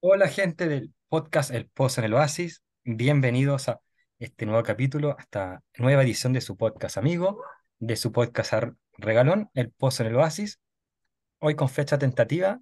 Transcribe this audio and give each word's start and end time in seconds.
Hola 0.00 0.28
gente 0.28 0.68
del 0.68 0.92
podcast 1.08 1.50
El 1.50 1.68
Pozo 1.68 2.02
en 2.02 2.04
el 2.04 2.12
Oasis, 2.12 2.62
bienvenidos 2.84 3.70
a 3.70 3.80
este 4.18 4.44
nuevo 4.44 4.62
capítulo, 4.62 5.16
a 5.18 5.22
esta 5.22 5.62
nueva 5.78 6.02
edición 6.02 6.34
de 6.34 6.42
su 6.42 6.58
podcast 6.58 6.98
amigo, 6.98 7.42
de 7.78 7.96
su 7.96 8.12
podcast 8.12 8.52
regalón, 8.98 9.48
El 9.54 9.70
Pozo 9.70 10.02
en 10.02 10.10
el 10.10 10.16
Oasis, 10.16 10.60
hoy 11.38 11.54
con 11.54 11.70
fecha 11.70 11.98
tentativa, 11.98 12.60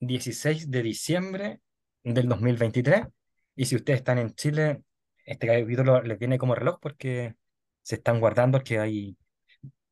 16 0.00 0.70
de 0.70 0.82
diciembre 0.82 1.60
del 2.04 2.26
2023, 2.26 3.02
y 3.54 3.66
si 3.66 3.76
ustedes 3.76 3.98
están 3.98 4.16
en 4.16 4.34
Chile, 4.34 4.82
este 5.26 5.46
capítulo 5.46 6.00
les 6.00 6.18
viene 6.18 6.38
como 6.38 6.54
reloj 6.54 6.78
porque 6.80 7.34
se 7.82 7.96
están 7.96 8.18
guardando 8.18 8.62
que 8.62 8.78
hay 8.78 9.18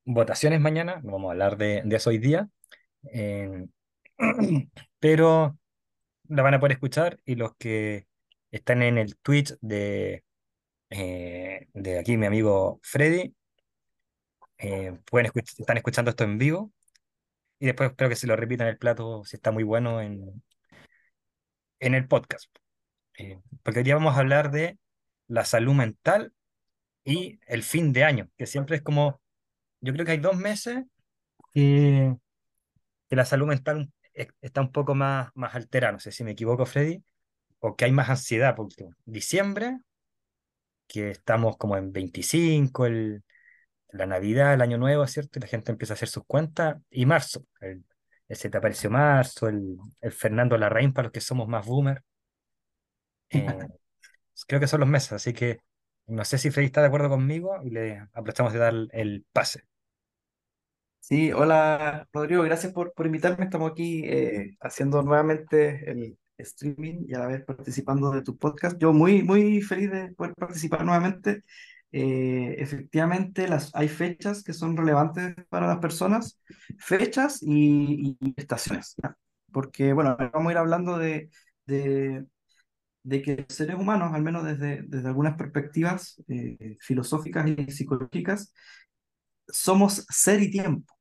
votaciones 0.06 0.60
mañana, 0.60 1.02
no 1.04 1.12
vamos 1.12 1.28
a 1.28 1.32
hablar 1.32 1.58
de, 1.58 1.82
de 1.84 1.96
eso 1.96 2.08
hoy 2.08 2.16
día, 2.16 2.48
eh, 3.12 3.66
pero 5.00 5.58
la 6.28 6.42
van 6.42 6.54
a 6.54 6.60
poder 6.60 6.72
escuchar 6.74 7.20
y 7.26 7.36
los 7.36 7.56
que 7.58 8.06
están 8.52 8.82
en 8.82 8.98
el 8.98 9.16
Twitch 9.18 9.56
de, 9.60 10.24
eh, 10.90 11.68
de 11.74 11.98
aquí, 12.00 12.16
mi 12.18 12.26
amigo 12.26 12.80
Freddy, 12.82 13.34
eh, 14.58 14.98
pueden 15.10 15.26
escuch- 15.30 15.54
están 15.60 15.76
escuchando 15.76 16.10
esto 16.10 16.24
en 16.24 16.38
vivo 16.38 16.72
y 17.60 17.66
después 17.66 17.90
espero 17.90 18.10
que 18.10 18.16
se 18.16 18.26
lo 18.26 18.36
repitan 18.36 18.68
el 18.68 18.78
plato 18.78 19.24
si 19.24 19.36
está 19.36 19.52
muy 19.52 19.64
bueno 19.64 20.00
en, 20.02 20.42
en 21.80 21.94
el 21.94 22.08
podcast. 22.08 22.46
Eh, 23.18 23.40
porque 23.62 23.80
hoy 23.80 23.84
día 23.84 23.96
vamos 23.96 24.16
a 24.16 24.20
hablar 24.20 24.50
de 24.50 24.78
la 25.28 25.44
salud 25.44 25.74
mental 25.74 26.32
y 27.04 27.40
el 27.46 27.62
fin 27.62 27.92
de 27.92 28.04
año, 28.04 28.30
que 28.38 28.46
siempre 28.46 28.76
es 28.76 28.82
como, 28.82 29.20
yo 29.82 29.92
creo 29.92 30.06
que 30.06 30.12
hay 30.12 30.18
dos 30.18 30.36
meses 30.36 30.84
que, 31.54 32.16
que 33.08 33.16
la 33.16 33.24
salud 33.24 33.46
mental 33.48 33.90
es- 34.14 34.28
está 34.40 34.60
un 34.60 34.72
poco 34.72 34.94
más, 34.94 35.30
más 35.34 35.54
alterada, 35.54 35.92
no 35.92 36.00
sé 36.00 36.12
si 36.12 36.24
me 36.24 36.32
equivoco, 36.32 36.66
Freddy, 36.66 37.02
o 37.60 37.76
que 37.76 37.86
hay 37.86 37.92
más 37.92 38.10
ansiedad, 38.10 38.56
por 38.56 38.66
último. 38.66 38.92
Diciembre 39.06 39.78
que 40.86 41.10
estamos 41.10 41.56
como 41.56 41.76
en 41.76 41.92
25, 41.92 42.86
el, 42.86 43.22
la 43.90 44.06
Navidad, 44.06 44.54
el 44.54 44.62
Año 44.62 44.78
Nuevo, 44.78 45.06
¿cierto? 45.08 45.38
Y 45.38 45.42
la 45.42 45.48
gente 45.48 45.72
empieza 45.72 45.94
a 45.94 45.96
hacer 45.96 46.08
sus 46.08 46.24
cuentas. 46.26 46.78
Y 46.90 47.06
marzo, 47.06 47.44
el, 47.60 47.84
el 48.28 48.36
se 48.36 48.50
te 48.50 48.58
apareció 48.58 48.90
marzo, 48.90 49.48
el, 49.48 49.78
el 50.02 50.12
Fernando 50.12 50.58
Larraín 50.58 50.92
para 50.92 51.06
los 51.06 51.12
que 51.12 51.20
somos 51.20 51.48
más 51.48 51.66
boomer. 51.66 52.02
Eh, 53.30 53.66
creo 54.48 54.60
que 54.60 54.66
son 54.68 54.80
los 54.80 54.88
meses, 54.88 55.12
así 55.14 55.32
que 55.34 55.60
no 56.06 56.24
sé 56.24 56.38
si 56.38 56.50
Freddy 56.50 56.66
está 56.68 56.80
de 56.82 56.88
acuerdo 56.88 57.08
conmigo 57.10 57.60
y 57.64 57.70
le 57.70 57.98
aprovechamos 58.12 58.52
de 58.52 58.58
dar 58.60 58.74
el 58.92 59.26
pase. 59.32 59.64
Sí, 61.08 61.30
hola 61.32 62.08
Rodrigo, 62.12 62.42
gracias 62.42 62.72
por, 62.72 62.92
por 62.92 63.06
invitarme. 63.06 63.44
Estamos 63.44 63.70
aquí 63.70 64.02
eh, 64.04 64.56
haciendo 64.60 65.04
nuevamente 65.04 65.88
el 65.88 66.18
streaming 66.36 67.04
y 67.06 67.14
a 67.14 67.20
la 67.20 67.26
vez 67.28 67.44
participando 67.44 68.10
de 68.10 68.22
tu 68.22 68.36
podcast. 68.36 68.76
Yo 68.80 68.92
muy, 68.92 69.22
muy 69.22 69.62
feliz 69.62 69.88
de 69.92 70.12
poder 70.14 70.34
participar 70.34 70.84
nuevamente. 70.84 71.44
Eh, 71.92 72.56
efectivamente, 72.58 73.46
las, 73.46 73.72
hay 73.76 73.86
fechas 73.88 74.42
que 74.42 74.52
son 74.52 74.76
relevantes 74.76 75.36
para 75.48 75.68
las 75.68 75.78
personas, 75.78 76.40
fechas 76.76 77.38
y, 77.40 78.18
estaciones. 78.36 78.96
Porque, 79.52 79.92
bueno, 79.92 80.16
vamos 80.32 80.48
a 80.48 80.52
ir 80.52 80.58
hablando 80.58 80.98
de, 80.98 81.30
de, 81.66 82.26
que 83.22 83.46
seres 83.48 83.76
humanos, 83.76 84.12
al 84.12 84.22
menos 84.22 84.44
desde, 84.44 84.82
desde 84.82 85.06
algunas 85.06 85.36
perspectivas 85.36 86.20
eh, 86.26 86.76
filosóficas 86.80 87.48
y 87.48 87.70
psicológicas, 87.70 88.52
somos 89.48 90.04
ser 90.08 90.42
y 90.42 90.50
tiempo. 90.50 90.95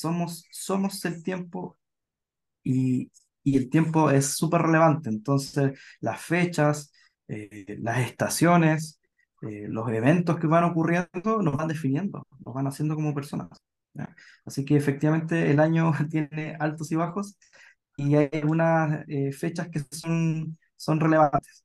Somos, 0.00 0.46
somos 0.52 1.04
el 1.04 1.22
tiempo 1.22 1.78
y, 2.62 3.10
y 3.44 3.56
el 3.56 3.70
tiempo 3.70 4.10
es 4.10 4.34
súper 4.36 4.62
relevante. 4.62 5.08
Entonces, 5.10 5.78
las 6.00 6.20
fechas, 6.22 6.92
eh, 7.28 7.76
las 7.80 8.00
estaciones, 8.00 9.00
eh, 9.42 9.66
los 9.68 9.88
eventos 9.90 10.38
que 10.38 10.46
van 10.46 10.64
ocurriendo 10.64 11.42
nos 11.42 11.56
van 11.56 11.68
definiendo, 11.68 12.26
nos 12.44 12.54
van 12.54 12.66
haciendo 12.66 12.94
como 12.94 13.14
personas. 13.14 13.50
Así 14.44 14.64
que 14.64 14.76
efectivamente 14.76 15.50
el 15.50 15.60
año 15.60 15.92
tiene 16.10 16.56
altos 16.60 16.92
y 16.92 16.96
bajos 16.96 17.36
y 17.96 18.16
hay 18.16 18.28
algunas 18.32 19.04
eh, 19.08 19.32
fechas 19.32 19.68
que 19.70 19.80
son, 19.92 20.58
son 20.76 21.00
relevantes. 21.00 21.64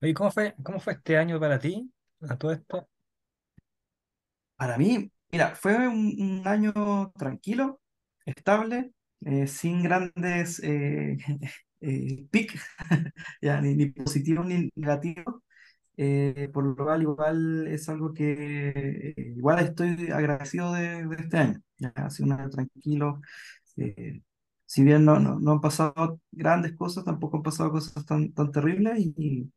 Oye, 0.00 0.14
¿cómo 0.14 0.30
fue, 0.30 0.54
cómo 0.62 0.78
fue 0.80 0.92
este 0.94 1.16
año 1.16 1.40
para 1.40 1.58
ti 1.58 1.90
a 2.28 2.36
todo 2.36 2.52
esto? 2.52 2.88
Para 4.64 4.78
mí, 4.78 5.10
mira, 5.30 5.54
fue 5.56 5.76
un, 5.88 6.16
un 6.18 6.48
año 6.48 6.72
tranquilo, 7.18 7.80
estable, 8.24 8.92
eh, 9.20 9.46
sin 9.46 9.82
grandes 9.82 10.58
eh, 10.64 11.18
eh, 11.80 12.26
pics, 12.30 12.62
ya, 13.42 13.60
ni, 13.60 13.74
ni 13.74 13.86
positivos 13.90 14.46
ni 14.46 14.70
negativos. 14.74 15.42
eh, 15.98 16.50
por 16.54 16.64
lo 16.66 16.76
cual, 16.76 17.02
igual 17.02 17.68
es 17.68 17.88
algo 17.90 18.14
que 18.14 19.12
eh, 19.16 19.34
igual 19.36 19.60
estoy 19.60 20.10
agradecido 20.12 20.72
de, 20.74 21.06
de 21.06 21.16
este 21.18 21.38
año. 21.38 21.62
Ya, 21.78 21.92
ha 21.96 22.10
sido 22.10 22.26
un 22.28 22.32
año 22.40 22.50
tranquilo. 22.50 23.20
eh, 23.76 24.22
si 24.66 24.84
bien 24.84 25.04
no, 25.04 25.18
no, 25.20 25.38
no 25.40 25.52
han 25.52 25.60
pasado 25.60 26.20
grandes 26.32 26.76
cosas, 26.76 27.04
tampoco 27.04 27.38
han 27.38 27.42
pasado 27.44 27.70
cosas 27.72 28.04
tan, 28.06 28.32
tan 28.32 28.52
terribles. 28.52 28.98
Y, 29.00 29.52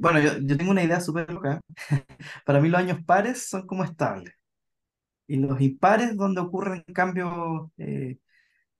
bueno, 0.00 0.20
yo, 0.20 0.38
yo 0.40 0.56
tengo 0.56 0.70
una 0.72 0.82
idea 0.84 1.00
súper 1.00 1.30
loca. 1.30 1.60
Para 2.44 2.60
mí 2.60 2.68
los 2.68 2.80
años 2.80 2.98
pares 3.04 3.48
son 3.48 3.66
como 3.66 3.84
estables. 3.84 4.34
Y 5.26 5.36
los 5.38 5.60
impares 5.60 6.16
donde 6.16 6.40
ocurren 6.40 6.84
cambios, 6.94 7.70
eh, 7.78 8.18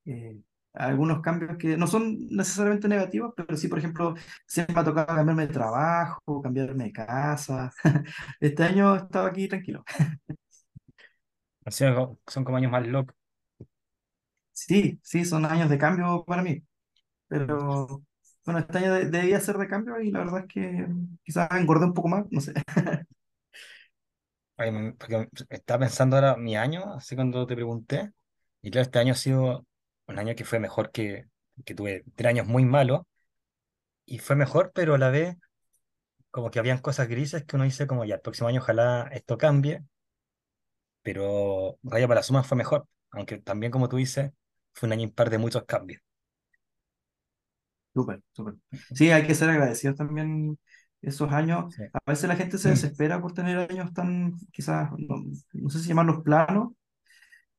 eh, 0.07 0.39
algunos 0.75 1.21
cambios 1.23 1.57
que 1.59 1.77
no 1.77 1.87
son 1.89 2.17
necesariamente 2.31 2.89
negativos, 2.89 3.35
pero 3.37 3.57
sí, 3.57 3.69
por 3.69 3.79
ejemplo, 3.81 4.15
siempre 4.47 4.75
me 4.75 4.81
ha 4.83 4.85
tocado 4.85 5.07
cambiarme 5.09 5.47
de 5.49 5.53
trabajo, 5.55 6.43
cambiarme 6.43 6.85
de 6.87 6.93
casa. 6.93 7.73
Este 8.41 8.65
año 8.65 8.97
estaba 8.97 9.29
aquí 9.29 9.49
tranquilo. 9.49 9.85
Son 12.27 12.45
como 12.45 12.57
años 12.57 12.71
más 12.73 12.87
locos. 12.87 13.15
Sí, 14.53 14.99
sí, 15.03 15.25
son 15.25 15.45
años 15.45 15.69
de 15.71 15.79
cambio 15.79 16.25
para 16.27 16.43
mí, 16.43 16.63
pero 17.29 18.05
bueno, 18.47 18.61
este 18.61 18.79
año 18.79 18.95
de- 18.95 19.07
debía 19.11 19.41
ser 19.41 19.59
de 19.59 19.69
cambio 19.69 20.01
y 20.01 20.11
la 20.13 20.21
verdad 20.21 20.41
es 20.41 20.47
que 20.47 20.87
quizás 21.25 21.51
engordé 21.53 21.87
un 21.87 21.95
poco 21.95 22.09
más, 22.09 22.27
no 22.31 22.41
sé. 22.41 22.55
Estaba 25.51 25.81
pensando 25.81 26.17
ahora 26.17 26.37
mi 26.37 26.57
año, 26.57 26.95
así 26.95 27.15
cuando 27.15 27.47
te 27.47 27.55
pregunté, 27.55 28.13
y 28.63 28.71
claro, 28.71 28.85
este 28.85 28.99
año 28.99 29.13
ha 29.13 29.17
sido 29.17 29.67
un 30.07 30.19
año 30.19 30.35
que 30.35 30.45
fue 30.45 30.59
mejor 30.61 30.91
que, 30.93 31.27
que 31.65 31.75
tuve 31.75 32.05
tres 32.17 32.31
años 32.31 32.47
muy 32.47 32.65
malos, 32.65 33.03
y 34.05 34.19
fue 34.19 34.37
mejor, 34.37 34.73
pero 34.75 34.95
a 34.95 34.99
la 34.99 35.11
vez 35.11 35.37
como 36.31 36.51
que 36.51 36.59
habían 36.61 36.79
cosas 36.81 37.09
grises 37.09 37.45
que 37.45 37.57
uno 37.57 37.65
dice 37.67 37.87
como 37.89 38.05
ya, 38.07 38.17
el 38.17 38.21
próximo 38.23 38.49
año 38.49 38.61
ojalá 38.63 39.09
esto 39.13 39.39
cambie, 39.39 39.85
pero 41.03 41.79
Raya 41.83 42.09
para 42.09 42.21
la 42.21 42.23
Suma 42.25 42.43
fue 42.45 42.57
mejor, 42.59 42.87
aunque 43.11 43.39
también 43.39 43.73
como 43.73 43.89
tú 43.89 43.97
dices, 43.97 44.33
fue 44.75 44.87
un 44.89 44.93
año 44.95 45.03
impar 45.05 45.31
de 45.31 45.39
muchos 45.39 45.65
cambios. 45.65 46.03
Súper, 47.97 48.23
súper. 48.33 48.55
Sí, 48.93 49.11
hay 49.11 49.27
que 49.27 49.35
ser 49.35 49.49
agradecidos 49.49 49.97
también 49.97 50.59
esos 51.01 51.33
años. 51.33 51.75
Sí. 51.75 51.85
A 51.95 52.11
veces 52.11 52.29
la 52.29 52.37
gente 52.37 52.59
se 52.59 52.69
desespera 52.69 53.23
por 53.23 53.33
tener 53.33 53.57
años 53.71 53.95
tan, 53.95 54.35
quizás, 54.53 54.91
no, 54.99 55.25
no 55.55 55.71
sé 55.71 55.79
si 55.79 55.89
llamarlos 55.89 56.23
planos, 56.23 56.73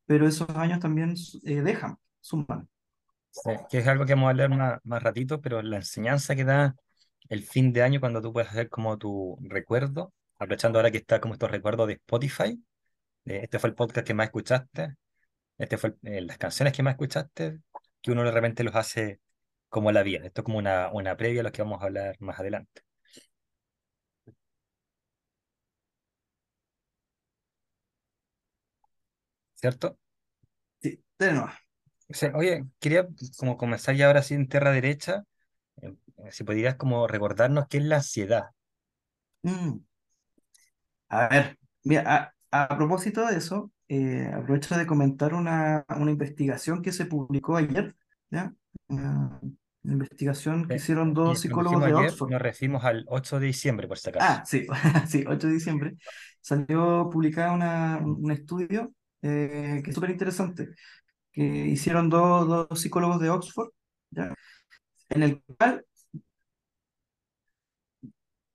pero 0.06 0.28
esos 0.28 0.50
años 0.52 0.80
también 0.80 1.16
eh, 1.46 1.62
dejan, 1.62 1.98
suman. 2.22 2.70
Sí, 3.32 3.52
que 3.70 3.80
es 3.80 3.88
algo 3.88 4.06
que 4.06 4.14
vamos 4.14 4.28
a 4.28 4.30
hablar 4.32 4.50
más, 4.50 4.80
más 4.84 5.04
ratito, 5.04 5.42
pero 5.42 5.62
la 5.62 5.78
enseñanza 5.78 6.36
que 6.36 6.44
da 6.44 6.76
el 7.30 7.44
fin 7.44 7.74
de 7.74 7.84
año 7.84 8.00
cuando 8.00 8.22
tú 8.22 8.34
puedes 8.34 8.50
hacer 8.50 8.70
como 8.70 8.98
tu 8.98 9.38
recuerdo, 9.42 10.14
aprovechando 10.38 10.80
ahora 10.80 10.92
que 10.92 10.98
está 11.00 11.20
como 11.22 11.34
estos 11.34 11.52
recuerdos 11.52 11.88
de 11.88 11.94
Spotify, 11.94 12.64
este 13.26 13.60
fue 13.60 13.70
el 13.72 13.76
podcast 13.76 14.08
que 14.08 14.14
más 14.14 14.28
escuchaste, 14.28 14.96
este 15.58 15.78
fue 15.78 15.96
el- 16.04 16.14
eh, 16.14 16.22
las 16.22 16.38
canciones 16.38 16.74
que 16.74 16.84
más 16.84 16.94
escuchaste, 16.94 17.60
que 18.02 18.12
uno 18.12 18.24
de 18.24 18.32
repente 18.32 18.64
los 18.64 18.76
hace 18.76 19.20
como 19.70 19.92
la 19.92 20.04
vida. 20.04 20.26
Esto 20.26 20.42
es 20.42 20.46
como 20.46 20.58
una, 20.60 20.90
una 20.94 21.18
previa 21.18 21.42
a 21.42 21.44
lo 21.44 21.52
que 21.52 21.62
vamos 21.64 21.82
a 21.82 21.86
hablar 21.86 22.16
más 22.20 22.40
adelante, 22.40 22.82
¿cierto? 29.56 29.98
Sí, 30.82 31.04
de 31.20 31.34
nuevo. 31.34 31.50
Oye, 32.36 32.64
quería 32.80 33.08
como 33.38 33.58
comenzar 33.58 33.96
ya 33.96 34.08
ahora 34.08 34.24
sí 34.24 34.34
en 34.34 34.48
tierra 34.48 34.72
derecha, 34.72 35.24
eh, 35.82 35.94
si 36.32 36.44
podrías 36.46 36.76
como 36.78 37.08
recordarnos 37.08 37.68
qué 37.70 37.78
es 37.80 37.84
la 37.86 37.98
ansiedad. 37.98 38.52
Mm, 39.44 39.80
A 41.10 41.28
ver, 41.30 41.58
mira, 41.84 42.34
a, 42.52 42.64
a 42.66 42.78
propósito 42.78 43.26
de 43.26 43.38
eso, 43.38 43.72
eh, 43.88 44.30
aprovecho 44.34 44.78
de 44.78 44.86
comentar 44.88 45.34
una, 45.34 45.86
una 45.98 46.12
investigación 46.12 46.82
que 46.82 46.92
se 46.92 47.06
publicó 47.06 47.56
ayer, 47.58 47.96
¿ya? 48.30 48.54
Una, 48.88 49.40
una 49.84 49.94
investigación 49.94 50.68
que 50.68 50.74
Eh, 50.76 50.78
hicieron 50.78 51.14
dos 51.14 51.40
psicólogos 51.40 51.82
de 51.82 51.88
ayer, 51.88 51.98
Oxford. 52.12 52.32
nos 52.32 52.42
referimos 52.42 52.84
al 52.86 53.06
8 53.08 53.40
de 53.40 53.48
diciembre, 53.48 53.88
por 53.88 53.98
si 53.98 54.10
acaso. 54.10 54.26
Ah, 54.26 54.44
sí, 54.46 54.66
sí, 55.10 55.24
8 55.28 55.48
de 55.48 55.54
diciembre. 55.54 55.96
salió 56.42 57.10
publicado 57.12 57.54
una- 57.56 57.98
un 57.98 58.32
estudio 58.32 58.94
eh, 59.22 59.82
que 59.84 59.90
es 59.90 59.96
súper 59.96 60.12
interesante, 60.12 60.70
que 61.34 61.44
hicieron 61.44 62.10
dos, 62.10 62.48
dos 62.48 62.80
psicólogos 62.82 63.20
de 63.20 63.30
Oxford, 63.30 63.70
¿ya? 64.12 64.34
En 65.10 65.24
el 65.24 65.42
cual 65.58 65.86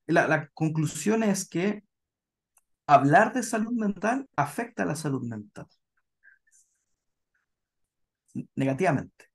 la, 0.07 0.29
la 0.29 0.49
conclusión 0.51 1.23
es 1.25 1.49
que 1.49 1.83
hablar 2.87 3.33
de 3.33 3.43
salud 3.43 3.73
mental 3.73 4.29
afecta 4.37 4.85
a 4.85 4.87
la 4.87 4.95
salud 4.97 5.23
mental 5.25 5.67
negativamente. 8.57 9.32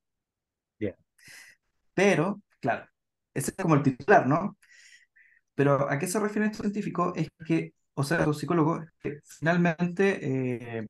Pero, 1.97 2.41
claro, 2.61 2.87
ese 3.35 3.51
es 3.51 3.57
como 3.57 3.75
el 3.75 3.83
titular, 3.83 4.27
¿no? 4.27 4.57
Pero 5.55 5.89
¿a 5.89 5.99
qué 5.99 6.07
se 6.07 6.19
refiere 6.19 6.47
estos 6.47 6.61
científicos? 6.63 7.13
Es 7.17 7.29
que, 7.45 7.73
o 7.95 8.03
sea, 8.03 8.25
los 8.25 8.39
psicólogos, 8.39 8.85
que 9.01 9.19
finalmente 9.25 10.19
eh, 10.79 10.87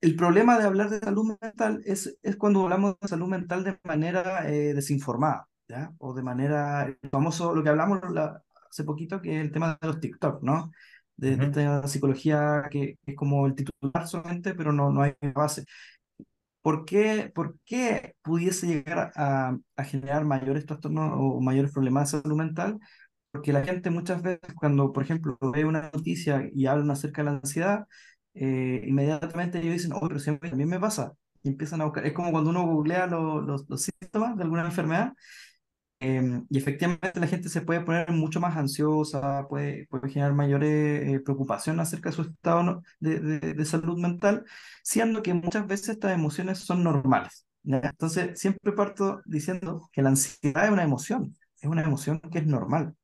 el 0.00 0.16
problema 0.16 0.58
de 0.58 0.64
hablar 0.66 0.90
de 0.90 0.98
salud 1.00 1.36
mental 1.40 1.82
es, 1.84 2.18
es 2.22 2.36
cuando 2.36 2.62
hablamos 2.64 2.96
de 3.00 3.08
salud 3.08 3.28
mental 3.28 3.64
de 3.64 3.78
manera 3.84 4.48
eh, 4.50 4.72
desinformada, 4.74 5.48
¿ya? 5.68 5.92
O 5.98 6.14
de 6.14 6.22
manera, 6.22 6.96
famoso, 7.10 7.54
lo 7.54 7.62
que 7.62 7.68
hablamos 7.70 8.00
la- 8.12 8.42
hace 8.70 8.84
poquito, 8.84 9.20
que 9.20 9.36
es 9.36 9.42
el 9.42 9.52
tema 9.52 9.76
de 9.80 9.88
los 9.88 10.00
TikTok, 10.00 10.42
¿no? 10.42 10.70
De, 11.16 11.36
de 11.36 11.44
Ujú, 11.44 11.46
esta 11.46 11.86
psicología 11.88 12.62
que 12.70 12.98
es 13.04 13.16
como 13.16 13.46
el 13.46 13.54
titular 13.54 14.06
solamente, 14.08 14.54
pero 14.54 14.72
no, 14.72 14.90
no 14.90 15.02
hay 15.02 15.12
base. 15.34 15.64
¿Por 16.62 16.84
qué, 16.84 17.30
por 17.34 17.58
qué 17.64 18.14
pudiese 18.22 18.66
llegar 18.66 19.12
a, 19.16 19.56
a 19.76 19.84
generar 19.84 20.24
mayores 20.26 20.66
trastornos 20.66 21.12
o 21.16 21.40
mayores 21.40 21.72
problemas 21.72 22.12
de 22.12 22.20
salud 22.22 22.36
mental? 22.36 22.78
Porque 23.30 23.52
la 23.52 23.64
gente 23.64 23.90
muchas 23.90 24.22
veces 24.22 24.54
cuando, 24.56 24.92
por 24.92 25.02
ejemplo, 25.04 25.38
ve 25.54 25.64
una 25.64 25.90
noticia 25.94 26.48
y 26.52 26.66
hablan 26.66 26.90
acerca 26.90 27.22
de 27.22 27.26
la 27.30 27.36
ansiedad, 27.38 27.86
eh, 28.34 28.84
inmediatamente 28.86 29.58
ellos 29.60 29.74
dicen, 29.74 29.92
oh, 29.94 30.00
pero 30.08 30.18
si 30.20 30.30
a 30.30 30.38
mí 30.56 30.66
me 30.66 30.80
pasa. 30.80 31.12
Y 31.42 31.48
empiezan 31.50 31.80
a 31.80 31.84
buscar. 31.86 32.06
Es 32.06 32.12
como 32.12 32.32
cuando 32.32 32.50
uno 32.50 32.66
googlea 32.66 33.06
lo- 33.06 33.40
los, 33.40 33.68
los 33.68 33.82
síntomas 33.82 34.36
de 34.36 34.42
alguna 34.44 34.64
enfermedad 34.66 35.14
eh, 36.00 36.42
y 36.50 36.58
efectivamente 36.58 37.20
la 37.20 37.26
gente 37.26 37.48
se 37.48 37.60
puede 37.62 37.80
poner 37.82 38.10
mucho 38.10 38.40
más 38.40 38.56
ansiosa, 38.56 39.46
puede, 39.48 39.86
puede 39.88 40.08
generar 40.10 40.32
mayor 40.34 40.64
eh, 40.64 41.20
preocupación 41.24 41.78
acerca 41.80 42.10
de 42.10 42.16
su 42.16 42.22
estado 42.22 42.82
de, 43.00 43.20
de- 43.20 43.54
de 43.54 43.64
salud 43.64 43.98
mental, 43.98 44.44
siendo 44.82 45.22
que 45.22 45.34
muchas 45.34 45.66
veces 45.66 45.90
estas 45.90 46.12
emociones 46.14 46.58
son 46.60 46.82
normales. 46.84 47.46
¿ya? 47.62 47.78
Entonces, 47.84 48.38
siempre 48.40 48.72
parto 48.72 49.20
diciendo 49.26 49.88
que 49.92 50.02
la 50.02 50.10
ansiedad 50.10 50.64
es 50.66 50.70
una 50.72 50.82
emoción, 50.84 51.36
es 51.60 51.68
una 51.70 51.82
emoción 51.82 52.20
que 52.20 52.38
es 52.40 52.46
normal, 52.46 52.94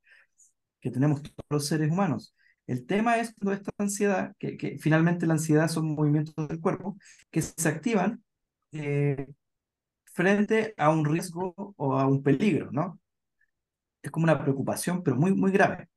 que 0.81 0.91
tenemos 0.91 1.23
todos 1.23 1.35
los 1.51 1.67
seres 1.67 1.91
humanos. 1.91 2.35
El 2.67 2.87
tema 2.87 3.19
es 3.19 3.35
cuando 3.35 3.53
esta 3.53 3.71
ansiedad, 3.79 4.33
que, 4.39 4.57
que 4.57 4.79
finalmente 4.79 5.27
la 5.27 5.35
ansiedad 5.35 5.69
son 5.69 5.95
movimientos 5.95 6.35
del 6.49 6.61
cuerpo, 6.61 6.97
que 7.31 7.43
se 7.43 7.69
activan 7.69 8.23
eh, 8.73 9.29
frente 10.17 10.75
a 10.79 10.91
un 10.91 11.05
riesgo 11.05 11.55
o 11.77 11.95
a 11.99 12.07
un 12.09 12.23
peligro, 12.25 12.71
¿no? 12.73 13.01
es 14.03 14.11
como 14.11 14.25
una 14.25 14.39
preocupación, 14.43 15.03
pero 15.03 15.17
muy, 15.17 15.35
muy 15.35 15.51
grave. 15.53 15.89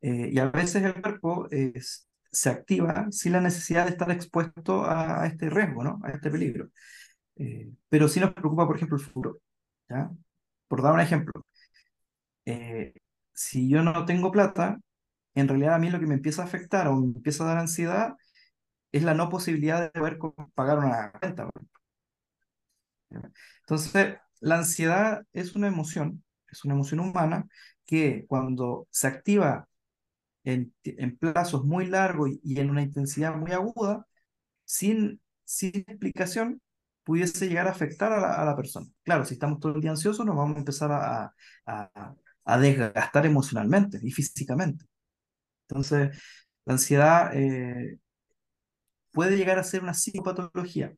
Eh, 0.00 0.30
y 0.32 0.38
a 0.38 0.46
veces 0.50 0.82
el 0.84 1.00
cuerpo 1.02 1.48
es- 1.50 2.08
se 2.32 2.50
activa 2.50 3.08
sin 3.12 3.32
la 3.32 3.40
necesidad 3.40 3.86
de 3.86 3.92
estar 3.92 4.10
expuesto 4.10 4.84
a, 4.86 5.26
este 5.26 5.50
riesgo, 5.50 5.84
¿no? 5.84 6.00
A 6.04 6.10
este 6.12 6.30
peligro. 6.30 6.70
Eh, 7.36 7.70
pero 7.88 8.08
sí 8.08 8.20
nos 8.20 8.34
preocupa, 8.34 8.66
por 8.66 8.76
ejemplo, 8.76 8.98
el 8.98 9.04
futuro, 9.04 9.40
¿ya? 9.90 10.10
Por 10.68 10.82
dar 10.82 10.94
un 10.94 11.00
ejemplo, 11.00 11.44
eh, 12.44 12.94
si 13.32 13.68
yo 13.68 13.82
no 13.82 14.04
tengo 14.06 14.30
plata, 14.32 14.78
en 15.34 15.48
realidad 15.48 15.74
a 15.74 15.78
mí 15.78 15.90
lo 15.90 16.00
que 16.00 16.06
me 16.06 16.14
empieza 16.14 16.42
a 16.42 16.46
afectar 16.46 16.88
o 16.88 16.96
me 16.96 17.06
empieza 17.16 17.44
a 17.44 17.48
dar 17.48 17.58
ansiedad 17.58 18.16
es 18.92 19.04
la 19.04 19.14
no 19.14 19.28
posibilidad 19.30 19.80
de 19.82 19.90
poder 19.90 20.18
pagar 20.54 20.78
una 20.78 21.12
renta. 21.22 21.50
Entonces, 23.60 24.16
la 24.40 24.58
ansiedad 24.58 25.22
es 25.32 25.54
una 25.54 25.68
emoción, 25.68 26.24
es 26.50 26.64
una 26.64 26.74
emoción 26.74 27.00
humana 27.00 27.46
que 27.86 28.24
cuando 28.28 28.88
se 28.90 29.06
activa 29.08 29.68
en, 30.44 30.74
en 30.84 31.16
plazos 31.16 31.64
muy 31.64 31.86
largos 31.86 32.30
y, 32.42 32.60
en 32.60 32.70
una 32.70 32.82
intensidad 32.82 33.36
muy 33.36 33.52
aguda, 33.52 34.06
sin, 34.64 35.20
sin 35.44 35.76
explicación, 35.76 36.60
pudiese 37.04 37.48
llegar 37.48 37.66
a 37.68 37.70
afectar 37.72 38.12
a 38.12 38.20
la, 38.20 38.34
a 38.34 38.44
la 38.44 38.56
persona. 38.56 38.86
Claro, 39.04 39.24
si 39.24 39.34
estamos 39.34 39.60
todo 39.60 39.74
el 39.74 39.80
día 39.80 39.90
ansiosos, 39.90 40.24
nos 40.26 40.36
vamos 40.36 40.56
a 40.56 40.60
empezar 40.60 40.92
a, 40.92 41.34
a, 41.66 42.14
a 42.44 42.58
desgastar 42.58 43.26
emocionalmente 43.26 43.98
y 44.02 44.10
físicamente. 44.10 44.84
Entonces, 45.68 46.18
la 46.64 46.74
ansiedad 46.74 47.30
eh, 47.34 47.98
puede 49.12 49.36
llegar 49.36 49.58
a 49.58 49.64
ser 49.64 49.82
una 49.82 49.94
psicopatología. 49.94 50.94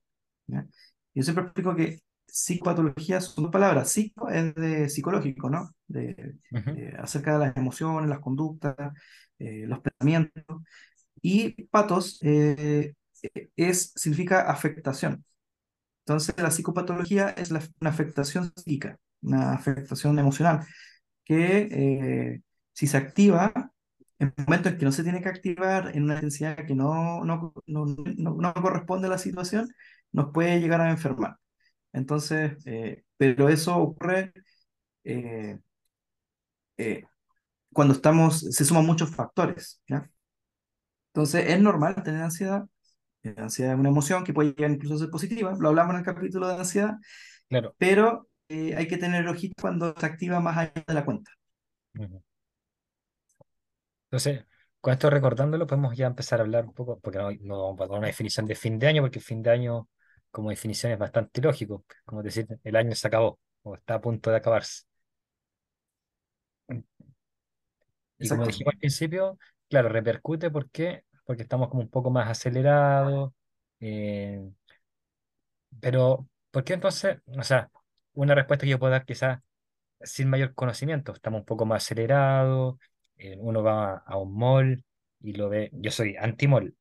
¿ya? 0.46 0.66
Yo 1.14 1.22
siempre 1.22 1.44
explico 1.44 1.74
que 1.76 2.00
psicopatología 2.26 3.20
son 3.20 3.44
dos 3.44 3.52
palabras. 3.52 3.90
Psico 3.90 4.28
es 4.30 4.54
de 4.54 4.88
psicológico, 4.88 5.50
¿no? 5.50 5.74
De, 5.86 6.36
ujú. 6.52 6.72
de- 6.74 6.96
acerca 6.98 7.34
de 7.38 7.46
las 7.46 7.56
emociones, 7.56 8.10
las 8.10 8.20
conductas, 8.20 8.76
eh, 9.38 9.64
los 9.66 9.80
pensamientos. 9.80 10.62
Y 11.22 11.64
patos 11.66 12.18
eh, 12.22 12.94
es, 13.56 13.92
significa 13.96 14.42
afectación. 14.50 15.24
Entonces, 16.00 16.34
la 16.38 16.50
psicopatología 16.50 17.30
es 17.30 17.50
la- 17.50 17.62
una 17.80 17.90
afectación 17.90 18.52
psíquica, 18.56 18.98
una 19.22 19.52
afectación 19.54 20.18
emocional, 20.18 20.66
que 21.24 21.68
eh, 21.72 22.42
si 22.72 22.86
se 22.86 22.96
activa 22.98 23.52
en 24.18 24.32
momentos 24.38 24.72
en 24.72 24.78
que 24.78 24.84
no 24.86 24.92
se 24.92 25.02
tiene 25.04 25.22
que 25.22 25.28
activar, 25.28 25.92
en 25.96 26.04
una 26.04 26.14
intensidad 26.16 26.56
que 26.66 26.74
no, 26.74 27.24
no, 27.24 27.54
no- 27.66 27.86
no 27.86 28.54
corresponde 28.54 29.06
a 29.08 29.10
la 29.10 29.18
situación, 29.18 29.68
nos 30.14 30.32
puede 30.32 30.60
llegar 30.60 30.80
a 30.82 30.90
enfermar. 30.90 31.38
Entonces, 31.92 32.58
eh, 32.66 33.04
pero 33.18 33.48
eso 33.50 33.76
ocurre 33.78 34.32
eh, 35.04 35.58
eh, 36.76 37.04
cuando 37.72 37.94
estamos, 37.94 38.40
se 38.40 38.64
suman 38.64 38.86
muchos 38.86 39.10
factores, 39.14 39.82
¿ya? 39.88 40.10
Entonces, 41.12 41.46
es 41.48 41.60
normal 41.60 42.02
tener 42.02 42.22
ansiedad. 42.22 42.64
La 43.22 43.44
ansiedad 43.44 43.74
es 43.74 43.80
una 43.80 43.90
emoción 43.90 44.24
que 44.24 44.34
puede 44.34 44.50
llegar 44.54 44.70
incluso 44.72 44.96
a 44.96 44.98
ser 44.98 45.10
positiva, 45.10 45.56
lo 45.58 45.68
hablamos 45.70 45.94
en 45.94 46.00
el 46.00 46.06
capítulo 46.06 46.48
de 46.48 46.56
ansiedad, 46.56 46.96
Claro. 47.48 47.74
pero 47.78 48.28
hay 48.50 48.88
que 48.88 48.98
tener 48.98 49.28
ojito 49.28 49.54
cuando 49.60 49.94
se 49.98 50.06
activa 50.06 50.40
más 50.40 50.58
allá 50.58 50.84
de 50.86 50.94
la 50.94 51.04
cuenta. 51.04 51.30
Entonces, 54.10 54.44
con 54.80 54.92
esto 54.92 55.10
recordándolo, 55.10 55.66
podemos 55.66 55.96
ya 55.96 56.06
empezar 56.06 56.40
a 56.40 56.42
hablar 56.44 56.64
un 56.66 56.72
poco, 56.74 56.98
porque 57.00 57.18
no, 57.18 57.30
no 57.40 57.62
vamos 57.64 57.80
a 57.80 57.86
dar 57.88 57.98
una 57.98 58.06
definición 58.08 58.46
de 58.46 58.54
fin 58.54 58.78
de 58.78 58.86
año, 58.88 59.02
porque 59.02 59.20
fin 59.20 59.42
de 59.42 59.50
año, 59.50 59.88
como 60.34 60.50
definición, 60.50 60.92
es 60.92 60.98
bastante 60.98 61.40
lógico. 61.40 61.84
Como 62.04 62.22
decir, 62.22 62.48
el 62.64 62.76
año 62.76 62.94
se 62.96 63.06
acabó, 63.06 63.38
o 63.62 63.76
está 63.76 63.94
a 63.94 64.00
punto 64.00 64.30
de 64.30 64.36
acabarse. 64.36 64.82
Y 68.18 68.28
como 68.28 68.44
dijimos 68.44 68.74
al 68.74 68.80
principio, 68.80 69.38
claro, 69.68 69.88
repercute, 69.88 70.50
¿por 70.50 70.68
qué? 70.70 71.04
Porque 71.24 71.42
estamos 71.42 71.68
como 71.68 71.82
un 71.82 71.88
poco 71.88 72.10
más 72.10 72.28
acelerados. 72.28 73.32
eh, 73.78 74.50
pero, 75.80 76.28
¿por 76.50 76.64
qué 76.64 76.74
entonces? 76.74 77.18
O 77.26 77.42
sea, 77.44 77.70
una 78.14 78.34
respuesta 78.34 78.64
que 78.64 78.70
yo 78.70 78.78
puedo 78.80 78.90
dar 78.92 79.04
quizás 79.04 79.38
sin 80.00 80.28
mayor 80.28 80.54
conocimiento, 80.54 81.12
estamos 81.12 81.40
un 81.40 81.46
poco 81.46 81.64
más 81.64 81.84
acelerados, 81.84 82.76
eh, 83.16 83.36
uno 83.38 83.62
va 83.62 83.98
a 83.98 84.18
un 84.18 84.36
mall 84.36 84.84
y 85.20 85.32
lo 85.34 85.48
ve, 85.48 85.70
yo 85.74 85.92
soy 85.92 86.16
anti-mall. 86.16 86.74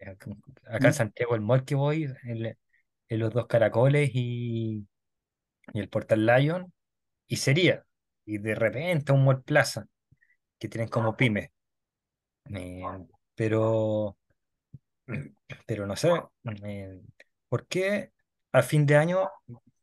Eh, 0.00 0.16
Acá 0.68 0.88
en. 0.88 0.92
Santiago 0.92 1.36
el 1.36 1.40
mall 1.40 1.64
que 1.64 1.76
voy, 1.76 2.12
en, 2.24 2.56
en 3.08 3.18
los 3.20 3.32
dos 3.32 3.46
caracoles 3.46 4.10
y, 4.14 4.86
el 5.74 5.88
Portal 5.88 6.26
Lion, 6.26 6.72
y 7.26 7.36
sería, 7.36 7.84
y 8.24 8.38
de 8.38 8.54
repente 8.54 9.12
un 9.12 9.24
mall 9.24 9.42
plaza, 9.42 9.86
que 10.58 10.68
tienen 10.68 10.88
como 10.88 11.16
pymes. 11.16 11.50
Eh, 12.54 12.82
pero, 13.34 14.16
pero 15.66 15.86
no 15.86 15.96
sé, 15.96 16.10
eh, 16.64 17.00
¿por 17.48 17.66
qué 17.66 18.12
a 18.52 18.62
fin 18.62 18.86
de 18.86 18.96
año, 18.96 19.28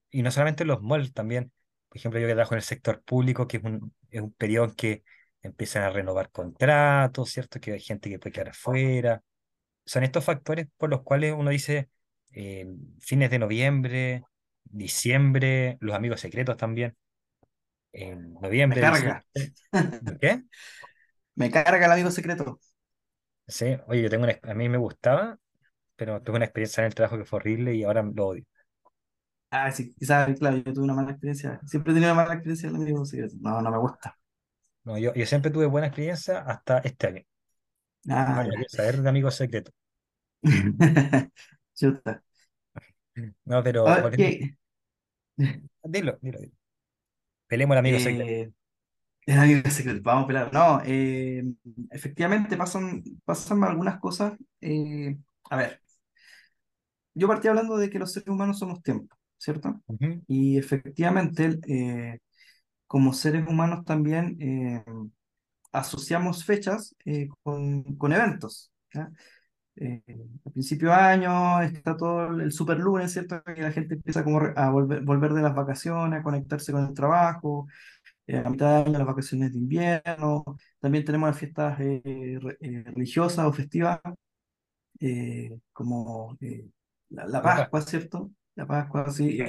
y 0.09 0.23
no 0.23 0.31
solamente 0.31 0.63
en 0.63 0.69
los 0.69 0.81
malls 0.81 1.13
también, 1.13 1.51
por 1.89 1.97
ejemplo, 1.97 2.19
yo 2.19 2.27
que 2.27 2.33
trabajo 2.33 2.55
en 2.55 2.57
el 2.59 2.63
sector 2.63 3.03
público, 3.03 3.47
que 3.47 3.57
es 3.57 3.63
un, 3.63 3.93
es 4.09 4.21
un 4.21 4.33
periodo 4.33 4.65
en 4.65 4.75
que 4.75 5.03
empiezan 5.43 5.83
a 5.83 5.89
renovar 5.91 6.31
contratos, 6.31 7.29
¿cierto? 7.29 7.59
Que 7.59 7.73
hay 7.73 7.79
gente 7.79 8.09
que 8.09 8.17
puede 8.19 8.33
quedar 8.33 8.49
afuera. 8.49 9.21
Son 9.85 10.03
estos 10.03 10.25
factores 10.25 10.67
por 10.77 10.89
los 10.89 11.03
cuales 11.03 11.33
uno 11.37 11.51
dice 11.51 11.89
eh, 12.33 12.67
fines 12.99 13.31
de 13.31 13.39
noviembre, 13.39 14.23
diciembre, 14.65 15.77
los 15.81 15.95
amigos 15.95 16.21
secretos 16.21 16.57
también, 16.57 16.95
en 17.93 18.39
Me 18.67 18.75
noviembre, 18.75 18.85
diciembre. 18.85 19.19
carga, 19.19 19.25
¿Qué? 20.19 20.43
me 21.35 21.51
carga 21.51 21.85
el 21.85 21.91
amigo 21.91 22.11
secreto. 22.11 22.59
Sí, 23.47 23.77
oye, 23.87 24.01
yo 24.01 24.09
tengo 24.09 24.23
una, 24.25 24.37
a 24.43 24.53
mí 24.53 24.67
me 24.69 24.77
gustaba, 24.77 25.37
pero 25.97 26.21
tuve 26.23 26.37
una 26.37 26.45
experiencia 26.45 26.81
en 26.81 26.87
el 26.87 26.95
trabajo 26.95 27.17
que 27.17 27.25
fue 27.25 27.37
horrible 27.39 27.75
y 27.75 27.83
ahora 27.83 28.03
lo 28.03 28.27
odio. 28.27 28.45
Ah, 29.51 29.71
sí, 29.71 29.93
quizás, 29.93 30.37
claro, 30.39 30.57
yo 30.57 30.73
tuve 30.73 30.83
una 30.83 30.93
mala 30.95 31.11
experiencia. 31.11 31.59
Siempre 31.65 31.91
he 31.91 31.95
tenido 31.95 32.11
una 32.13 32.21
mala 32.23 32.33
experiencia 32.33 32.69
con 32.69 32.77
el 32.81 32.87
amigo 32.87 33.05
secreto. 33.05 33.35
No, 33.39 33.61
no 33.61 33.71
me 33.71 33.77
gusta. 33.77 34.17
No, 34.85 34.97
yo, 34.97 35.13
yo 35.13 35.25
siempre 35.25 35.51
tuve 35.51 35.65
buena 35.65 35.87
experiencia 35.87 36.39
hasta 36.39 36.79
este 36.79 37.07
año. 37.07 37.21
Ah, 38.09 38.41
No, 38.41 38.43
no 38.43 38.49
ya. 38.51 38.57
quiero 38.57 38.69
saber 38.69 39.01
de 39.01 39.09
amigos 39.09 39.35
secretos. 39.35 39.73
Chuta. 41.83 42.23
No, 43.45 43.63
pero 43.63 43.99
Ok. 43.99 43.99
volviendo- 43.99 44.33
dilo, 45.83 46.17
dilo, 46.21 46.39
dilo. 46.39 46.53
Peleemos 47.47 47.75
el 47.75 47.79
amigo 47.79 47.99
secreto. 47.99 48.31
Eh, 48.31 48.51
el 49.27 49.39
amigo 49.39 49.69
secreto, 49.69 50.01
vamos 50.03 50.25
a 50.25 50.27
pelar. 50.27 50.53
No, 50.53 50.81
eh, 50.85 51.43
efectivamente 51.91 52.57
pasan, 52.57 53.03
pasan 53.25 53.63
algunas 53.63 53.99
cosas. 53.99 54.33
eh, 54.61 55.17
a 55.49 55.57
ver, 55.57 55.81
yo 57.13 57.27
partí 57.27 57.47
hablando 57.47 57.77
de 57.77 57.89
que 57.89 57.99
los 57.99 58.11
seres 58.13 58.29
humanos 58.29 58.59
somos 58.59 58.81
tiempo, 58.81 59.15
¿cierto? 59.37 59.81
Ujú, 59.87 60.23
Y 60.27 60.57
efectivamente, 60.57 61.59
eh, 61.67 62.19
como 62.87 63.13
seres 63.13 63.47
humanos 63.47 63.85
también 63.85 64.37
eh, 64.41 64.83
asociamos 65.71 66.45
fechas 66.45 66.95
eh, 67.05 67.29
con, 67.43 67.83
con 67.97 68.13
eventos. 68.13 68.71
¿ya? 68.93 69.11
Eh, 69.75 70.03
a 70.45 70.49
principio 70.51 70.89
de 70.89 70.95
año 70.95 71.61
está 71.61 71.97
todo 71.97 72.27
el 72.39 72.51
super 72.51 72.77
lunes, 72.77 73.11
¿cierto? 73.13 73.41
Que 73.43 73.61
la 73.61 73.71
gente 73.71 73.95
empieza 73.95 74.23
como 74.23 74.39
a 74.55 74.69
volver, 74.69 75.01
volver 75.03 75.33
de 75.33 75.41
las 75.41 75.55
vacaciones, 75.55 76.19
a 76.19 76.23
conectarse 76.23 76.71
con 76.71 76.85
el 76.85 76.93
trabajo. 76.93 77.67
eh, 78.27 78.37
a 78.39 78.49
mitad 78.49 78.83
de 78.85 78.89
año 78.91 78.99
las 78.99 79.07
vacaciones 79.07 79.51
de 79.53 79.59
invierno. 79.59 80.45
También 80.79 81.05
tenemos 81.05 81.29
las 81.29 81.39
fiestas 81.39 81.79
eh, 81.81 82.01
eh, 82.61 82.83
religiosas 82.87 83.45
o 83.47 83.53
festivas, 83.53 83.99
eh, 84.99 85.59
como 85.73 86.37
eh, 86.41 86.67
la, 87.09 87.27
la. 87.27 87.41
Pascua, 87.41 87.81
¿cierto? 87.81 88.31
La 88.55 88.65
Pascua, 88.67 89.09
sí. 89.11 89.39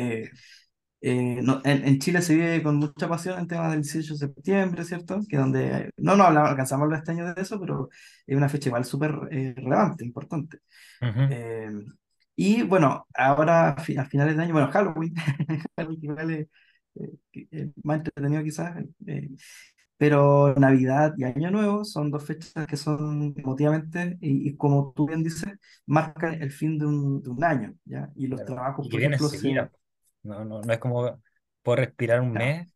Eh, 1.04 1.38
eh, 1.38 1.40
no- 1.42 1.61
en, 1.64 1.87
en 1.87 1.99
Chile 1.99 2.23
se 2.23 2.34
vive 2.34 2.62
con 2.62 2.76
mucha 2.76 3.08
pasión 3.08 3.38
el 3.38 3.46
tema 3.49 3.68
del 3.70 3.82
18 3.82 4.14
de 4.14 4.18
septiembre, 4.20 4.84
¿cierto? 4.84 5.20
Que 5.28 5.37
donde 5.38 5.66
eh, 5.88 5.90
no 5.99 6.16
nos 6.16 6.26
hablamos, 6.28 6.50
alcanzamos 6.50 6.82
a 6.82 6.84
hablar 6.87 7.00
este 7.00 7.12
año 7.12 7.34
de 7.34 7.40
eso, 7.42 7.61
pero 7.61 7.88
es 8.26 8.37
una 8.37 8.49
fecha 8.49 8.68
igual 8.70 8.84
súper 8.84 9.12
eh, 9.30 9.54
relevante, 9.56 10.04
importante. 10.04 10.58
Ujú, 11.02 11.25
Eh, 11.28 11.70
y 12.37 12.62
bueno, 12.62 13.06
ahora 13.14 13.70
a, 13.70 13.76
fi- 13.82 13.96
a 13.99 14.04
finales 14.06 14.37
de 14.37 14.42
año, 14.44 14.52
bueno, 14.54 14.70
Halloween, 14.73 15.14
Halloween 15.76 16.18
eh, 16.20 16.49
es 17.50 17.68
más 17.84 17.99
entretenido 17.99 18.42
quizás, 18.42 18.76
eh, 19.06 19.30
pero 19.96 20.54
Navidad 20.56 21.14
y 21.18 21.25
Año 21.25 21.50
Nuevo 21.50 21.84
son 21.84 22.11
dos 22.11 22.25
fechas 22.25 22.66
que 22.66 22.76
son 22.76 23.34
emotivamente, 23.37 24.18
y, 24.20 24.49
y 24.50 24.56
como 24.56 24.92
tú 24.96 25.06
bien 25.08 25.23
dices, 25.25 25.54
marcan 25.87 26.42
el 26.42 26.52
fin 26.52 26.78
de 26.78 26.87
un, 26.87 27.23
de 27.23 27.30
un 27.30 27.44
año, 27.44 27.75
¿ya? 27.84 28.11
Y 28.16 28.26
los 28.28 28.44
claro. 28.44 28.44
trabajos, 28.44 28.88
Y 28.88 28.90
que 28.90 29.11
por 29.16 29.34
ejemplo. 29.34 29.70
No, 30.24 30.44
no, 30.44 30.60
no 30.62 30.72
es 30.72 30.78
como 30.80 31.22
por 31.62 31.78
respirar 31.78 32.20
un 32.20 32.34
mes, 32.34 32.74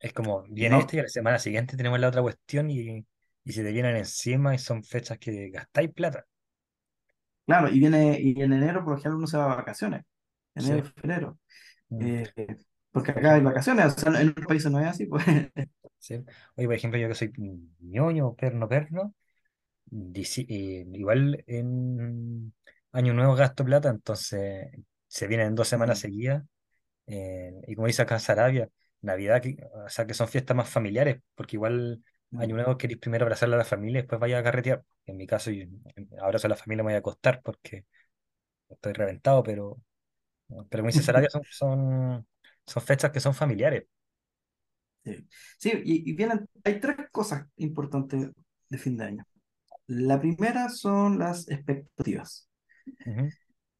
es 0.00 0.12
como 0.14 0.44
viene 0.48 0.78
no, 0.78 0.80
este 0.80 0.98
y 0.98 1.00
a 1.00 1.04
la 1.04 1.08
semana 1.10 1.38
siguiente 1.40 1.76
tenemos 1.76 2.00
la 2.00 2.08
otra 2.08 2.22
cuestión 2.22 2.70
y, 2.70 3.06
y 3.44 3.52
se 3.52 3.64
te 3.64 3.72
vienen 3.72 3.96
encima 3.96 4.54
y 4.54 4.58
son 4.58 4.84
fechas 4.84 5.18
que 5.18 5.50
gastáis 5.50 5.92
plata. 5.92 6.26
claro, 7.46 7.68
y 7.68 7.78
viene, 7.78 8.18
y 8.20 8.40
en 8.42 8.52
enero, 8.52 8.84
por 8.84 8.98
ejemplo, 8.98 9.18
uno 9.18 9.26
se 9.26 9.36
va 9.38 9.52
a 9.52 9.56
vacaciones, 9.56 10.02
Sí. 10.58 10.74
enero, 10.74 10.84
febrero, 10.84 11.38
Mm. 11.90 12.10
eh, 12.36 12.58
porque 12.92 13.12
Por 13.12 13.20
acá 13.20 13.34
hay 13.34 13.42
vacaciones, 13.42 13.86
o 13.96 14.00
sea, 14.00 14.20
en 14.22 14.30
otros 14.30 14.46
países 14.46 14.72
no 14.72 14.80
es 14.80 14.88
así, 14.88 15.06
pues, 15.06 15.24
sí. 15.98 16.14
Oye, 16.56 16.66
por 16.66 16.74
ejemplo, 16.74 16.98
yo 17.00 17.08
que 17.08 17.14
soy 17.14 17.32
ñoño, 17.80 18.34
perno, 18.34 18.68
perno, 18.68 19.14
eh, 20.48 20.86
igual 20.92 21.44
en 21.46 22.52
Año 22.92 23.14
Nuevo 23.14 23.34
gasto 23.34 23.64
plata, 23.64 23.90
entonces 23.90 24.68
se 25.08 25.26
vienen 25.26 25.54
dos 25.54 25.68
semanas 25.68 25.98
seguidas. 26.00 26.44
Eh, 27.06 27.52
y 27.66 27.74
como 27.74 27.86
dice 27.86 28.02
acá 28.02 28.18
Sarabia, 28.18 28.68
Navidad, 29.00 29.42
que, 29.42 29.56
o 29.74 29.88
sea, 29.88 30.06
que 30.06 30.14
son 30.14 30.28
fiestas 30.28 30.56
más 30.56 30.68
familiares, 30.68 31.20
porque 31.34 31.56
igual 31.56 32.02
Año 32.36 32.54
mm. 32.54 32.58
Nuevo 32.58 32.78
queréis 32.78 32.98
primero 32.98 33.24
abrazarle 33.24 33.54
a 33.54 33.58
la 33.58 33.64
familia 33.64 33.98
y 33.98 34.02
después 34.02 34.20
vaya 34.20 34.38
a 34.38 34.42
carretear. 34.42 34.84
En 35.06 35.16
mi 35.16 35.26
caso, 35.26 35.50
yo 35.50 35.66
abrazo 36.20 36.46
a 36.46 36.50
la 36.50 36.56
familia, 36.56 36.82
me 36.82 36.88
voy 36.88 36.94
a 36.96 36.98
acostar 36.98 37.40
porque 37.42 37.84
estoy 38.68 38.92
reventado, 38.92 39.42
pero, 39.42 39.78
pero 40.48 40.82
como 40.82 40.88
dice 40.88 41.02
Sarabia, 41.02 41.30
son, 41.30 41.42
son, 41.50 42.26
son 42.66 42.82
fechas 42.82 43.10
que 43.12 43.20
son 43.20 43.34
familiares. 43.34 43.84
Sí, 45.04 45.26
Sí, 45.58 45.72
y, 45.84 46.10
y 46.10 46.14
vienen, 46.14 46.48
hay 46.64 46.80
tres 46.80 46.96
cosas 47.12 47.46
importantes 47.56 48.30
de 48.68 48.78
fin 48.78 48.96
de 48.96 49.04
año. 49.04 49.24
La 49.86 50.20
primera 50.20 50.68
son 50.70 51.18
las 51.18 51.48
expectativas. 51.48 52.48
Ujú. 53.06 53.28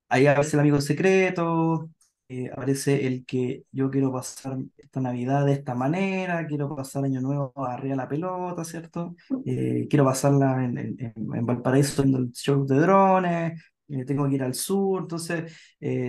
Ahí 0.08 0.26
aparece 0.26 0.56
el 0.56 0.60
amigo 0.60 0.80
secreto, 0.80 1.90
eh, 2.28 2.50
aparece 2.52 3.06
el 3.06 3.24
que 3.26 3.64
yo 3.72 3.90
quiero 3.90 4.12
pasar 4.12 4.58
esta 4.78 5.00
Navidad 5.00 5.44
de 5.46 5.52
esta 5.54 5.74
manera, 5.74 6.46
quiero 6.46 6.74
pasar 6.74 7.04
Año 7.04 7.20
Nuevo 7.20 7.52
arriba 7.66 7.96
la 7.96 8.08
pelota, 8.08 8.64
¿cierto? 8.64 9.14
Eh, 9.44 9.86
quiero 9.90 10.04
pasarla 10.04 10.64
en, 10.64 10.78
en, 10.78 10.96
en- 11.16 11.46
Valparaíso 11.46 12.02
en 12.02 12.14
el 12.14 12.32
show 12.32 12.66
de 12.66 12.76
drones, 12.80 13.62
eh, 13.88 14.04
tengo 14.06 14.28
que 14.28 14.34
ir 14.36 14.42
al 14.42 14.54
sur, 14.54 15.02
entonces 15.02 15.52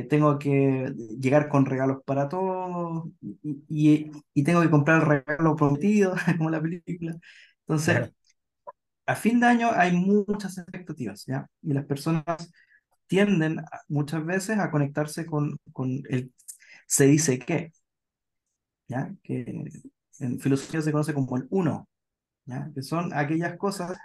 tengo 0.10 0.40
que 0.40 0.94
llegar 1.20 1.50
con 1.50 1.66
regalos 1.66 2.00
para 2.06 2.30
todos 2.30 3.06
y, 3.22 3.64
y- 3.70 4.12
y 4.34 4.44
tengo 4.44 4.62
que 4.62 4.70
comprar 4.70 5.02
el 5.02 5.08
regalo 5.26 5.56
prometido, 5.56 6.16
como 6.38 6.50
la 6.50 6.62
película. 6.62 7.16
Entonces, 7.68 8.12
a 9.06 9.16
fin 9.16 9.40
de 9.40 9.48
año 9.48 9.70
hay 9.74 9.92
muchas 9.94 10.58
expectativas, 10.58 11.26
¿ya? 11.26 11.48
Y 11.62 11.74
las 11.74 11.86
personas 11.86 12.24
tienden 13.08 13.62
muchas 13.88 14.26
veces 14.26 14.60
a 14.60 14.72
conectarse 14.72 15.26
con, 15.26 15.58
con 15.74 16.02
el 16.10 16.34
se 16.88 17.06
dice 17.08 17.40
que, 17.40 17.72
¿ya? 18.88 19.14
Que 19.24 19.46
en 20.20 20.40
filosofía 20.40 20.82
se 20.82 20.92
conoce 20.92 21.14
como 21.14 21.38
el 21.38 21.48
uno, 21.50 21.88
¿ya? 22.46 22.72
Que 22.74 22.84
son 22.84 23.14
aquellas 23.14 23.58
cosas 23.58 23.98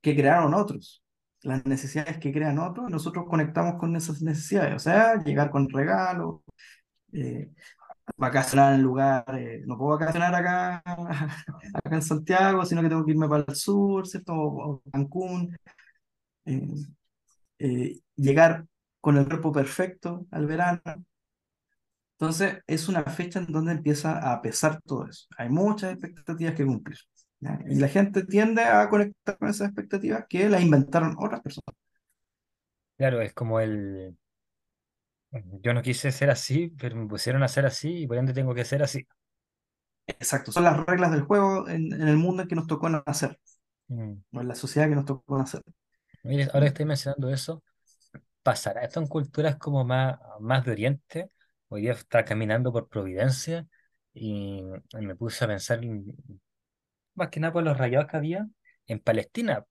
que 0.00 0.16
crearon 0.16 0.54
otros, 0.54 1.04
las 1.42 1.64
necesidades 1.66 2.18
que 2.18 2.32
crean 2.32 2.58
otros, 2.58 2.90
nosotros 2.90 3.26
conectamos 3.28 3.76
con 3.80 3.96
esas 3.96 4.22
necesidades, 4.22 4.74
o 4.76 4.78
sea, 4.78 5.22
llegar 5.24 5.50
con 5.50 5.68
regalos, 5.70 6.42
eh, 7.12 7.50
vacacionar 8.16 8.74
en 8.74 8.82
lugar, 8.82 9.24
eh, 9.38 9.62
no 9.66 9.78
puedo 9.78 9.92
vacacionar 9.98 10.34
acá, 10.34 10.82
acá 11.74 11.96
en 11.96 12.02
Santiago, 12.02 12.64
sino 12.66 12.82
que 12.82 12.88
tengo 12.88 13.04
que 13.04 13.12
irme 13.12 13.28
para 13.28 13.44
el 13.48 13.56
sur, 13.56 14.06
¿cierto? 14.06 14.34
O, 14.34 14.74
o 14.74 14.82
Cancún, 14.92 15.56
eh, 16.46 16.68
eh, 17.58 18.00
llegar 18.16 18.66
con 19.00 19.16
el 19.18 19.26
cuerpo 19.26 19.52
perfecto 19.52 20.26
al 20.30 20.46
verano. 20.46 20.82
Entonces, 22.18 22.62
es 22.66 22.88
una 22.88 23.02
fecha 23.04 23.40
en 23.40 23.46
donde 23.52 23.72
empieza 23.72 24.32
a 24.32 24.40
pesar 24.42 24.80
todo 24.82 25.06
eso. 25.08 25.26
Hay 25.36 25.48
muchas 25.48 25.92
expectativas 25.92 26.54
que 26.54 26.64
cumplir. 26.64 26.98
¿ya? 27.40 27.58
Y 27.68 27.76
la 27.76 27.88
gente 27.88 28.24
tiende 28.24 28.62
a 28.62 28.88
conectar 28.88 29.36
con 29.38 29.48
esas 29.48 29.68
expectativas 29.68 30.24
que 30.28 30.48
las 30.48 30.62
inventaron 30.62 31.16
otras 31.18 31.40
personas. 31.42 31.74
claro, 32.96 33.20
es 33.22 33.32
como 33.34 33.60
el... 33.60 34.16
Yo 35.62 35.74
no 35.74 35.82
quise 35.82 36.12
ser 36.12 36.30
así, 36.30 36.68
pero 36.78 36.96
me 36.96 37.06
pusieron 37.08 37.42
a 37.42 37.48
ser 37.48 37.66
así 37.66 38.02
y 38.02 38.06
por 38.06 38.16
ende 38.18 38.32
tengo 38.32 38.54
que 38.54 38.64
ser 38.64 38.82
así. 38.82 39.06
Exacto, 40.06 40.50
son 40.52 40.64
las 40.64 40.84
reglas 40.86 41.10
del 41.12 41.22
juego 41.22 41.68
en, 41.68 41.92
en 41.92 42.08
el 42.08 42.16
mundo 42.16 42.42
en 42.42 42.48
que 42.48 42.54
nos 42.54 42.66
tocó 42.66 42.88
nacer, 42.88 43.38
Mm. 43.90 44.22
o 44.32 44.40
en 44.40 44.48
la 44.48 44.54
sociedad 44.54 44.88
que 44.88 44.94
nos 44.96 45.04
tocó 45.06 45.38
nacer. 45.38 45.62
Mire, 46.24 46.44
ahora 46.52 46.60
que 46.62 46.68
estoy 46.68 46.86
mencionando 46.86 47.30
eso, 47.30 47.62
pasará 48.42 48.82
esto 48.84 49.00
en 49.00 49.06
culturas 49.08 49.56
como 49.56 49.84
más, 49.84 50.18
más 50.40 50.64
de 50.64 50.72
Oriente. 50.72 51.30
Hoy 51.68 51.82
día 51.82 51.92
estaba 51.92 52.24
caminando 52.24 52.72
por 52.72 52.88
Providencia 52.88 53.66
y, 54.14 54.62
me 55.00 55.16
puse 55.16 55.44
a 55.44 55.48
pensar 55.48 55.84
en- 55.84 56.16
más 57.14 57.28
que 57.30 57.40
nada 57.40 57.52
por 57.52 57.62
los 57.64 57.76
rayados 57.76 58.08
que 58.10 58.16
había 58.16 58.48
en 58.86 59.00
Palestina, 59.00 59.64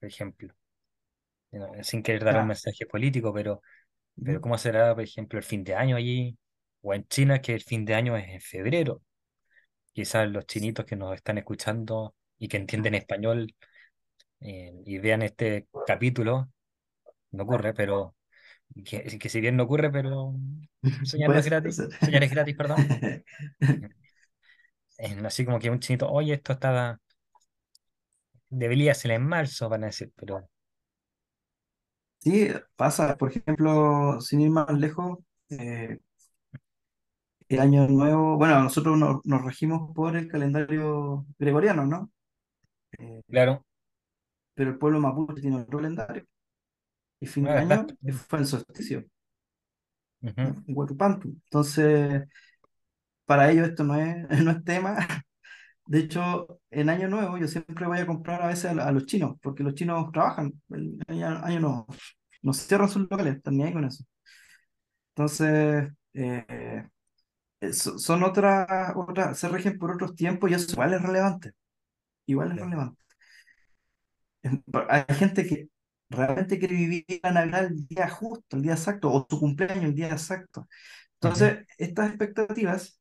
por 0.00 0.08
ejemplo. 0.08 0.54
Sin 1.82 2.02
querer 2.02 2.24
dar 2.24 2.36
un 2.38 2.42
Ya. 2.42 2.48
mensaje 2.48 2.86
político, 2.86 3.32
pero, 3.32 3.62
pero 4.22 4.40
Ujú. 4.40 4.42
¿cómo 4.42 4.58
será, 4.58 4.94
por 4.94 5.04
ejemplo, 5.04 5.38
el 5.38 5.44
fin 5.44 5.64
de 5.64 5.74
año 5.74 5.96
allí? 5.96 6.38
O 6.82 6.94
en 6.94 7.06
China, 7.08 7.40
que 7.40 7.54
el 7.54 7.62
fin 7.62 7.84
de 7.84 7.94
año 7.94 8.16
es 8.16 8.28
en 8.28 8.40
febrero. 8.40 9.02
Quizás 9.92 10.28
los 10.30 10.46
chinitos 10.46 10.84
que 10.86 10.96
nos 10.96 11.14
están 11.14 11.38
escuchando 11.38 12.14
y 12.38 12.48
que 12.48 12.58
entienden 12.58 12.94
español 12.94 13.54
eh, 14.40 14.72
y 14.84 14.98
vean 14.98 15.22
este 15.22 15.68
capítulo, 15.86 16.50
no 17.32 17.44
ocurre, 17.44 17.74
pero 17.74 18.16
que, 18.84 19.18
que 19.18 19.28
si 19.30 19.40
bien 19.40 19.56
no 19.56 19.64
ocurre, 19.64 19.90
pero 19.92 20.34
soñar 21.02 21.32
no 21.32 21.38
es 21.40 21.44
Pues, 21.44 21.46
gratis, 21.46 21.82
soñar 22.00 22.24
es 22.24 22.30
gratis, 22.32 22.56
perdón. 22.56 22.88
Eh, 24.98 25.16
así 25.24 25.44
como 25.44 25.58
que 25.58 25.70
un 25.70 25.80
chinito, 25.80 26.08
oye, 26.10 26.34
esto 26.34 26.52
estaba, 26.54 27.00
debería 28.50 28.92
ser 28.94 29.12
en 29.12 29.24
marzo, 29.26 29.68
van 29.68 29.84
a 29.84 29.86
decir, 29.86 30.12
pero 30.16 30.48
sí, 32.18 32.48
pasa, 32.76 33.16
por 33.16 33.30
ejemplo, 33.30 34.20
sin 34.20 34.40
ir 34.40 34.50
más 34.50 34.70
lejos, 34.78 35.18
eh, 35.50 35.98
el 37.48 37.58
año 37.60 37.86
nuevo, 37.88 38.36
bueno, 38.36 38.62
nosotros 38.62 38.96
nos, 38.98 39.20
nos 39.24 39.42
regimos 39.44 39.92
por 39.94 40.16
el 40.16 40.28
calendario 40.28 41.26
gregoriano, 41.38 41.84
¿no? 41.86 42.10
Eh, 42.98 43.22
claro, 43.28 43.64
pero 44.56 44.72
el 44.72 44.78
pueblo 44.78 45.00
mapuche 45.00 45.42
tiene 45.42 45.58
otro 45.62 45.78
calendario. 45.78 46.26
Y 47.20 47.26
fin 47.26 47.44
de 47.44 47.50
ah, 47.52 47.60
año 47.60 47.86
fue 48.28 48.40
el 48.40 48.46
solsticio. 48.46 49.04
En. 50.66 51.28
Entonces, 51.44 52.24
para 53.24 53.50
ellos 53.50 53.68
esto 53.68 53.84
no 53.84 53.94
es, 53.96 54.28
no 54.44 54.50
es 54.52 54.64
tema, 54.64 54.96
De 55.86 56.00
hecho, 56.00 56.60
en 56.70 56.90
Año 56.90 57.08
Nuevo 57.08 57.38
yo 57.38 57.48
siempre 57.48 57.86
voy 57.86 57.98
a 58.00 58.06
comprar 58.06 58.42
a 58.42 58.48
veces 58.48 58.66
a, 58.78 58.88
a 58.88 58.92
los 58.92 59.06
chinos, 59.06 59.36
porque 59.42 59.62
los 59.64 59.74
chinos 59.74 60.10
trabajan 60.12 60.52
el 60.70 60.98
año, 61.08 61.28
año 61.44 61.60
nuevo. 61.60 61.86
No 62.42 62.52
cierran 62.54 62.88
sus 62.88 63.02
locales, 63.10 63.36
están 63.36 63.56
ni 63.56 63.64
ahí 63.64 63.72
con 63.74 63.84
eso. 63.84 64.04
Entonces, 65.14 65.92
eh, 66.14 66.84
so- 67.72 67.98
son 67.98 68.22
otras, 68.24 68.92
otras, 68.96 69.38
se 69.38 69.48
rigen 69.48 69.78
por 69.78 69.92
otros 69.92 70.14
tiempos 70.14 70.50
y 70.50 70.54
eso 70.54 70.72
igual 70.72 70.94
es 70.94 71.02
relevante. 71.02 71.52
Igual 72.26 72.52
es 72.52 72.58
relevante. 72.60 73.00
Hay 74.88 75.04
gente 75.16 75.46
que 75.46 75.68
realmente 76.10 76.58
quiere 76.58 76.74
vivir 76.76 77.04
la 77.22 77.32
Navidad 77.32 77.66
el 77.66 77.86
día 77.86 78.08
justo, 78.08 78.56
el 78.56 78.62
día 78.62 78.72
exacto, 78.72 79.12
o 79.12 79.26
su 79.28 79.38
cumpleaños 79.40 79.84
el 79.86 79.94
día 79.94 80.08
exacto. 80.10 80.68
Entonces, 81.14 81.66
estas 81.78 82.08
expectativas, 82.10 83.00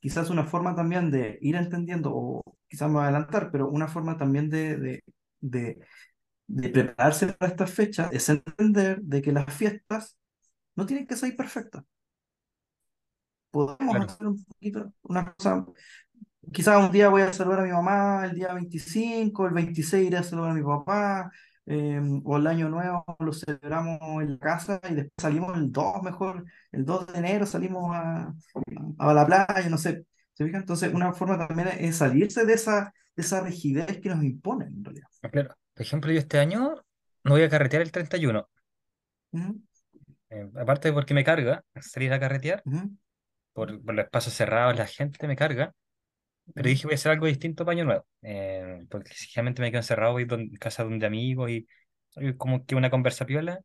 quizás 0.00 0.30
una 0.30 0.46
forma 0.46 0.74
también 0.76 1.10
de 1.10 1.38
ir 1.42 1.56
entendiendo, 1.56 2.12
o 2.14 2.42
quizás 2.68 2.88
me 2.88 2.94
voy 2.96 3.02
a 3.04 3.06
adelantar, 3.06 3.50
pero 3.52 3.70
una 3.70 3.88
forma 3.88 4.16
también 4.18 4.50
de, 4.50 4.76
de, 4.78 5.04
de, 5.40 5.80
de 6.48 6.70
prepararse 6.70 7.28
para 7.34 7.52
estas 7.52 7.72
fechas 7.72 8.10
es 8.12 8.28
entender 8.28 9.00
de 9.02 9.22
que 9.22 9.32
las 9.32 9.52
fiestas 9.54 10.18
no 10.76 10.86
tienen 10.86 11.06
que 11.08 11.16
ser 11.16 11.36
perfectas. 11.36 11.84
Podemos 13.50 13.78
Claro, 13.88 14.08
hacer 14.12 14.26
un 14.26 14.44
poquito, 14.44 14.92
una 15.02 15.32
cosa 15.34 15.64
Quizás 16.54 16.78
un 16.84 16.92
día 16.92 17.08
voy 17.08 17.22
a 17.22 17.32
saludar 17.32 17.60
a 17.60 17.62
mi 17.64 17.72
mamá 17.72 18.24
el 18.26 18.34
día 18.34 18.52
25, 18.54 19.46
el 19.46 19.54
26 19.54 20.06
iré 20.06 20.18
a 20.18 20.22
saludar 20.22 20.50
a 20.52 20.54
mi 20.54 20.62
papá, 20.62 21.30
eh, 21.66 22.00
o 22.24 22.36
el 22.36 22.46
año 22.46 22.68
nuevo 22.68 23.04
lo 23.18 23.32
celebramos 23.32 24.00
en 24.22 24.32
la 24.32 24.38
casa 24.38 24.80
y 24.90 24.94
después 24.94 25.12
salimos 25.18 25.56
el 25.56 25.72
2 25.72 26.02
mejor, 26.02 26.44
el 26.72 26.84
2 26.84 27.06
de 27.12 27.18
enero 27.18 27.46
salimos 27.46 27.94
a, 27.94 28.34
a 28.98 29.14
la 29.14 29.26
playa, 29.26 29.68
no 29.68 29.78
sé. 29.78 30.06
¿Se 30.34 30.44
fijan? 30.44 30.62
Entonces, 30.62 30.92
una 30.92 31.12
forma 31.12 31.38
también 31.46 31.68
es 31.78 31.96
salirse 31.96 32.44
de 32.44 32.54
esa, 32.54 32.92
de 33.16 33.22
esa 33.22 33.40
rigidez 33.42 34.00
que 34.00 34.08
nos 34.08 34.22
imponen, 34.24 34.68
en 34.68 34.84
realidad. 34.84 35.08
claro. 35.30 35.56
Por 35.74 35.82
ejemplo, 35.82 36.12
yo 36.12 36.18
este 36.18 36.38
año 36.38 36.74
no 37.24 37.32
voy 37.32 37.42
a 37.42 37.48
carretear 37.48 37.82
el 37.82 37.90
31. 37.92 38.48
Ujú, 39.32 39.60
eh, 40.30 40.50
aparte 40.56 40.88
de 40.88 40.94
porque 40.94 41.14
me 41.14 41.24
carga 41.24 41.64
salir 41.80 42.12
a 42.12 42.20
carretear, 42.20 42.64
por, 43.54 43.82
por 43.84 43.94
los 43.94 44.04
espacios 44.06 44.34
cerrados, 44.34 44.76
la 44.76 44.86
gente 44.88 45.26
me 45.28 45.36
carga. 45.36 45.72
Pero 46.52 46.68
dije 46.68 46.84
voy 46.86 46.92
a 46.94 46.96
hacer 46.96 47.12
algo 47.12 47.26
distinto 47.26 47.64
para 47.64 47.74
Año 47.76 47.84
Nuevo. 47.84 48.06
eh, 48.22 48.86
porque 48.90 49.12
generalmente 49.14 49.62
me 49.62 49.70
quedo 49.70 49.80
encerrado, 49.80 50.12
voy 50.12 50.24
don- 50.24 50.40
en 50.42 50.56
casa 50.56 50.84
donde 50.84 51.06
amigos 51.06 51.50
y, 51.50 51.66
como 52.36 52.64
que 52.66 52.74
una 52.74 52.90
conversa 52.90 53.26
piola. 53.26 53.60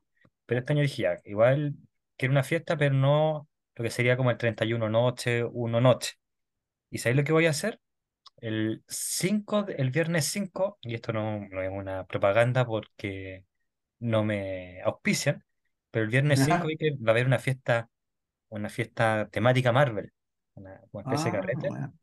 Pero 0.46 0.60
este 0.62 0.74
año 0.74 0.82
dije 0.82 1.04
ya, 1.04 1.18
igual 1.26 1.76
quiero 2.18 2.32
una 2.34 2.44
fiesta, 2.44 2.78
pero 2.78 2.96
no 2.96 3.48
lo 3.76 3.84
que 3.84 3.90
sería 3.92 4.18
como 4.18 4.32
el 4.32 4.38
31 4.38 4.90
noche, 4.90 5.44
uno 5.44 5.80
noche. 5.82 6.14
¿Y 6.90 7.00
sabéis 7.00 7.18
lo 7.18 7.24
que 7.24 7.32
voy 7.34 7.46
a 7.48 7.52
hacer? 7.52 7.80
El 8.38 8.84
5 8.88 9.64
de- 9.64 9.76
el 9.76 9.92
viernes 9.92 10.26
5 10.28 10.80
y 10.82 10.96
esto 10.96 11.14
no, 11.14 11.42
no 11.50 11.62
es 11.64 11.72
una 11.72 12.06
propaganda 12.08 12.66
porque 12.66 13.46
no 14.00 14.24
me 14.26 14.82
auspician, 14.84 15.44
pero 15.92 16.06
el 16.06 16.12
viernes 16.12 16.42
5 16.42 16.68
Ajá. 16.68 16.68
vi 16.68 16.78
que 16.78 16.92
va 16.98 17.10
a 17.10 17.12
haber 17.12 17.28
una 17.28 17.40
fiesta, 17.40 17.90
una 18.50 18.70
fiesta 18.70 19.30
temática 19.32 19.72
Marvel, 19.74 20.12
una, 20.56 20.82
una 20.92 21.04
especie 21.04 21.32
de 21.32 21.38
Ah, 21.38 21.42
carrete. 21.42 21.70
bueno. 21.70 21.94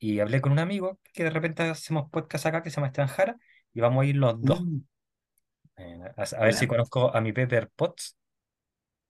Y 0.00 0.20
hablé 0.20 0.42
con 0.42 0.52
un 0.52 0.60
amigo 0.60 1.00
que 1.14 1.24
de 1.24 1.30
repente 1.30 1.64
hacemos 1.64 2.10
podcast 2.10 2.46
acá 2.46 2.62
que 2.64 2.70
se 2.70 2.76
llama 2.76 2.88
Esteban 2.88 3.08
Jara 3.10 3.36
y 3.74 3.80
vamos 3.82 4.04
a 4.04 4.06
ir 4.08 4.16
los 4.16 4.44
dos. 4.44 4.68
Mm, 4.68 4.80
eh, 5.76 5.98
a, 6.16 6.22
a 6.22 6.44
ver 6.44 6.54
si 6.54 6.66
conozco 6.68 7.14
a 7.14 7.20
mi 7.20 7.32
Pepper 7.32 7.70
Potts, 7.74 8.16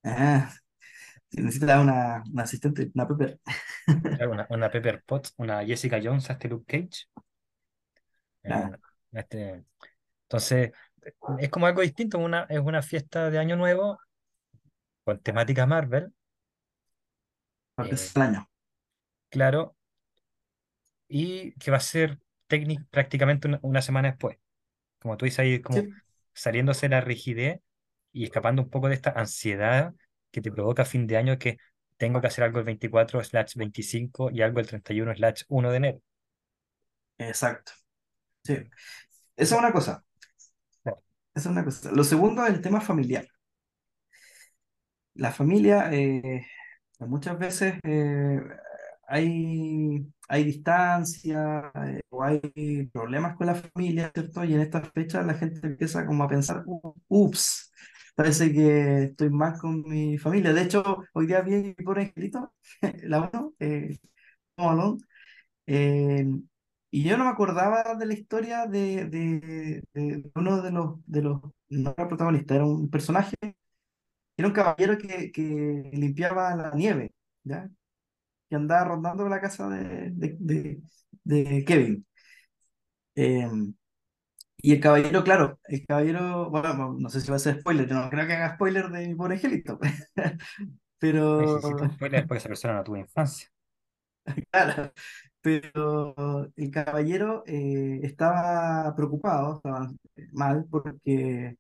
Ah, 0.05 0.51
si 1.31 1.43
necesitas 1.43 1.81
una, 1.83 2.25
una 2.33 2.43
asistente, 2.45 2.91
una 2.95 3.09
Pepper. 3.09 3.41
claro, 4.17 4.33
una, 4.33 4.47
una 4.51 4.71
Pepper 4.71 5.03
Potts, 5.05 5.35
una 5.39 5.65
Jessica 5.65 6.01
Jones 6.03 6.31
a 6.31 6.35
este 6.35 6.49
Luke 6.49 6.65
Cage. 6.67 7.07
eh, 8.43 8.51
Ah, 8.51 8.71
este, 9.13 9.65
entonces, 10.25 10.73
es 11.39 11.51
como 11.51 11.67
algo 11.67 11.83
distinto, 11.83 12.19
una, 12.19 12.45
es 12.51 12.61
una 12.61 12.83
fiesta 12.83 13.31
de 13.31 13.39
Año 13.39 13.57
Nuevo 13.57 13.99
con 15.05 15.19
temática 15.21 15.67
Marvel, 15.67 16.15
porque 17.75 17.95
eh, 17.95 17.97
es 17.97 18.15
el 18.17 18.23
año. 18.23 18.49
claro, 19.29 19.77
y 21.11 21.55
que 21.55 21.73
va 21.73 21.79
a 21.79 21.81
ser 21.81 22.21
técnic- 22.49 22.87
prácticamente 22.91 23.49
una, 23.49 23.61
una 23.63 23.83
semana 23.83 24.11
después. 24.11 24.39
Como 25.01 25.17
tú 25.17 25.25
dices 25.27 25.41
ahí, 25.41 25.61
como 25.63 25.83
Sí, 25.83 26.01
saliéndose 26.35 26.87
de 26.89 26.91
la 26.97 27.01
rigidez 27.03 27.61
y 28.13 28.25
escapando 28.25 28.63
un 28.63 28.71
poco 28.71 28.89
de 28.89 28.95
esta 28.95 29.11
ansiedad 29.13 29.95
que 30.33 30.41
te 30.43 30.53
provoca 30.53 30.83
a 30.83 30.87
fin 30.87 31.07
de 31.07 31.17
año 31.19 31.39
que 31.39 31.59
tengo 31.99 32.21
que 32.21 32.29
hacer 32.29 32.45
algo 32.45 32.59
el 32.61 32.65
24 32.67 33.23
slash 33.25 33.55
25 33.57 34.31
y 34.33 34.43
algo 34.43 34.61
el 34.61 34.67
31 34.69 35.15
slash 35.15 35.43
1 35.49 35.71
de 35.71 35.77
enero. 35.79 36.03
exacto. 37.19 37.73
Sí. 38.45 38.55
Esa 39.37 39.55
es 39.57 39.61
una 39.61 39.73
cosa. 39.73 40.05
Esa 41.35 41.49
es 41.51 41.53
una 41.57 41.65
cosa. 41.65 41.91
Lo 41.93 42.05
segundo 42.05 42.45
es 42.47 42.55
el 42.55 42.61
tema 42.63 42.81
familiar. 42.81 43.27
La 45.15 45.33
familia, 45.33 45.91
eh, 45.93 46.47
muchas 47.01 47.39
veces 47.39 47.75
eh, 47.85 48.41
hay, 49.11 50.07
hay 50.29 50.45
distancia 50.45 51.73
eh, 51.87 52.01
o 52.11 52.23
hay 52.25 52.41
problemas 52.93 53.37
con 53.37 53.47
la 53.49 53.55
familia, 53.57 54.11
¿cierto? 54.15 54.45
Y 54.45 54.55
en 54.55 54.61
estas 54.63 54.91
fechas 54.93 55.27
la 55.27 55.35
gente 55.35 55.67
empieza 55.67 56.07
como 56.07 56.25
a 56.25 56.29
pensar, 56.29 56.63
"Uh, 56.67 56.95
ups, 57.09 57.73
parece 58.15 58.53
que 58.53 59.05
estoy 59.05 59.31
mal 59.31 59.59
con 59.59 59.83
mi 59.89 60.19
familia. 60.19 60.53
De 60.55 60.63
hecho, 60.63 61.05
hoy 61.15 61.27
día 61.27 61.43
vi 61.43 61.53
mi 61.57 61.75
pobre 61.75 62.03
angelito, 62.05 62.55
la 63.05 63.21
uno, 63.33 63.55
eh, 63.61 63.99
eh, 65.67 66.27
y 66.91 67.05
yo 67.05 67.17
no 67.17 67.25
me 67.25 67.31
acordaba 67.31 67.95
de 67.95 68.07
la 68.07 68.15
historia 68.15 68.67
de, 68.67 69.07
de, 69.07 69.83
de 69.95 70.31
uno 70.35 70.61
de 70.63 70.71
los, 70.73 70.97
de 71.07 71.23
los, 71.23 71.41
no 71.69 71.91
era 71.97 72.09
protagonista, 72.09 72.55
era 72.57 72.67
un 72.67 72.91
personaje 72.91 73.37
era 74.37 74.49
un 74.49 74.55
caballero 74.55 74.99
que, 74.99 75.31
que 75.33 75.91
limpiaba 75.93 76.55
la 76.57 76.71
nieve, 76.75 77.13
¿ya? 77.45 77.71
Que 78.51 78.57
andaba 78.57 78.85
rondando 78.85 79.29
la 79.29 79.41
casa 79.41 79.69
de, 79.71 80.11
de, 80.13 80.37
de- 80.41 80.83
de 81.25 81.65
Kevin. 81.67 82.07
Eh, 83.15 83.49
y 84.63 84.73
el 84.73 84.81
caballero, 84.81 85.25
claro, 85.25 85.59
el 85.69 85.87
caballero, 85.87 86.51
bueno, 86.51 86.95
no 86.99 87.09
sé 87.09 87.21
si 87.21 87.31
va 87.31 87.37
a 87.37 87.39
ser 87.39 87.61
spoiler, 87.61 87.89
yo 87.89 87.95
no 87.95 88.11
creo 88.11 88.27
que 88.27 88.35
haga 88.35 88.55
spoiler 88.57 88.91
de 88.91 89.09
mi 89.09 89.15
pobre 89.15 89.35
angelito, 89.37 89.79
pero, 90.99 91.59
spoilers 91.95 92.27
porque 92.27 92.39
esa 92.39 92.49
persona 92.49 92.75
no 92.75 92.85
tuvo 92.85 92.97
infancia. 92.99 93.49
claro, 94.51 94.93
pero 95.41 96.53
el 96.57 96.71
caballero 96.71 97.43
eh, 97.47 98.01
estaba 98.03 98.95
preocupado, 98.95 99.57
estaba 99.57 99.91
mal, 100.33 100.67
porque 100.71 101.57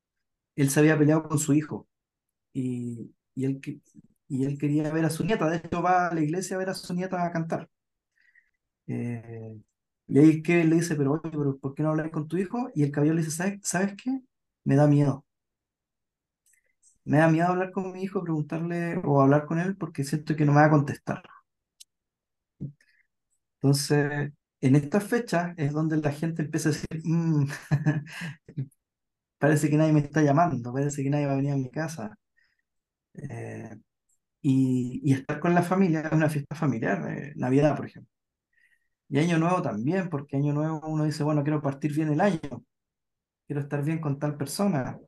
él 0.56 0.70
se 0.70 0.80
había 0.80 0.98
peleado 0.98 1.28
con 1.28 1.38
su 1.38 1.54
hijo 1.54 1.88
y, 2.52 3.14
y 3.34 3.44
él, 3.46 3.60
y 4.30 4.46
él 4.46 4.58
quería 4.58 4.90
ver 4.92 5.04
a 5.06 5.10
su 5.10 5.24
nieta. 5.26 5.50
De 5.50 5.58
hecho, 5.58 5.82
va 5.82 6.08
a 6.08 6.14
la 6.14 6.22
iglesia 6.22 6.56
a 6.56 6.60
ver 6.60 6.70
a 6.70 6.74
su 6.74 6.94
nieta 6.94 7.24
a 7.26 7.32
cantar. 7.32 7.70
Eh, 8.86 9.56
y 10.08 10.18
ahí 10.18 10.42
que 10.42 10.64
le 10.64 10.76
dice, 10.76 10.96
pero 10.96 11.12
oye, 11.12 11.30
pero 11.30 11.58
¿por 11.58 11.74
qué 11.74 11.82
no 11.82 11.90
hablas 11.90 12.10
con 12.10 12.26
tu 12.28 12.36
hijo? 12.38 12.70
Y 12.74 12.82
el 12.82 12.90
caballero 12.92 13.14
le 13.16 13.22
dice, 13.22 13.36
¿sabes, 13.36 13.60
¿sabes 13.62 13.94
qué? 14.02 14.20
Me 14.64 14.76
da 14.76 14.86
miedo. 14.86 15.24
Me 17.04 17.18
da 17.18 17.28
miedo 17.28 17.48
hablar 17.48 17.72
con 17.72 17.92
mi 17.92 18.02
hijo, 18.04 18.22
preguntarle 18.22 18.96
o 19.04 19.20
hablar 19.20 19.44
con 19.44 19.58
él 19.60 19.76
porque 19.76 20.02
siento 20.02 20.34
que 20.34 20.46
no 20.46 20.52
me 20.52 20.60
va 20.62 20.66
a 20.68 20.70
contestar. 20.70 21.22
Entonces, 23.62 24.32
en 24.60 24.76
estas 24.76 25.04
fechas 25.04 25.54
es 25.56 25.72
donde 25.72 25.96
la 25.98 26.12
gente 26.12 26.42
empieza 26.42 26.70
a 26.70 26.72
decir, 26.72 26.88
"Mm, 27.04 27.46
parece 29.38 29.68
que 29.70 29.76
nadie 29.76 29.92
me 29.92 30.00
está 30.00 30.22
llamando, 30.22 30.72
parece 30.72 31.02
que 31.02 31.10
nadie 31.10 31.26
va 31.26 31.32
a 31.32 31.36
venir 31.36 31.52
a 31.52 31.56
mi 31.56 31.68
casa. 31.70 32.16
Eh, 33.14 33.70
y, 34.42 35.00
y 35.04 35.12
estar 35.14 35.40
con 35.40 35.54
la 35.54 35.62
familia 35.62 36.00
es 36.02 36.12
una 36.12 36.28
fiesta 36.30 36.54
familiar, 36.56 37.10
eh, 37.10 37.32
Navidad, 37.36 37.76
por 37.76 37.86
ejemplo. 37.86 38.10
Y 39.08 39.18
Año 39.18 39.38
Nuevo 39.38 39.60
también, 39.62 40.08
porque 40.08 40.36
Año 40.36 40.52
Nuevo 40.52 40.80
uno 40.86 41.04
dice, 41.04 41.24
bueno, 41.24 41.42
quiero 41.42 41.60
partir 41.60 41.92
bien 41.94 42.10
el 42.12 42.20
año, 42.20 42.40
quiero 43.46 43.62
estar 43.62 43.82
bien 43.84 44.00
con 44.00 44.18
tal 44.18 44.36
persona. 44.36 44.98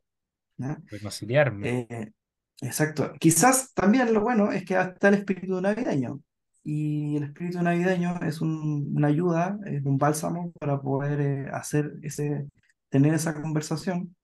¿ya? 0.56 0.78
Reconciliarme. 0.88 1.86
Eh, 1.90 2.12
exacto. 2.60 3.12
Quizás 3.20 3.72
también 3.74 4.12
lo 4.12 4.20
bueno 4.22 4.52
es 4.52 4.64
que 4.64 4.74
está 4.80 5.08
el 5.08 5.14
espíritu 5.14 5.60
navideño. 5.60 6.20
Y 6.64 7.16
el 7.16 7.24
espíritu 7.24 7.62
navideño 7.62 8.20
es 8.22 8.40
un- 8.40 8.92
una 8.96 9.08
ayuda, 9.08 9.58
es 9.66 9.84
un 9.84 9.98
bálsamo 9.98 10.52
para 10.60 10.80
poder 10.80 11.20
eh, 11.20 11.50
hacer 11.52 11.92
ese, 12.02 12.48
tener 12.88 13.14
esa 13.14 13.34
conversación 13.40 14.14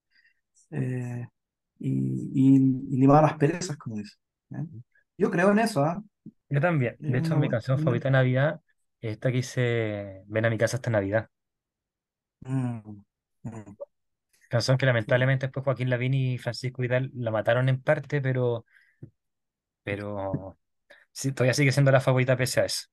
eh, 0.71 1.27
y, 1.79 2.31
y, 2.33 2.55
y 2.95 2.97
limar 2.99 3.23
las 3.23 3.37
perezas, 3.37 3.77
como 3.77 3.97
dice. 3.97 4.15
Yo 5.19 5.29
creo 5.31 5.51
en 5.51 5.59
eso, 5.59 5.83
¿ah? 5.83 6.03
Yo 6.49 6.59
también. 6.61 6.97
De 6.99 7.17
hecho, 7.19 7.37
mi 7.37 7.49
canción 7.49 7.79
favorita 7.79 8.07
de 8.09 8.11
Navidad 8.13 8.61
es 9.01 9.13
esta 9.13 9.29
que 9.31 9.37
dice 9.37 10.23
Ven 10.27 10.45
a 10.45 10.49
mi 10.49 10.57
casa 10.57 10.77
esta 10.77 10.89
Navidad. 10.89 11.29
mm, 12.45 13.03
mm, 13.43 13.75
Canción 14.49 14.77
que 14.77 14.85
lamentablemente 14.85 15.45
después 15.47 15.63
Joaquín 15.63 15.89
Lavín 15.89 16.13
y 16.13 16.37
Francisco 16.39 16.81
Vidal 16.81 17.11
la 17.13 17.31
mataron 17.31 17.69
en 17.69 17.81
parte, 17.81 18.19
pero, 18.21 18.65
pero 19.83 20.57
sí, 21.11 21.31
todavía 21.33 21.55
sigue 21.55 21.71
siendo 21.71 21.91
la 21.91 22.01
favorita 22.01 22.37
pese 22.37 22.61
a 22.61 22.65
eso. 22.65 22.83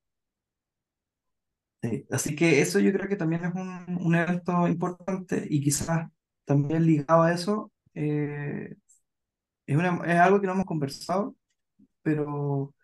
Sí, 1.83 2.07
Así 2.11 2.35
que 2.35 2.61
eso 2.61 2.79
yo 2.81 2.93
creo 2.93 3.09
que 3.09 3.17
también 3.17 3.45
es 3.45 3.55
un, 3.55 3.99
un 4.01 4.15
evento 4.15 4.67
importante 4.67 5.47
y 5.49 5.61
quizás 5.63 6.09
también 6.45 6.85
ligado 6.87 7.23
a 7.23 7.33
eso, 7.33 7.73
eh, 7.95 8.75
es, 9.67 9.77
una, 9.77 10.01
es 10.07 10.21
algo 10.21 10.41
que 10.41 10.47
no 10.49 10.55
hemos 10.55 10.67
conversado, 10.67 11.37
pero 12.07 12.75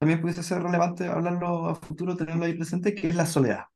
también 0.00 0.20
pudiese 0.20 0.42
ser 0.42 0.60
relevante 0.62 1.06
hablarlo 1.06 1.68
a 1.68 1.74
futuro, 1.76 2.16
tenerlo 2.16 2.44
ahí 2.44 2.54
presente, 2.54 2.94
que 2.96 3.06
es 3.08 3.14
la 3.14 3.26
soledad, 3.26 3.66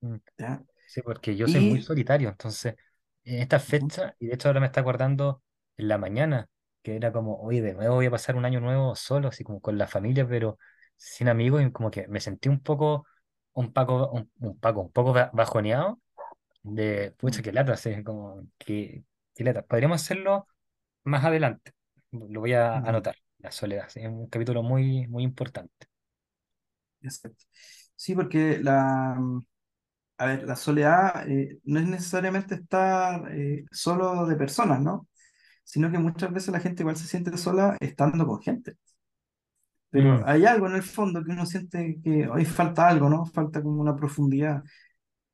Mm, 0.00 0.16
¿ya? 0.38 0.64
Sí, 0.86 1.02
porque 1.02 1.36
yo 1.36 1.48
soy 1.48 1.60
muy 1.62 1.80
solitario, 1.82 2.28
entonces 2.30 2.76
en 3.24 3.40
esta 3.42 3.60
fecha, 3.60 4.16
y 4.20 4.26
de 4.28 4.34
hecho 4.34 4.48
ahora 4.48 4.60
me 4.60 4.66
está 4.66 4.80
acordando 4.82 5.42
en 5.76 5.88
la 5.88 5.98
mañana, 5.98 6.48
que 6.82 6.96
era 6.96 7.12
como, 7.12 7.40
oye, 7.42 7.62
de 7.62 7.74
nuevo 7.74 7.96
voy 7.96 8.06
a 8.06 8.10
pasar 8.10 8.36
un 8.36 8.44
año 8.46 8.60
nuevo 8.60 8.96
solo, 8.96 9.28
así 9.28 9.44
como 9.44 9.60
con 9.60 9.78
la 9.78 9.86
familia, 9.88 10.28
pero 10.28 10.58
sin 10.96 11.28
amigos, 11.28 11.62
y 11.62 11.72
como 11.72 11.90
que 11.90 12.08
me 12.08 12.20
sentí 12.20 12.48
un 12.48 12.60
poco, 12.60 13.06
un 13.54 13.72
paco, 13.72 14.10
un, 14.10 14.30
un 14.40 14.58
paco, 14.60 14.80
un 14.82 14.92
poco 14.92 15.12
ba- 15.14 15.30
bajoneado 15.34 16.00
de, 16.62 17.12
pucha, 17.18 17.42
qué 17.42 17.52
lata, 17.52 17.74
así 17.74 18.02
como, 18.04 18.46
que, 18.58 19.04
qué 19.34 19.44
lata. 19.44 19.62
Podríamos 19.64 20.02
hacerlo 20.02 20.48
más 21.04 21.24
adelante, 21.24 21.72
lo 22.12 22.40
voy 22.40 22.54
a 22.54 22.78
anotar, 22.78 23.16
la 23.42 23.50
soledad, 23.52 23.88
es 23.94 24.06
un 24.06 24.28
capítulo 24.28 24.62
muy, 24.62 25.06
muy 25.08 25.22
importante. 25.24 25.86
exacto. 27.02 27.44
Sí, 27.96 28.14
porque 28.14 28.58
la, 28.58 29.18
a 30.18 30.26
ver, 30.26 30.44
la 30.44 30.56
soledad 30.56 31.28
eh, 31.28 31.58
no 31.64 31.80
es 31.80 31.86
necesariamente 31.86 32.54
estar 32.56 33.32
eh, 33.34 33.64
solo 33.72 34.26
de 34.26 34.36
personas, 34.36 34.80
¿no? 34.80 35.08
Sino 35.64 35.90
que 35.92 35.98
muchas 35.98 36.32
veces 36.32 36.50
la 36.52 36.60
gente 36.60 36.82
igual 36.84 36.96
se 36.96 37.06
siente 37.08 37.36
sola 37.38 37.76
estando 37.80 38.26
con 38.26 38.40
gente. 38.42 38.76
Pero 39.90 40.08
Mm, 40.08 40.24
hay 40.24 40.44
algo 40.46 40.66
en 40.68 40.74
el 40.76 40.82
fondo 40.82 41.24
que 41.24 41.32
uno 41.32 41.46
siente 41.46 41.98
que 42.02 42.28
hoy 42.28 42.44
falta 42.44 42.88
algo, 42.88 43.08
¿no? 43.08 43.26
Falta 43.26 43.62
como 43.62 43.80
una 43.80 43.96
profundidad. 43.96 44.62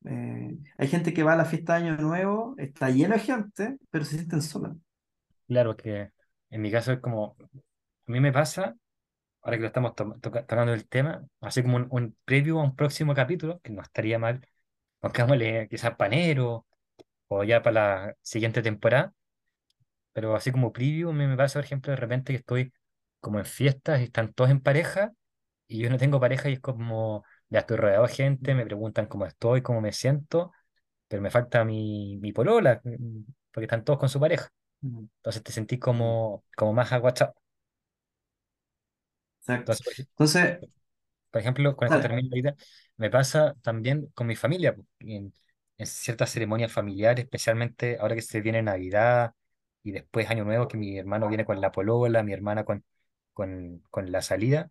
Eh, 0.07 0.59
hay 0.79 0.89
gente 0.89 1.15
que 1.15 1.23
va 1.25 1.35
a 1.35 1.37
la 1.37 1.45
fiesta 1.47 1.79
de 1.79 1.89
Año 1.91 1.99
Nuevo, 1.99 2.55
está 2.59 2.91
lleno 2.91 3.15
de 3.15 3.21
gente, 3.21 3.79
pero 3.91 4.05
se 4.05 4.17
sienten 4.17 4.43
solas. 4.43 4.77
claro 5.47 5.77
que 5.77 6.11
en 6.51 6.63
mi 6.63 6.71
caso 6.71 6.93
es 6.93 7.01
como, 7.01 7.37
a 8.09 8.13
mí 8.13 8.21
me 8.21 8.33
pasa 8.33 8.77
ahora 9.43 9.57
que 9.59 9.63
lo 9.63 9.67
estamos 9.69 9.95
to- 9.97 10.17
toca- 10.23 10.47
tocando 10.47 10.75
el 10.75 10.89
tema, 10.89 11.27
así 11.41 11.63
como 11.63 11.77
un, 11.79 11.89
un 11.91 12.19
preview 12.25 12.59
a 12.61 12.65
un 12.65 12.77
próximo 12.77 13.15
capítulo, 13.15 13.61
que 13.63 13.73
no 13.73 13.83
estaría 13.83 14.19
mal, 14.19 14.47
pongámosle 15.01 15.69
quizás 15.71 15.97
panero 15.97 16.67
o 17.29 17.45
ya 17.45 17.63
para 17.63 17.75
la 18.09 18.17
siguiente 18.23 18.63
temporada, 18.63 19.15
pero 20.13 20.35
así 20.37 20.51
como 20.53 20.73
preview, 20.73 21.11
a 21.11 21.13
mí 21.13 21.27
me 21.27 21.37
pasa, 21.37 21.59
por 21.59 21.65
ejemplo, 21.65 21.91
de 21.93 21.97
repente 21.97 22.33
que 22.33 22.39
estoy 22.39 22.73
como 23.21 23.39
en 23.39 23.45
fiestas 23.47 24.01
y 24.01 24.05
están 24.05 24.33
todos 24.33 24.51
en 24.51 24.61
pareja 24.61 25.13
y 25.69 25.81
yo 25.81 25.91
no 25.91 25.99
tengo 25.99 26.21
pareja 26.21 26.51
y 26.51 26.55
es 26.55 26.61
como, 26.61 27.25
ya 27.51 27.61
estoy 27.61 27.77
rodeado 27.79 28.07
de 28.07 28.15
gente, 28.15 28.55
me 28.55 28.67
preguntan 28.67 29.07
cómo 29.07 29.27
estoy, 29.27 29.63
cómo 29.63 29.81
me 29.83 29.93
siento, 29.93 30.53
pero 31.09 31.23
me 31.23 31.31
falta 31.31 31.65
mi, 31.65 32.19
mi 32.19 32.33
polola, 32.33 32.81
porque 33.53 33.65
están 33.67 33.85
todos 33.85 33.99
con 34.01 34.09
su 34.11 34.21
pareja. 34.21 34.51
Mm, 34.83 35.01
Entonces 35.19 35.43
te 35.43 35.53
sentís 35.53 35.81
como, 35.81 36.45
como 36.57 36.73
más 36.75 36.93
aguachado. 36.93 37.35
Exacto. 39.49 39.77
Entonces, 39.77 39.85
por 39.85 39.93
ej- 39.95 40.07
Entonces, 40.11 40.61
Por 41.31 41.41
ejemplo, 41.43 41.77
dale. 41.87 42.01
termino 42.01 42.29
la 42.31 42.39
idea, 42.39 42.55
me 42.97 43.11
pasa 43.11 43.55
también 43.63 44.07
con 44.15 44.27
mi 44.27 44.37
familia, 44.37 44.75
en, 45.01 45.33
en 45.79 45.87
ciertas 45.87 46.31
ceremonias 46.31 46.73
familiares, 46.73 47.25
especialmente 47.25 47.99
ahora 48.01 48.15
que 48.15 48.23
se 48.23 48.41
viene 48.41 48.63
Navidad 48.63 49.35
y 49.83 49.93
después 49.93 50.31
Año 50.31 50.45
Nuevo, 50.45 50.67
que 50.69 50.79
mi 50.79 50.97
hermano 50.99 51.29
viene 51.29 51.45
con 51.45 51.61
la 51.61 51.73
polola, 51.73 52.23
mi 52.23 52.33
hermana 52.33 52.65
con, 52.65 52.85
con, 53.35 53.83
con 53.91 54.11
la 54.11 54.23
salida, 54.23 54.71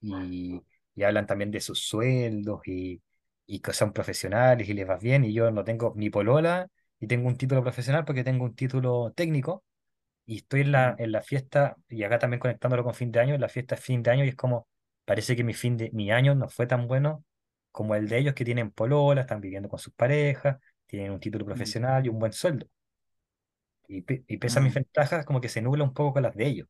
y, 0.00 0.62
y 0.94 1.02
hablan 1.04 1.26
también 1.26 1.50
de 1.52 1.60
sus 1.60 1.80
sueldos 1.86 2.62
y, 2.66 3.02
y 3.46 3.60
que 3.60 3.72
son 3.74 3.92
profesionales 3.92 4.68
y 4.68 4.74
les 4.74 4.88
va 4.88 4.98
bien, 4.98 5.24
y 5.24 5.32
yo 5.34 5.50
no 5.52 5.64
tengo 5.64 5.92
ni 5.96 6.10
polola 6.10 6.68
y 7.00 7.06
tengo 7.08 7.28
un 7.28 7.36
título 7.38 7.62
profesional 7.62 8.04
porque 8.04 8.24
tengo 8.24 8.44
un 8.44 8.54
título 8.56 9.12
técnico 9.16 9.64
y 10.26 10.38
estoy 10.38 10.62
en 10.62 10.72
la, 10.72 10.94
en 10.98 11.12
la 11.12 11.22
fiesta, 11.22 11.76
y 11.88 12.04
acá 12.04 12.18
también 12.18 12.40
conectándolo 12.40 12.84
con 12.84 12.94
fin 12.94 13.10
de 13.12 13.20
año, 13.20 13.38
la 13.38 13.48
fiesta 13.48 13.74
es 13.74 13.80
fin 13.82 14.02
de 14.02 14.10
año 14.10 14.24
y 14.24 14.28
es 14.28 14.36
como, 14.36 14.68
parece 15.04 15.36
que 15.36 15.44
mi 15.44 15.54
fin 15.54 15.76
de 15.76 15.90
mi 15.92 16.10
año 16.12 16.34
no 16.34 16.48
fue 16.48 16.66
tan 16.66 16.86
bueno 16.88 17.24
como 17.72 17.94
el 17.94 18.08
de 18.08 18.18
ellos 18.18 18.34
que 18.34 18.44
tienen 18.44 18.70
polola, 18.70 19.22
están 19.22 19.40
viviendo 19.40 19.68
con 19.68 19.78
sus 19.78 19.94
parejas, 19.94 20.58
tienen 20.86 21.12
un 21.12 21.20
título 21.20 21.44
mm, 21.46 21.46
profesional 21.46 22.04
y 22.06 22.08
un 22.10 22.18
buen 22.18 22.32
sueldo. 22.32 22.66
Y, 23.88 24.04
y 24.26 24.38
pese 24.38 24.58
a 24.58 24.62
mis 24.62 24.74
mm, 24.74 24.74
ventajas, 24.74 25.24
como 25.24 25.40
que 25.40 25.48
se 25.48 25.62
nubla 25.62 25.84
un 25.84 25.94
poco 25.94 26.14
con 26.14 26.22
las 26.24 26.34
de 26.34 26.46
ellos, 26.48 26.68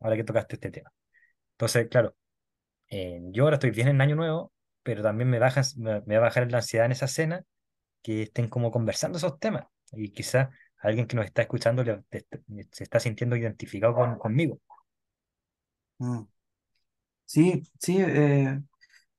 ahora 0.00 0.16
que 0.16 0.24
tocaste 0.24 0.56
este 0.56 0.70
tema. 0.70 0.92
Entonces, 1.52 1.88
claro, 1.88 2.16
eh, 2.90 3.20
yo 3.32 3.44
ahora 3.44 3.56
estoy 3.56 3.70
bien 3.70 3.88
en 3.88 4.02
año 4.02 4.16
nuevo, 4.16 4.52
pero 4.82 5.02
también 5.02 5.30
me 5.30 5.38
baja, 5.38 5.62
me, 5.76 6.02
me 6.06 6.16
va 6.18 6.26
a 6.26 6.28
bajar 6.28 6.50
la 6.52 6.58
ansiedad 6.58 6.86
en 6.86 6.92
esa 6.92 7.08
cena 7.08 7.44
que 8.02 8.22
estén 8.24 8.48
como 8.48 8.70
conversando 8.70 9.18
esos 9.18 9.38
temas. 9.38 9.66
Y 9.92 10.12
quizás 10.12 10.48
alguien 10.80 11.06
que 11.06 11.16
nos 11.16 11.26
está 11.26 11.42
escuchando 11.42 11.84
le- 11.84 12.02
te- 12.08 12.26
se 12.72 12.84
está 12.84 13.00
sintiendo 13.00 13.36
identificado 13.36 13.94
con, 13.94 14.18
conmigo. 14.18 14.60
mm. 16.00 16.28
Sí, 17.26 17.62
sí, 17.78 17.98
eh, 18.00 18.60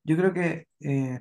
yo 0.03 0.17
creo 0.17 0.33
que, 0.33 0.67
eh, 0.81 1.19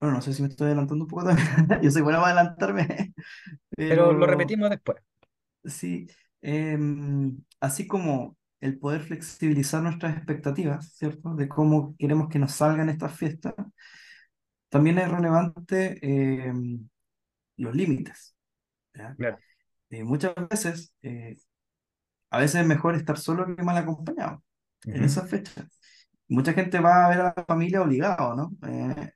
bueno, 0.00 0.16
no 0.16 0.22
sé 0.22 0.34
si 0.34 0.42
me 0.42 0.48
estoy 0.48 0.66
adelantando 0.68 1.04
un 1.04 1.10
poco 1.10 1.24
también. 1.24 1.46
Yo 1.82 1.90
soy 1.90 2.02
bueno 2.02 2.20
para 2.20 2.32
adelantarme, 2.34 3.14
Pero 3.86 4.12
lo 4.12 4.26
repetimos 4.26 4.70
después. 4.70 4.98
sí, 5.64 6.06
em, 6.42 7.38
así 7.60 7.86
como 7.86 8.36
el 8.60 8.78
poder 8.78 9.02
flexibilizar 9.02 9.82
nuestras 9.82 10.16
expectativas, 10.16 10.92
¿cierto? 10.94 11.34
De 11.34 11.48
cómo 11.48 11.94
queremos 11.98 12.28
que 12.28 12.38
nos 12.38 12.52
salgan 12.52 12.88
estas 12.88 13.14
fiestas, 13.16 13.54
también 14.68 14.98
es 14.98 15.10
relevante 15.10 15.98
em, 16.48 16.88
los 17.58 17.74
límites. 17.76 18.33
Claro. 18.94 19.38
Eh, 19.90 20.04
muchas 20.04 20.34
veces, 20.50 20.94
eh, 21.02 21.36
a 22.30 22.38
veces 22.38 22.60
es 22.60 22.66
mejor 22.66 22.94
estar 22.94 23.18
solo 23.18 23.54
que 23.54 23.62
mal 23.62 23.76
acompañado 23.76 24.42
en 24.84 25.04
esas 25.04 25.28
fechas. 25.28 25.66
Mucha 26.28 26.52
gente 26.52 26.80
va 26.80 27.06
a 27.06 27.08
ver 27.08 27.20
a 27.20 27.34
la 27.36 27.44
familia 27.44 27.82
obligado, 27.82 28.34
¿no? 28.34 28.52
Eh, 28.68 29.12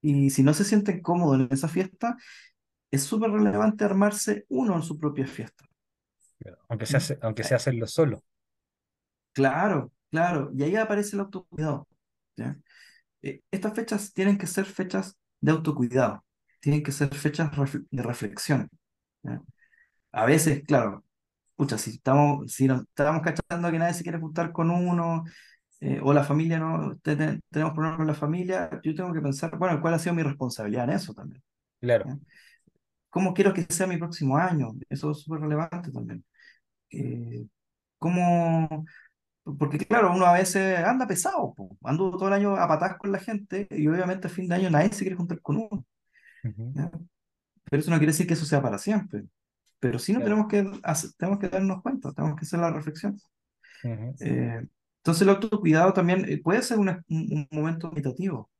y 0.00 0.30
si 0.30 0.42
no 0.42 0.54
se 0.54 0.64
sienten 0.64 1.02
cómodos 1.02 1.40
en 1.40 1.48
esa 1.50 1.68
fiesta, 1.68 2.16
es 2.90 3.02
súper 3.02 3.30
relevante 3.30 3.84
armarse 3.84 4.46
uno 4.48 4.76
en 4.76 4.82
su 4.82 4.98
propia 4.98 5.26
fiesta. 5.26 5.64
Aunque 6.68 6.86
sea, 6.86 7.00
aunque 7.22 7.44
sea 7.44 7.56
hacerlo 7.56 7.86
solo. 7.86 8.22
Claro, 9.32 9.92
claro. 10.10 10.50
Y 10.54 10.62
ahí 10.62 10.76
aparece 10.76 11.16
el 11.16 11.20
autocuidado. 11.20 11.88
¿ya? 12.36 12.56
Estas 13.20 13.74
fechas 13.74 14.12
tienen 14.12 14.38
que 14.38 14.46
ser 14.46 14.64
fechas 14.64 15.18
de 15.40 15.52
autocuidado, 15.52 16.24
tienen 16.60 16.82
que 16.82 16.92
ser 16.92 17.14
fechas 17.14 17.50
de 17.90 18.02
reflexión. 18.02 18.70
¿Ya? 19.22 19.42
A 20.12 20.26
veces, 20.26 20.64
claro, 20.66 21.04
pucha, 21.56 21.78
si 21.78 21.92
estamos, 21.92 22.52
si 22.52 22.66
nos 22.68 22.82
estamos 22.82 23.22
cachando 23.22 23.70
que 23.72 23.78
nadie 23.78 23.94
se 23.94 24.02
quiere 24.04 24.18
juntar 24.20 24.52
con 24.52 24.70
uno, 24.70 25.24
eh, 25.80 26.00
o 26.04 26.12
la 26.14 26.24
familia 26.24 26.58
no, 26.58 26.96
te- 27.02 27.16
te- 27.16 27.40
tenemos 27.50 27.74
problemas 27.74 27.98
con 27.98 28.06
la 28.08 28.14
familia, 28.14 28.70
yo 28.84 28.94
tengo 28.94 29.12
que 29.14 29.20
pensar, 29.22 29.56
bueno, 29.58 29.80
¿cuál 29.82 29.94
ha 29.94 30.00
sido 30.00 30.14
mi 30.16 30.22
responsabilidad 30.24 30.84
en 30.86 30.90
eso 30.96 31.14
también? 31.14 31.42
Claro. 31.80 32.04
¿ya? 32.04 32.18
¿Cómo 33.10 33.34
quiero 33.34 33.54
que 33.54 33.64
sea 33.70 33.86
mi 33.86 33.96
próximo 33.98 34.36
año? 34.38 34.72
Eso 34.90 35.10
es 35.12 35.20
súper 35.22 35.40
relevante 35.42 35.90
también. 35.92 36.24
Eh, 36.92 37.46
¿cómo, 37.98 38.86
Porque 39.58 39.78
claro, 39.78 40.12
uno 40.14 40.26
a 40.26 40.34
veces 40.34 40.78
anda 40.80 41.06
pesado, 41.06 41.54
po. 41.54 41.76
Ando 41.84 42.10
todo 42.12 42.28
el 42.28 42.34
año 42.34 42.56
a 42.56 42.68
patadas 42.68 42.98
con 42.98 43.12
la 43.12 43.18
gente 43.20 43.66
y 43.70 43.88
obviamente 43.88 44.26
a 44.28 44.30
fin 44.30 44.48
de 44.48 44.56
año 44.56 44.70
nadie 44.70 44.90
se 44.92 45.00
quiere 45.04 45.16
juntar 45.16 45.40
con 45.42 45.56
uno, 45.58 45.86
Ujú, 46.44 46.74
¿ya? 46.74 46.90
Pero 47.70 47.80
eso 47.80 47.90
no 47.90 47.98
quiere 47.98 48.12
decir 48.12 48.26
que 48.26 48.34
eso 48.34 48.44
sea 48.46 48.62
para 48.62 48.78
siempre. 48.78 49.24
Pero 49.80 49.98
sí 49.98 50.12
no 50.12 50.20
Claro. 50.20 50.24
tenemos 50.24 50.48
que, 50.48 50.80
hacer- 50.84 51.12
tenemos 51.18 51.38
que 51.40 51.48
darnos 51.48 51.82
cuenta, 51.82 52.12
tenemos 52.12 52.36
que 52.38 52.44
hacer 52.46 52.60
la 52.60 52.72
reflexión. 52.72 53.18
Eh, 54.20 54.60
entonces 54.98 55.22
el 55.22 55.28
autocuidado 55.30 55.92
también 55.92 56.24
eh, 56.28 56.40
puede 56.42 56.62
ser 56.62 56.78
una- 56.78 57.02
un, 57.08 57.46
un 57.52 57.58
momento 57.58 57.90
meditativo, 57.90 58.50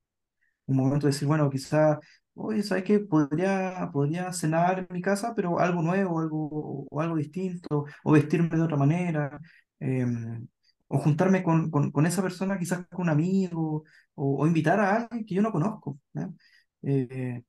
un 0.67 0.77
momento 0.77 1.07
de 1.07 1.13
decir, 1.15 1.29
bueno, 1.29 1.51
quizá, 1.51 2.01
oye, 2.35 2.63
¿sabes 2.63 2.85
qué? 2.85 3.01
Podría, 3.01 3.91
podría 3.93 4.33
cenar 4.33 4.81
en 4.81 4.89
mi 4.91 5.03
casa, 5.03 5.35
pero 5.37 5.59
algo 5.61 5.83
nuevo, 5.83 6.21
algo, 6.21 6.87
o 6.91 7.03
algo 7.03 7.17
distinto, 7.17 7.87
o 8.05 8.13
vestirme 8.13 8.51
de 8.51 8.63
otra 8.63 8.77
manera, 8.77 9.41
eh, 9.81 10.07
o 10.89 10.99
juntarme 10.99 11.43
con, 11.43 11.71
con, 11.71 11.91
con 11.91 12.07
esa 12.07 12.23
persona, 12.23 12.59
quizás 12.59 12.87
con 12.89 13.03
un 13.03 13.11
amigo, 13.11 13.85
o, 14.15 14.43
o 14.43 14.47
invitar 14.47 14.81
a 14.81 14.97
alguien 14.97 15.25
que 15.27 15.35
yo 15.35 15.43
no 15.43 15.53
conozco. 15.53 15.99
Eh, 16.83 17.43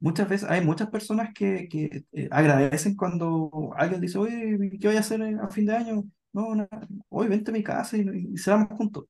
muchas 0.00 0.28
veces 0.28 0.48
hay 0.50 0.64
muchas 0.64 0.90
personas 0.90 1.30
que, 1.34 1.68
que 1.68 2.04
eh, 2.12 2.28
agradecen 2.30 2.96
cuando 2.96 3.72
alguien 3.76 4.00
dice, 4.00 4.18
oye, 4.18 4.58
¿qué 4.80 4.88
voy 4.88 4.96
a 4.96 5.00
hacer 5.00 5.22
a 5.40 5.48
fin 5.50 5.66
de 5.66 5.76
año? 5.76 6.04
No, 6.32 6.54
no, 6.54 6.68
hoy 7.08 7.28
vente 7.28 7.50
a 7.50 7.54
mi 7.54 7.62
casa 7.62 7.96
y, 7.96 8.02
y 8.34 8.38
cenamos 8.38 8.68
juntos. 8.76 9.06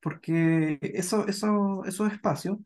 Porque 0.00 0.78
eso, 0.82 1.26
eso, 1.28 1.84
esos 1.84 2.12
espacios 2.12 2.58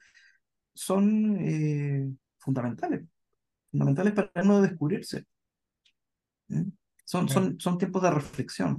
son 0.75 1.37
eh, 1.41 2.11
fundamentales, 2.39 3.03
fundamentales 3.73 4.15
para 4.15 4.33
uno 4.45 4.63
descubrirse. 4.63 5.27
¿eh? 6.51 6.65
Son, 7.05 7.29
son, 7.29 7.59
son 7.61 7.79
tiempos 7.79 8.03
de 8.03 8.11
reflexión. 8.11 8.79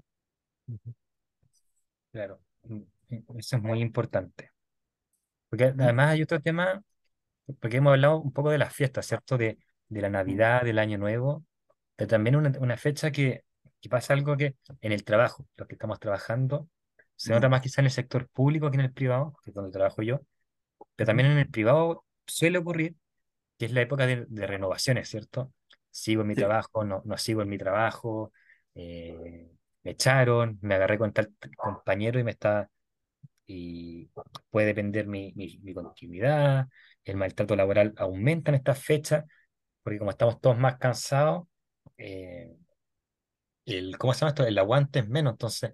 Claro. 2.11 2.39
Mm, 2.63 2.75
mm, 3.09 3.39
Eso 3.39 3.57
es 3.57 3.61
muy 3.63 3.81
importante. 3.81 4.51
Porque 5.49 5.73
¿ya? 5.73 5.85
además 5.85 6.11
hay 6.11 6.23
otro 6.23 6.41
tema, 6.41 6.81
porque 7.59 7.77
hemos 7.77 7.91
hablado 7.91 8.21
un 8.21 8.31
poco 8.33 8.49
de 8.51 8.57
las 8.57 8.73
fiestas, 8.73 9.05
¿cierto? 9.07 9.37
De, 9.37 9.57
de 9.89 10.01
la 10.01 10.09
Navidad, 10.09 10.63
del 10.63 10.79
Año 10.79 10.97
Nuevo, 10.97 11.45
pero 11.95 12.07
también 12.09 12.35
una, 12.35 12.51
una 12.59 12.77
fecha 12.77 13.11
que, 13.11 13.43
que 13.81 13.89
pasa 13.89 14.13
algo 14.13 14.37
que 14.37 14.55
en 14.81 14.91
el 14.91 15.03
trabajo, 15.03 15.47
los 15.57 15.67
que 15.67 15.75
estamos 15.75 15.99
trabajando, 15.99 16.69
se 17.15 17.33
nota 17.33 17.49
más 17.49 17.61
quizá 17.61 17.81
en 17.81 17.85
el 17.87 17.91
sector 17.91 18.27
público 18.29 18.69
que 18.71 18.77
en 18.77 18.81
el 18.85 18.93
privado, 18.93 19.35
que 19.43 19.51
es 19.51 19.55
donde 19.55 19.71
trabajo 19.71 20.01
yo, 20.01 20.21
pero 20.95 21.07
también 21.07 21.31
en 21.31 21.37
el 21.37 21.49
privado 21.49 22.05
suele 22.27 22.57
ocurrir 22.59 22.95
que 23.59 23.65
es 23.67 23.71
la 23.73 23.81
época 23.81 24.07
de, 24.07 24.25
de 24.29 24.47
renovaciones, 24.47 25.09
¿cierto? 25.09 25.53
Sigo 25.91 26.21
en 26.23 26.27
mi 26.29 26.35
Sí. 26.35 26.41
trabajo, 26.41 26.83
no, 26.85 27.01
no 27.05 27.17
sigo 27.17 27.41
en 27.43 27.49
mi 27.49 27.57
trabajo, 27.57 28.33
eh, 28.75 29.49
me 29.83 29.91
echaron, 29.91 30.59
me 30.61 30.75
agarré 30.75 30.97
con 30.97 31.13
tal 31.13 31.33
compañero 31.57 32.19
y 32.19 32.23
me 32.23 32.31
está, 32.31 32.69
y 33.47 34.09
puede 34.49 34.67
depender 34.67 35.07
mi, 35.07 35.33
mi, 35.35 35.59
mi 35.63 35.73
continuidad, 35.73 36.67
el 37.05 37.17
maltrato 37.17 37.55
laboral 37.55 37.93
aumenta 37.97 38.51
en 38.51 38.55
estas 38.55 38.79
fechas, 38.79 39.25
porque 39.83 39.99
como 39.99 40.11
estamos 40.11 40.39
todos 40.39 40.57
más 40.57 40.77
cansados, 40.77 41.47
eh, 41.97 42.55
el, 43.65 43.97
¿cómo 43.97 44.13
se 44.13 44.21
llama 44.21 44.29
esto? 44.29 44.45
El 44.45 44.57
aguante 44.57 44.99
es 44.99 45.07
menos, 45.07 45.33
entonces 45.33 45.73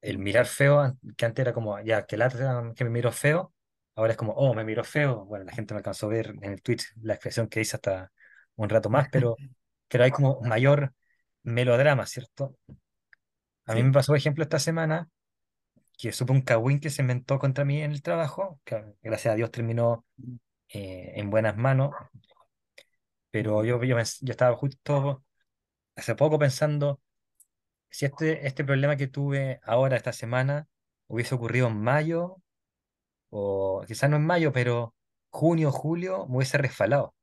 el 0.00 0.18
mirar 0.18 0.46
feo, 0.46 0.96
que 1.16 1.26
antes 1.26 1.42
era 1.42 1.52
como, 1.52 1.80
ya, 1.80 2.06
que 2.06 2.16
lata 2.16 2.72
que 2.74 2.84
me 2.84 2.90
miro 2.90 3.12
feo, 3.12 3.52
ahora 3.94 4.12
es 4.12 4.16
como, 4.16 4.32
oh, 4.32 4.54
me 4.54 4.64
miro 4.64 4.84
feo. 4.84 5.24
Bueno, 5.24 5.44
la 5.44 5.52
gente 5.52 5.74
me 5.74 5.78
alcanzó 5.78 6.06
a 6.06 6.10
ver 6.10 6.34
en 6.40 6.52
el 6.52 6.62
Twitch 6.62 6.92
la 7.02 7.14
expresión 7.14 7.48
que 7.48 7.60
hice 7.60 7.76
hasta 7.76 8.12
un 8.56 8.68
rato 8.68 8.90
más, 8.90 9.08
pero, 9.10 9.36
pero 9.88 10.04
hay 10.04 10.10
como 10.10 10.40
mayor 10.42 10.92
melodrama, 11.42 12.06
¿cierto? 12.06 12.56
A 13.66 13.74
mí 13.74 13.82
me 13.82 13.92
pasó, 13.92 14.12
por 14.12 14.18
ejemplo, 14.18 14.42
esta 14.42 14.58
semana 14.58 15.08
que 15.98 16.12
supe 16.12 16.32
un 16.32 16.42
cagüín 16.42 16.80
que 16.80 16.90
se 16.90 17.02
inventó 17.02 17.38
contra 17.40 17.64
mí 17.64 17.82
en 17.82 17.92
el 17.92 18.02
trabajo, 18.02 18.60
que 18.64 18.84
gracias 19.02 19.34
a 19.34 19.36
Dios 19.36 19.50
terminó 19.50 20.06
eh, 20.70 21.12
en 21.16 21.30
buenas 21.30 21.56
manos, 21.56 21.92
pero 23.30 23.64
yo, 23.64 23.82
yo, 23.84 23.96
yo 23.98 24.30
estaba 24.30 24.56
justo 24.56 25.24
hace 25.96 26.14
poco 26.16 26.38
pensando, 26.38 27.00
si 27.90 28.06
este, 28.06 28.46
este 28.46 28.64
problema 28.64 28.96
que 28.96 29.08
tuve 29.08 29.60
ahora, 29.64 29.96
esta 29.96 30.12
semana, 30.12 30.68
hubiese 31.08 31.34
ocurrido 31.34 31.68
en 31.68 31.80
mayo, 31.82 32.38
o 33.30 33.84
quizás 33.86 34.10
no 34.10 34.16
en 34.16 34.26
mayo, 34.26 34.52
pero 34.52 34.94
junio, 35.30 35.72
julio, 35.72 36.26
me 36.28 36.38
hubiese 36.38 36.58
resfalado. 36.58 37.14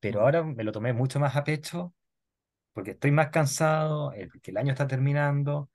Pero 0.00 0.20
ahora 0.22 0.42
me 0.44 0.64
lo 0.64 0.72
tomé 0.72 0.92
mucho 0.92 1.18
más 1.20 1.36
a 1.36 1.44
pecho 1.44 1.94
porque 2.72 2.92
estoy 2.92 3.10
más 3.12 3.30
cansado, 3.30 4.12
el, 4.12 4.30
que 4.42 4.52
el 4.52 4.56
año 4.58 4.72
está 4.72 4.86
terminando, 4.86 5.70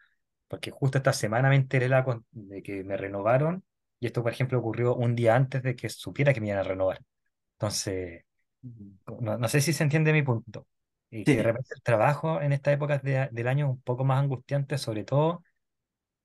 porque 0.54 0.72
justo 0.72 0.98
esta 1.00 1.14
semana 1.14 1.50
me 1.50 1.56
enteré 1.56 1.90
la 1.90 2.04
con- 2.04 2.26
de 2.32 2.62
que 2.64 2.84
me 2.84 2.98
renovaron 2.98 3.64
y 4.00 4.08
esto, 4.08 4.22
por 4.24 4.32
ejemplo, 4.32 4.60
ocurrió 4.60 4.96
un 4.96 5.16
día 5.16 5.36
antes 5.36 5.64
de 5.64 5.76
que 5.76 5.90
supiera 5.90 6.34
que 6.34 6.42
me 6.42 6.48
iban 6.50 6.60
a 6.60 6.64
renovar. 6.64 7.02
Entonces, 7.56 8.24
no, 9.22 9.38
no 9.38 9.48
sé 9.48 9.62
si 9.62 9.74
se 9.74 9.84
entiende 9.84 10.14
mi 10.14 10.24
punto. 10.24 10.68
Y 11.12 11.26
que 11.28 11.38
de 11.38 11.44
Sí. 11.44 11.44
repente 11.44 11.70
el 11.76 11.82
trabajo 11.84 12.42
en 12.42 12.54
estas 12.54 12.74
épocas 12.76 13.04
de- 13.04 13.30
del 13.32 13.48
año 13.48 13.66
es 13.68 13.72
un 13.74 13.82
poco 13.82 14.04
más 14.06 14.20
angustiante, 14.24 14.78
sobre 14.78 15.04
todo 15.06 15.44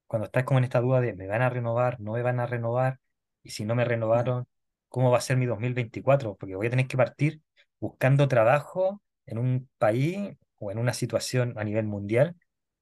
cuando 0.06 0.26
estás 0.26 0.44
como 0.44 0.58
en 0.58 0.64
esta 0.64 0.80
duda 0.80 1.00
de 1.00 1.14
me 1.14 1.26
van 1.26 1.42
a 1.42 1.50
renovar, 1.50 2.00
no 2.00 2.12
me 2.12 2.22
van 2.22 2.40
a 2.40 2.46
renovar, 2.46 3.00
y 3.42 3.50
si 3.50 3.64
no 3.64 3.74
me 3.74 3.84
renovaron, 3.84 4.46
¿cómo 4.88 5.10
va 5.10 5.18
a 5.18 5.20
ser 5.20 5.36
mi 5.36 5.46
2024? 5.46 6.36
Porque 6.36 6.56
voy 6.56 6.66
a 6.68 6.70
tener 6.70 6.86
que 6.88 6.96
partir 6.96 7.42
buscando 7.80 8.28
trabajo 8.28 9.02
en 9.26 9.38
un 9.38 9.68
país 9.78 10.36
o 10.58 10.70
en 10.72 10.78
una 10.78 10.92
situación 10.94 11.54
a 11.58 11.64
nivel 11.64 11.86
mundial 11.86 12.36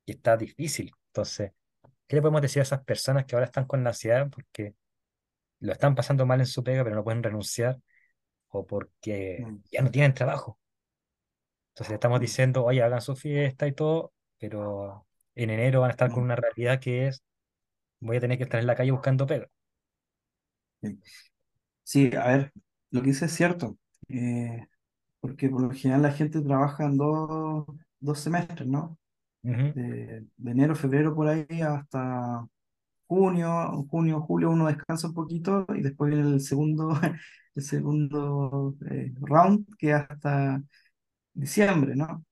y 0.06 0.12
está 0.12 0.36
difícil. 0.36 0.92
Entonces, 1.16 1.52
¿qué 2.06 2.16
le 2.16 2.22
podemos 2.22 2.42
decir 2.42 2.60
a 2.60 2.64
esas 2.64 2.84
personas 2.84 3.24
que 3.24 3.36
ahora 3.36 3.46
están 3.46 3.66
con 3.66 3.82
la 3.82 3.90
ansiedad 3.90 4.28
porque 4.30 4.74
lo 5.60 5.72
están 5.72 5.94
pasando 5.94 6.26
mal 6.26 6.40
en 6.40 6.46
su 6.46 6.64
pega, 6.64 6.84
pero 6.84 6.96
no 6.96 7.04
pueden 7.04 7.22
renunciar 7.22 7.78
o 8.48 8.66
porque 8.66 9.46
mm, 9.46 9.56
ya 9.72 9.82
no 9.82 9.90
tienen 9.90 10.14
trabajo? 10.14 10.58
Entonces 11.70 11.90
le 11.90 11.94
estamos 11.96 12.18
mm, 12.18 12.20
diciendo, 12.20 12.64
oye, 12.64 12.82
hagan 12.82 13.00
su 13.00 13.14
fiesta 13.16 13.66
y 13.66 13.72
todo, 13.72 14.12
pero 14.38 15.06
en 15.34 15.50
enero 15.50 15.80
van 15.82 15.90
a 15.90 15.92
estar 15.92 16.10
con 16.10 16.22
mm, 16.22 16.24
una 16.24 16.36
realidad 16.36 16.80
que 16.80 17.08
es, 17.08 17.22
voy 18.00 18.18
a 18.18 18.20
tener 18.20 18.38
que 18.38 18.44
estar 18.44 18.60
en 18.60 18.66
la 18.68 18.76
calle 18.76 18.92
buscando 18.92 19.26
pega. 19.26 19.48
sí. 20.82 21.00
Sí, 21.84 22.10
a 22.16 22.28
ver, 22.28 22.52
lo 22.90 23.02
que 23.02 23.08
dice 23.08 23.26
es 23.26 23.32
cierto, 23.34 23.78
eh, 24.08 24.66
porque 25.20 25.48
por 25.50 25.62
lo 25.62 25.70
general 25.72 26.02
la 26.02 26.12
gente 26.12 26.40
trabaja 26.42 26.86
en 26.86 26.96
dos, 26.98 27.66
dos 28.00 28.20
semestres, 28.20 28.68
¿no? 28.68 28.98
De, 29.74 30.26
de 30.36 30.50
enero, 30.50 30.74
febrero 30.74 31.14
por 31.14 31.28
ahí 31.28 31.46
hasta 31.62 32.46
junio, 33.06 33.86
junio, 33.90 34.20
julio 34.22 34.50
uno 34.50 34.66
descansa 34.68 35.08
un 35.08 35.14
poquito 35.14 35.66
y 35.76 35.82
después 35.82 36.12
viene 36.14 36.28
el 36.34 36.40
segundo, 36.40 36.90
el 37.56 37.62
segundo 37.62 38.76
eh, 38.90 39.14
round 39.22 39.66
que 39.78 39.92
hasta 39.94 40.62
diciembre, 41.34 41.96
¿no? 41.96 42.24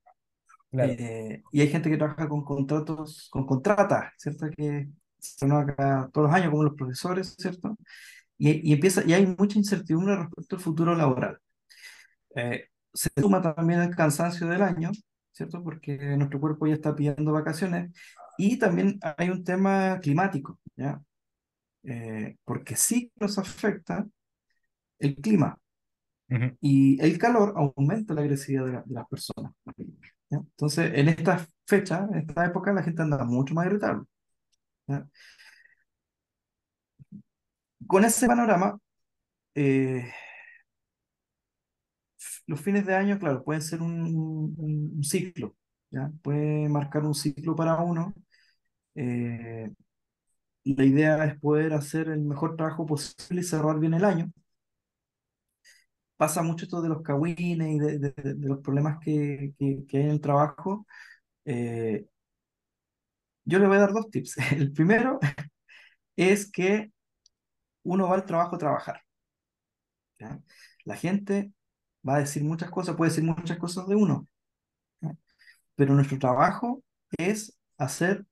claro. 0.70 0.92
Eh, 0.92 1.42
y 1.53 1.61
hay 1.61 1.68
gente 1.68 1.90
que 1.90 1.96
trabaja 1.96 2.29
con 2.29 2.44
contratos, 2.44 3.29
con 3.31 3.46
contratas, 3.46 4.12
¿cierto? 4.18 4.46
Que 4.57 4.88
se 5.18 5.46
cada- 5.48 6.09
todos 6.11 6.29
los 6.29 6.35
años, 6.37 6.50
como 6.50 6.64
los 6.64 6.74
profesores, 6.74 7.35
¿cierto? 7.38 7.77
Y, 8.38 8.70
y 8.70 8.74
empieza, 8.74 9.03
y 9.07 9.14
hay 9.14 9.27
mucha 9.27 9.59
incertidumbre 9.59 10.16
respecto 10.16 10.57
al 10.57 10.62
futuro 10.62 10.94
laboral. 10.96 11.38
Eh, 12.37 12.68
se 12.92 13.11
suma 13.20 13.40
también 13.42 13.81
el 13.81 13.94
cansancio 13.96 14.46
del 14.48 14.62
año, 14.62 14.90
¿cierto? 15.35 15.64
Porque 15.64 15.99
nuestro 16.18 16.40
cuerpo 16.40 16.68
ya 16.68 16.75
está 16.77 16.97
pidiendo 16.97 17.33
vacaciones. 17.33 17.92
Y 18.38 18.59
también 18.59 19.01
hay 19.18 19.31
un 19.31 19.44
tema 19.44 20.01
climático, 20.03 20.61
¿ya? 20.77 21.03
Eh, 21.85 22.37
porque 22.44 22.77
sí 22.77 23.12
nos 23.20 23.38
afecta 23.38 24.07
el 24.99 25.16
clima 25.16 25.59
y 26.61 27.01
el 27.03 27.18
calor 27.18 27.55
aumenta 27.57 28.14
la 28.14 28.23
agresividad 28.23 28.66
de, 28.66 28.73
la- 28.73 28.83
de 28.83 28.94
las 28.94 29.09
personas. 29.09 29.53
¿ya? 30.31 30.38
Entonces, 30.38 30.92
en 30.94 31.09
esta 31.09 31.47
fecha, 31.66 32.09
en 32.12 32.18
esta 32.20 32.47
época, 32.47 32.73
la 32.73 32.83
gente 32.83 33.03
anda 33.03 33.25
mucho 33.25 33.55
más 33.55 33.66
irritable. 33.66 34.05
¿ya? 34.88 35.07
Con 37.87 38.05
ese 38.05 38.27
panorama, 38.27 38.79
eh, 39.55 40.12
los 42.46 42.61
fines 42.61 42.87
de 42.87 42.94
año, 42.94 43.18
claro, 43.18 43.42
pueden 43.44 43.62
ser 43.62 43.83
un, 43.83 45.02
ciclo, 45.02 45.57
¿ya? 45.90 46.11
Puede 46.22 46.68
marcar 46.68 47.04
un 47.04 47.14
ciclo 47.14 47.54
para 47.57 47.76
uno. 47.83 48.14
eh, 48.94 49.70
la 50.64 50.85
idea 50.85 51.24
es 51.26 51.38
poder 51.40 51.72
hacer 51.74 52.09
el 52.09 52.20
mejor 52.22 52.57
trabajo 52.57 52.87
posible 52.87 53.40
y 53.42 53.44
cerrar 53.44 53.78
bien 53.78 53.94
el 53.94 54.04
año. 54.04 54.33
Pasa 56.16 56.42
mucho 56.42 56.64
esto 56.64 56.80
de 56.80 56.88
los 56.88 57.02
cagüines 57.02 57.68
y 57.74 57.78
de, 57.78 58.14
los 58.38 58.61
problemas 58.61 58.98
que, 59.00 59.52
que, 59.59 59.85
hay 59.98 60.04
en 60.04 60.11
el 60.11 60.20
trabajo. 60.20 60.87
Eh, 61.44 62.07
yo 63.44 63.59
le 63.59 63.66
voy 63.66 63.76
a 63.76 63.80
dar 63.80 63.92
dos 63.92 64.11
tips. 64.11 64.37
El 64.52 64.72
primero 64.72 65.18
es 66.16 66.50
que 66.50 66.92
uno 67.85 68.09
va 68.09 68.16
al 68.16 68.26
trabajo 68.26 68.57
a 68.57 68.59
trabajar. 68.59 69.02
La 70.85 70.96
gente 70.96 71.52
va 72.09 72.17
a 72.17 72.19
decir 72.21 72.45
muchas 72.45 72.71
cosas, 72.71 72.97
puede 72.97 73.11
decir 73.11 73.25
muchas 73.25 73.59
cosas 73.59 73.87
de 73.88 73.97
uno. 73.97 74.27
Pero 75.77 75.95
nuestro 75.95 76.19
trabajo 76.19 76.83
es 77.17 77.57
hacer 77.79 78.25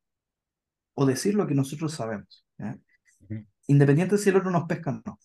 o 0.95 1.07
decir 1.07 1.35
lo 1.35 1.47
que 1.47 1.55
nosotros 1.55 1.93
sabemos, 1.95 2.45
Independiente 3.67 4.19
si 4.19 4.31
el 4.31 4.37
otro 4.37 4.51
nos 4.53 4.67
pesca 4.69 4.91
o 4.91 5.03
no, 5.05 5.19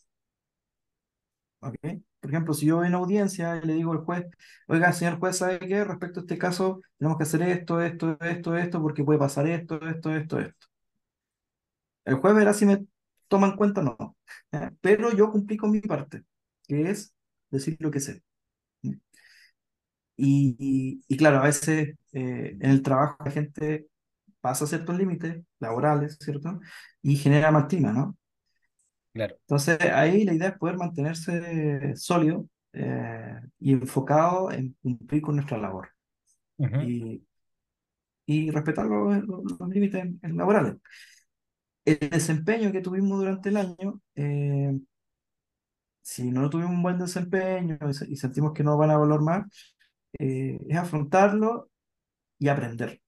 ¿ok? 1.59 1.75
Por 2.19 2.31
ejemplo, 2.31 2.53
si 2.53 2.65
yo 2.65 2.77
voy 2.77 2.87
en 2.87 2.95
audiencia 2.95 3.57
y 3.57 3.65
le 3.67 3.73
digo 3.73 3.91
al 3.91 3.99
juez, 3.99 4.25
oiga, 4.67 4.91
señor 4.93 5.19
juez, 5.19 5.37
¿sabe 5.37 5.59
qué? 5.59 5.83
Respecto 5.83 6.19
a 6.19 6.23
este 6.23 6.37
caso, 6.37 6.81
tenemos 6.97 7.17
que 7.17 7.23
hacer 7.23 7.41
esto, 7.43 7.81
esto, 7.81 8.17
esto, 8.21 8.57
esto, 8.57 8.81
porque 8.81 9.03
puede 9.03 9.19
pasar 9.19 9.47
esto, 9.47 9.79
esto, 9.87 10.15
esto, 10.15 10.39
esto. 10.39 10.67
El 12.05 12.15
juez 12.15 12.35
verá 12.35 12.53
si 12.53 12.65
me 12.65 12.85
toma 13.27 13.47
en 13.47 13.55
cuenta 13.55 13.81
o 13.81 13.83
no. 13.83 14.17
Pero 14.81 15.11
yo 15.15 15.31
cumplí 15.31 15.57
con 15.57 15.71
mi 15.71 15.81
parte, 15.81 16.23
que 16.67 16.89
es 16.89 17.13
decir 17.51 17.77
lo 17.79 17.91
que 17.91 17.99
sé. 17.99 18.23
Y, 20.17 20.55
y, 20.59 21.01
y 21.07 21.17
claro, 21.17 21.39
a 21.39 21.43
veces 21.43 21.95
eh, 22.13 22.57
en 22.61 22.71
el 22.71 22.81
trabajo 22.83 23.17
la 23.25 23.31
gente 23.31 23.87
pasa 24.41 24.67
ciertos 24.67 24.97
límites 24.97 25.43
laborales, 25.59 26.17
¿cierto? 26.21 26.59
Y 27.03 27.17
genera 27.17 27.51
más 27.51 27.67
clima, 27.67 27.91
¿no? 27.93 28.17
claro. 29.13 29.37
Entonces 29.41 29.79
ahí 29.81 30.25
la 30.25 30.33
idea 30.33 30.49
es 30.49 30.57
poder 30.57 30.77
mantenerse 30.77 31.95
sólido 31.95 32.47
eh, 32.73 33.35
y 33.59 33.73
enfocado 33.73 34.51
en 34.51 34.75
cumplir 34.81 35.21
con 35.21 35.35
nuestra 35.35 35.57
labor 35.57 35.89
Ujú, 36.59 36.79
y, 36.79 37.23
y 38.25 38.51
respetar 38.51 38.85
los, 38.87 39.23
los- 39.25 39.69
límites 39.69 40.05
laborales. 40.23 40.75
El 41.85 41.97
desempeño 42.11 42.71
que 42.71 42.81
tuvimos 42.81 43.17
durante 43.19 43.49
el 43.49 43.57
año, 43.57 43.99
eh, 44.15 44.77
si 46.01 46.31
no 46.31 46.49
tuvimos 46.49 46.71
un 46.73 46.83
buen 46.83 46.99
desempeño 46.99 47.77
y, 47.89 47.93
se- 47.93 48.09
y 48.09 48.15
sentimos 48.17 48.53
que 48.53 48.63
no 48.63 48.77
van 48.77 48.91
a 48.91 48.97
valorar 48.97 49.21
más, 49.21 49.45
eh, 50.19 50.59
es 50.69 50.77
afrontarlo 50.77 51.69
y 52.39 52.49
aprender. 52.49 53.01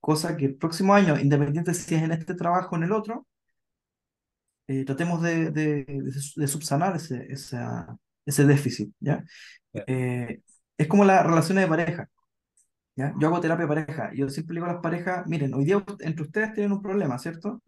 Cosa 0.00 0.36
que 0.36 0.46
el 0.46 0.56
próximo 0.56 0.94
año, 0.94 1.18
independiente 1.18 1.74
si 1.74 1.94
es 1.96 2.02
en 2.02 2.12
este 2.12 2.34
trabajo 2.34 2.70
o 2.74 2.78
en 2.78 2.84
el 2.84 2.92
otro, 2.92 3.26
eh, 4.66 4.84
tratemos 4.84 5.22
de, 5.22 5.50
de, 5.50 5.84
de, 6.36 6.48
subsanar 6.48 6.96
ese, 6.96 7.26
esa- 7.32 7.96
ese 8.24 8.44
déficit, 8.46 8.92
¿ya? 9.00 9.24
Ya, 9.72 9.84
Eh, 9.86 10.40
es 10.78 10.86
como 10.88 11.04
las 11.04 11.24
relaciones 11.26 11.64
de 11.64 11.68
pareja, 11.68 12.08
¿ya? 12.96 13.14
Yo 13.20 13.28
hago 13.28 13.40
terapia 13.40 13.64
de 13.66 13.68
pareja 13.68 14.12
yo 14.14 14.28
siempre 14.30 14.54
digo 14.56 14.66
a 14.66 14.74
las 14.74 14.82
parejas, 14.82 15.26
miren, 15.28 15.54
hoy 15.54 15.64
día 15.66 15.84
entre 16.00 16.24
ustedes 16.24 16.54
tienen 16.54 16.72
un 16.72 16.82
problema, 16.82 17.18
¿cierto? 17.18 17.62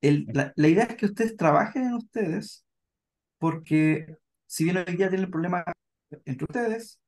El, 0.00 0.26
la, 0.32 0.52
la 0.56 0.68
idea 0.68 0.84
es 0.84 0.96
que 0.96 1.06
ustedes 1.06 1.36
trabajen 1.36 1.84
en 1.84 1.94
ustedes 1.94 2.64
porque 3.38 4.16
si 4.46 4.64
bien 4.64 4.78
hoy 4.78 4.84
día 4.96 5.08
tienen 5.10 5.26
el 5.26 5.30
problema 5.30 5.64
entre 6.24 6.44
ustedes, 6.44 7.00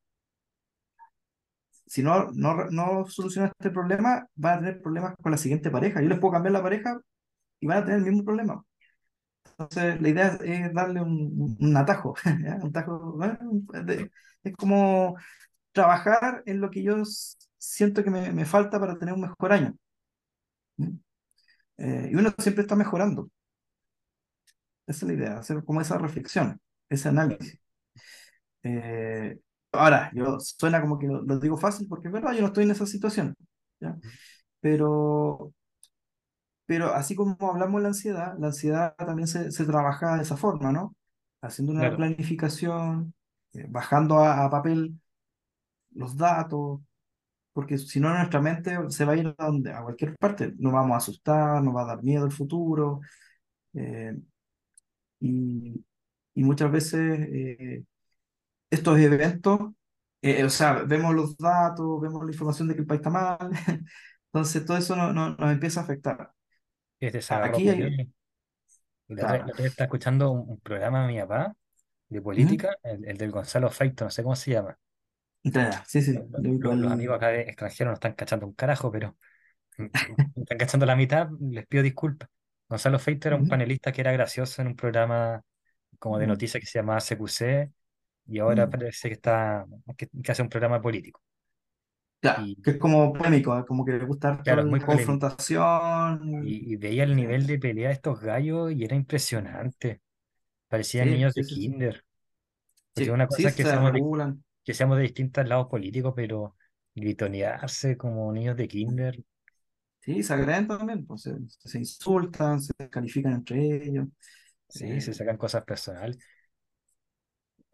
si 1.86 2.02
no, 2.02 2.30
no, 2.32 2.66
no 2.70 3.06
solucionan 3.06 3.52
este 3.58 3.70
problema, 3.70 4.26
van 4.34 4.54
a 4.54 4.58
tener 4.60 4.82
problemas 4.82 5.14
con 5.22 5.32
la 5.32 5.38
siguiente 5.38 5.70
pareja. 5.70 6.02
Yo 6.02 6.08
les 6.08 6.18
puedo 6.18 6.32
cambiar 6.32 6.52
la 6.52 6.62
pareja 6.62 7.00
y 7.60 7.66
van 7.66 7.78
a 7.78 7.84
tener 7.84 7.98
el 8.00 8.06
mismo 8.06 8.24
problema. 8.24 8.64
Entonces, 9.58 10.00
la 10.00 10.08
idea 10.08 10.38
es, 10.44 10.72
darle 10.74 11.00
un, 11.02 11.56
un 11.60 11.76
atajo. 11.76 12.14
Un 12.62 12.68
atajo, 12.68 13.18
es 14.42 14.56
como 14.56 15.16
trabajar 15.72 16.42
en 16.46 16.60
lo 16.60 16.70
que 16.70 16.82
yo 16.82 17.02
siento 17.58 18.04
que 18.04 18.10
me, 18.10 18.44
falta 18.46 18.80
para 18.80 18.98
tener 18.98 19.14
un 19.14 19.22
mejor 19.22 19.52
año. 19.52 19.76
Eh, 21.78 22.10
y 22.12 22.14
uno 22.16 22.34
siempre 22.38 22.62
está 22.62 22.76
mejorando. 22.76 23.30
Esa 24.86 25.04
es 25.04 25.08
la 25.08 25.14
idea, 25.14 25.38
hacer 25.38 25.64
como 25.64 25.80
esa 25.80 25.98
reflexión, 25.98 26.60
ese 26.88 27.08
análisis. 27.08 27.58
Eh, 28.66 29.40
ahora, 29.72 30.10
yo 30.14 30.40
suena 30.40 30.80
como 30.82 30.98
que 30.98 31.06
lo, 31.08 31.22
lo 31.22 31.38
digo 31.40 31.56
fácil 31.58 31.86
porque 31.88 32.08
es 32.08 32.14
verdad, 32.14 32.32
yo 32.34 32.40
no 32.42 32.48
estoy 32.48 32.64
en 32.64 32.72
esa 32.72 32.86
situación, 32.86 33.36
¿ya? 33.80 33.96
Pero, 34.60 35.52
pero 36.66 36.92
así 36.94 37.14
como 37.14 37.36
hablamos 37.50 37.76
de 37.80 37.82
la 37.82 37.88
ansiedad, 37.88 38.34
la 38.38 38.48
ansiedad 38.48 38.94
también 38.96 39.28
se, 39.28 39.52
se 39.52 39.64
trabaja 39.64 40.16
de 40.16 40.22
esa 40.22 40.36
forma, 40.36 40.72
¿no? 40.72 40.94
Haciendo 41.42 41.72
una 41.72 41.94
Claro, 41.94 41.96
planificación, 41.96 43.14
eh, 43.52 43.66
bajando 43.68 44.18
a, 44.18 44.44
a 44.44 44.50
papel 44.50 44.98
los 45.92 46.16
datos, 46.16 46.80
porque 47.52 47.78
si 47.78 48.00
no 48.00 48.10
nuestra 48.14 48.40
mente 48.42 48.76
se 48.90 49.04
va 49.04 49.14
a 49.14 49.16
ir 49.18 49.34
a, 49.38 49.46
donde, 49.46 49.72
a 49.72 49.82
cualquier 49.82 50.16
parte, 50.18 50.54
nos 50.58 50.72
vamos 50.72 50.94
a 50.94 50.98
asustar, 50.98 51.62
nos 51.62 51.74
va 51.76 51.82
a 51.82 51.86
dar 51.86 52.02
miedo 52.04 52.26
el 52.26 52.32
futuro, 52.32 53.00
eh, 53.74 54.16
y, 55.20 55.84
y 56.34 56.44
muchas 56.44 56.70
veces 56.72 57.20
eh, 57.32 57.84
estos 58.76 58.98
eventos, 58.98 59.60
eh, 60.22 60.44
o 60.44 60.50
sea, 60.50 60.74
vemos 60.84 61.14
los 61.14 61.36
datos, 61.36 62.00
vemos 62.00 62.24
la 62.24 62.32
información 62.32 62.68
de 62.68 62.74
que 62.74 62.80
el 62.82 62.86
país 62.86 63.00
está 63.00 63.10
mal, 63.10 63.38
entonces 64.32 64.64
todo 64.66 64.76
eso 64.78 64.96
no, 64.96 65.12
no- 65.12 65.36
nos 65.36 65.52
empieza 65.52 65.80
a 65.80 65.84
afectar. 65.84 66.32
es 67.00 67.30
Aquí 67.40 67.68
hay, 67.70 67.96
La 69.08 69.24
otra, 69.24 69.66
estaba 69.66 69.86
escuchando 69.86 70.30
un, 70.30 70.60
programa 70.60 71.06
de 71.06 71.12
mi 71.12 71.20
papá 71.20 71.54
de 72.10 72.22
Ujú. 72.36 72.62
política, 72.62 72.76
el, 72.84 73.04
el 73.08 73.18
del 73.18 73.30
Gonzalo 73.32 73.70
Feito, 73.70 74.04
no 74.04 74.10
sé 74.10 74.22
cómo 74.24 74.36
se 74.36 74.52
llama. 74.52 74.78
Sí, 75.86 76.02
sí, 76.02 76.12
lo 76.36 76.50
ubico 76.50 76.70
lo- 76.70 76.76
los 76.76 76.90
el- 76.90 76.92
amigos 76.92 77.16
acá 77.16 77.28
de 77.28 77.42
extranjeros 77.42 77.90
no 77.90 77.94
están 77.94 78.14
cachando 78.14 78.46
un 78.46 78.52
carajo, 78.54 78.90
pero 78.90 79.16
mm, 79.78 79.84
mm, 80.06 80.16
están 80.42 80.58
cachando 80.58 80.86
la 80.86 80.96
mitad, 80.96 81.28
les 81.40 81.66
pido 81.66 81.82
disculpas. 81.84 82.28
Gonzalo 82.68 82.98
Feito 83.00 83.28
era 83.28 83.36
un 83.36 83.46
panelista 83.46 83.92
que 83.92 84.00
era 84.02 84.12
gracioso 84.12 84.62
en 84.62 84.68
un 84.68 84.76
programa 84.76 85.42
como 85.98 86.18
de 86.18 86.26
Mm, 86.26 86.28
noticias 86.28 86.60
que 86.62 86.66
se 86.68 86.78
llamaba 86.80 87.00
CQC 87.00 87.72
y 88.26 88.38
ahora 88.40 88.66
mm. 88.66 88.70
parece 88.70 89.08
que 89.08 89.14
está 89.14 89.66
que, 89.96 90.08
que 90.22 90.32
hace 90.32 90.42
un 90.42 90.48
programa 90.48 90.80
político. 90.80 91.22
Claro, 92.20 92.44
Y 92.44 92.56
que 92.62 92.72
es 92.72 92.78
como 92.78 93.12
polémico, 93.12 93.58
¿eh? 93.58 93.64
como 93.66 93.84
que 93.84 93.92
le 93.92 94.04
gusta 94.04 94.42
claro, 94.42 94.64
muy 94.64 94.80
la 94.80 94.84
polémico. 94.84 95.16
confrontación. 95.20 96.20
Y, 96.40 96.72
y 96.72 96.76
veía 96.76 97.04
el 97.04 97.16
nivel 97.16 97.46
de 97.46 97.58
pelea 97.58 97.88
de 97.88 97.94
estos 97.94 98.20
gallos 98.20 98.72
y 98.72 98.84
era 98.84 98.96
impresionante. 98.96 100.02
Parecían 100.68 101.10
sí, 101.10 101.12
niños 101.12 101.34
sí, 101.34 101.42
de 101.42 101.44
sí, 101.44 101.54
kinder. 101.54 102.04
Porque 102.94 103.10
una 103.12 103.28
cosa 103.28 103.50
es 103.50 103.54
que 103.54 103.64
se 103.64 103.70
seamos 103.70 103.92
de, 103.94 104.06
que 104.64 104.74
seamos 104.74 104.96
de 104.98 105.04
distintos 105.04 105.48
lados 105.48 105.68
políticos, 105.68 106.14
pero 106.16 106.56
gritonearse 106.94 107.96
como 107.98 108.32
niños 108.32 108.56
de 108.56 108.68
kinder, 108.68 109.24
Sí, 110.00 110.22
se 110.22 110.32
agreden 110.34 110.68
también, 110.68 111.04
pues 111.04 111.22
se, 111.22 111.34
se 111.48 111.78
insultan, 111.78 112.60
se 112.60 112.72
descalifican 112.78 113.32
entre 113.34 113.84
ellos. 113.88 114.06
sí, 114.68 115.00
eh, 115.00 115.00
se 115.00 115.14
sacan 115.14 115.36
cosas 115.36 115.64
personales. 115.64 116.18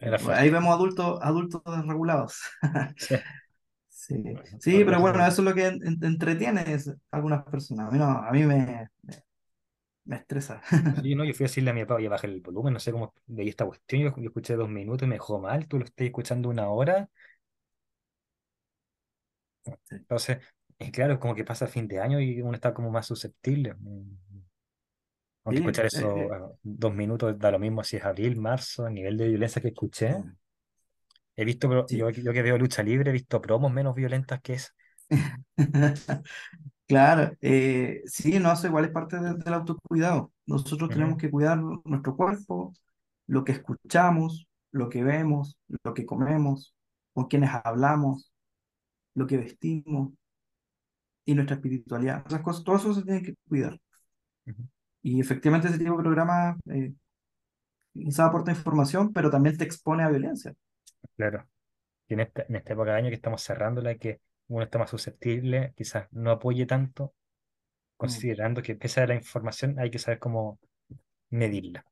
Eh, 0.03 0.11
ahí 0.35 0.51
vemos 0.51 0.75
adultos, 0.75 1.19
adultos 1.23 1.63
desregulados. 1.67 2.41
Sí, 2.97 3.17
Sí, 3.89 4.25
sí, 4.59 4.85
pero 4.85 5.01
bueno, 5.01 5.25
eso 5.27 5.43
es 5.43 5.49
lo 5.49 5.55
que 5.55 5.67
en- 5.67 5.87
en- 5.87 6.05
entretiene 6.05 6.61
a 6.63 7.17
algunas 7.17 7.45
personas. 7.45 7.89
A 7.89 7.91
mí 7.93 7.99
no, 7.99 8.05
a 8.07 8.31
mí 8.33 8.43
me, 8.45 8.91
me, 9.03 9.25
me 10.05 10.17
estresa. 10.17 10.63
Sí, 11.03 11.15
no, 11.17 11.25
yo 11.25 11.33
fui 11.35 11.45
a 11.45 11.49
decirle 11.49 11.71
a 11.71 11.73
mi 11.75 11.81
papá, 11.85 11.95
oye, 11.97 12.09
bajar 12.09 12.31
el 12.31 12.41
volumen, 12.41 12.75
no 12.75 12.79
sé 12.81 12.93
cómo 12.93 13.13
veía 13.27 13.51
esta 13.51 13.65
cuestión, 13.67 14.03
yo, 14.03 14.15
yo 14.19 14.25
escuché 14.29 14.55
dos 14.57 14.69
minutos 14.69 15.07
y 15.07 15.09
me 15.09 15.17
dejó 15.17 15.41
mal, 15.41 15.67
tú 15.67 15.79
lo 15.79 15.85
estás 15.85 16.07
escuchando 16.07 16.49
una 16.49 16.69
hora, 16.69 17.09
entonces, 19.91 20.39
es 20.79 20.91
claro, 20.91 21.19
como 21.21 21.35
que 21.35 21.45
pasa 21.45 21.67
fin 21.67 21.89
de 21.89 22.01
año 22.01 22.21
y 22.21 22.41
uno 22.43 22.55
está 22.55 22.75
como 22.75 22.91
más 22.91 23.07
susceptible. 23.07 23.75
Aunque 25.45 25.61
sí, 25.61 25.63
escuchar 25.63 25.87
eso, 25.87 26.29
eh, 26.35 26.59
dos 26.63 26.95
minutos 26.95 27.39
da 27.39 27.51
lo 27.51 27.59
mismo 27.59 27.83
si 27.85 27.97
es 27.97 28.05
abril, 28.05 28.37
marzo, 28.41 28.87
el 28.87 28.95
nivel 28.95 29.17
de 29.17 29.29
violencia 29.29 29.61
que 29.63 29.69
escuché. 29.69 30.17
He 31.37 31.45
visto, 31.45 31.87
sí. 31.87 31.97
yo, 31.97 32.11
yo 32.11 32.33
que 32.33 32.43
veo 32.43 32.57
lucha 32.59 32.83
libre, 32.83 33.11
he 33.11 33.13
visto 33.13 33.41
promos 33.41 33.73
menos 33.73 33.95
violentas 33.95 34.41
que 34.41 34.55
es. 34.55 34.75
Claro, 36.89 37.33
eh, 37.41 38.03
sí, 38.07 38.39
no, 38.41 38.53
eso 38.53 38.67
igual 38.69 38.85
es 38.87 38.91
parte 38.93 39.19
de- 39.19 39.35
del 39.35 39.55
autocuidado. 39.55 40.33
Nosotros 40.47 40.93
tenemos 40.93 41.19
que 41.19 41.31
cuidar 41.31 41.59
nuestro 41.85 42.17
cuerpo, 42.17 42.75
lo 43.27 43.45
que 43.45 43.53
escuchamos, 43.53 44.47
lo 44.73 44.89
que 44.91 45.05
vemos, 45.05 45.59
lo 45.85 45.95
que 45.95 46.07
comemos, 46.07 46.75
con 47.15 47.27
quienes 47.29 47.51
hablamos, 47.65 48.33
lo 49.15 49.27
que 49.27 49.39
vestimos 49.39 50.13
y 51.25 51.35
nuestra 51.35 51.57
espiritualidad. 51.57 52.25
Esas 52.27 52.43
cosas, 52.43 52.65
todo 52.65 52.77
eso 52.77 52.95
se 52.95 53.03
tiene 53.03 53.23
que 53.23 53.35
cuidar. 53.49 53.79
Y 55.03 55.21
efectivamente 55.21 55.69
ese 55.69 55.79
tipo 55.79 55.97
de 55.97 56.03
programa 56.03 56.57
eh, 56.71 56.93
quizá 57.93 58.27
aporta 58.27 58.51
información, 58.53 59.13
pero 59.13 59.31
también 59.31 59.57
te 59.57 59.65
expone 59.65 60.03
a 60.03 60.09
violencia. 60.11 60.55
Claro. 61.17 61.49
Y 62.09 62.15
en 62.15 62.21
esta, 62.21 62.45
en 62.49 62.57
esta 62.57 62.73
época 62.73 62.93
de 62.93 62.99
año 62.99 63.09
que 63.09 63.15
estamos 63.17 63.43
cerrándola, 63.43 63.97
que 63.97 64.21
uno 64.49 64.65
está 64.65 64.79
más 64.79 64.91
susceptible, 64.91 65.73
quizás 65.77 66.09
no 66.13 66.31
apoye 66.33 66.67
tanto, 66.67 67.15
Mm. 68.03 68.05
considerando 68.05 68.63
que 68.63 68.75
pese 68.75 69.01
a 69.01 69.07
la 69.07 69.15
información 69.15 69.79
hay 69.79 69.91
que 69.91 69.99
saber 70.01 70.19
cómo 70.19 70.59
medirla. 71.31 71.85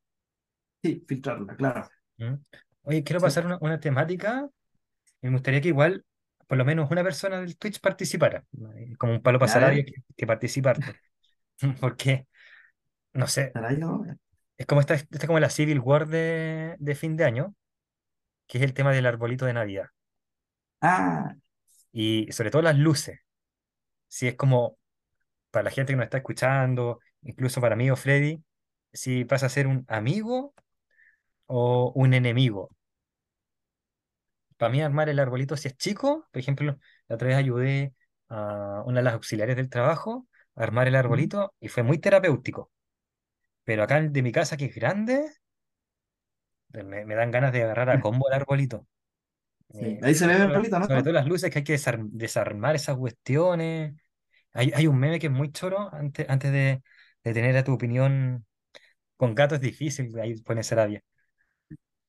Sí, 0.83 1.05
filtrarla, 1.07 1.55
claro. 1.57 1.89
¿Mm? 2.19 2.35
Oye, 2.83 3.05
quiero 3.05 3.21
Sí. 3.21 3.25
pasar 3.27 3.47
una, 3.47 3.59
una 3.61 3.79
temática 3.79 4.49
me 5.23 5.31
gustaría 5.31 5.61
que 5.61 5.69
igual 5.69 6.05
por 6.47 6.59
lo 6.59 6.65
menos 6.65 6.91
una 6.91 7.05
persona 7.05 7.41
del 7.41 7.57
Twitch 7.57 7.81
participara, 7.81 8.45
como 8.99 9.13
un 9.13 9.23
palo 9.23 9.39
dale, 9.39 9.85
que, 9.85 9.95
que 10.17 10.27
participe 10.27 10.69
harto. 10.71 10.83
Porque, 11.81 12.27
no 13.13 13.27
sé, 13.29 13.57
es 14.59 14.67
como 14.67 14.81
esta, 14.81 14.95
esta 14.95 15.19
es 15.19 15.27
como 15.27 15.41
la 15.41 15.51
Civil 15.51 15.81
War 15.81 16.09
de, 16.09 16.77
de 16.79 16.95
fin 16.95 17.17
de 17.17 17.25
año, 17.25 17.55
que 18.49 18.59
es 18.59 18.65
el 18.65 18.75
tema 18.75 18.93
del 18.93 19.07
arbolito 19.07 19.47
de 19.47 19.55
Navidad. 19.55 19.87
Ah, 20.83 21.35
Y 21.93 22.31
sobre 22.33 22.51
todo 22.51 22.63
las 22.63 22.77
luces. 22.79 23.21
Si 24.09 24.29
es 24.29 24.37
como 24.37 24.79
para 25.51 25.65
la 25.65 25.71
gente 25.71 25.93
que 25.95 25.99
nos 25.99 26.05
está 26.07 26.19
escuchando, 26.19 27.01
incluso 27.23 27.61
para 27.63 27.77
mí 27.77 27.91
o 27.91 27.97
Freddy, 27.97 28.43
si 28.93 29.25
pasa 29.25 29.47
a 29.49 29.49
ser 29.51 29.67
un 29.67 29.85
amigo 29.89 30.55
o 31.47 31.93
un 31.97 32.15
enemigo. 32.15 32.71
Para 34.57 34.71
mí 34.73 34.83
armar 34.83 35.09
el 35.09 35.19
arbolito 35.19 35.57
si 35.57 35.69
es 35.69 35.77
chico, 35.77 36.29
por 36.33 36.41
ejemplo, 36.41 36.79
la 37.09 37.15
otra 37.17 37.29
vez 37.29 37.37
ayudé 37.37 37.95
a 38.29 38.83
una 38.87 38.99
de 39.01 39.05
las 39.05 39.15
auxiliares 39.15 39.57
del 39.57 39.71
trabajo 39.71 40.29
a 40.55 40.63
armar 40.63 40.87
el 40.89 40.97
arbolito 40.97 41.55
y 41.61 41.69
fue 41.69 41.83
muy 41.83 41.99
terapéutico. 41.99 42.71
Pero 43.65 43.83
acá 43.85 43.99
el 43.99 44.13
de 44.13 44.23
mi 44.23 44.33
casa, 44.33 44.57
que 44.57 44.67
es 44.67 44.75
grande, 44.75 45.25
me, 46.73 47.05
me 47.05 47.15
dan 47.15 47.31
ganas 47.31 47.53
de 47.53 47.63
agarrar 47.65 47.91
a 47.91 48.01
combo 48.01 48.29
el 48.29 48.35
arbolito. 48.35 48.87
sí. 49.79 49.87
Eh, 49.87 50.01
Ahí 50.03 50.15
se 50.15 50.27
ve 50.27 50.39
todo, 50.39 50.49
la- 50.49 50.49
Berlita, 50.53 50.79
sobre 50.81 51.03
¿no? 51.03 51.03
todo 51.03 51.13
las 51.13 51.27
luces 51.27 51.51
que 51.51 51.59
hay 51.59 51.65
que 51.65 51.75
desar- 51.75 52.01
desarmar 52.11 52.75
esas 52.77 52.97
cuestiones. 52.97 53.95
Hay, 54.53 54.73
hay 54.75 54.87
un 54.87 54.99
meme 54.99 55.19
que 55.21 55.29
es 55.29 55.33
muy 55.33 55.53
choro 55.53 55.93
antes, 55.95 56.29
antes 56.29 56.53
de, 56.53 56.83
de 57.25 57.35
tener 57.35 57.57
a 57.59 57.65
tu 57.65 57.75
opinión. 57.75 58.47
Con 59.17 59.35
gato 59.35 59.57
es 59.57 59.61
difícil, 59.63 60.19
ahí 60.21 60.37
pone 60.43 60.63
rabia. 60.63 61.03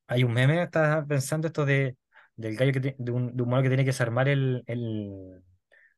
Hay 0.08 0.24
un 0.24 0.34
meme, 0.34 0.62
estás 0.64 1.06
pensando 1.08 1.48
esto 1.48 1.66
de, 1.66 1.98
del 2.36 2.56
gallo 2.58 2.74
que 2.74 2.96
de 2.98 3.12
un, 3.12 3.36
de 3.36 3.44
un 3.44 3.50
mono 3.50 3.62
que 3.64 3.70
tiene 3.70 3.84
que 3.84 3.88
desarmar 3.92 4.28
el, 4.30 4.64
el, 4.68 5.42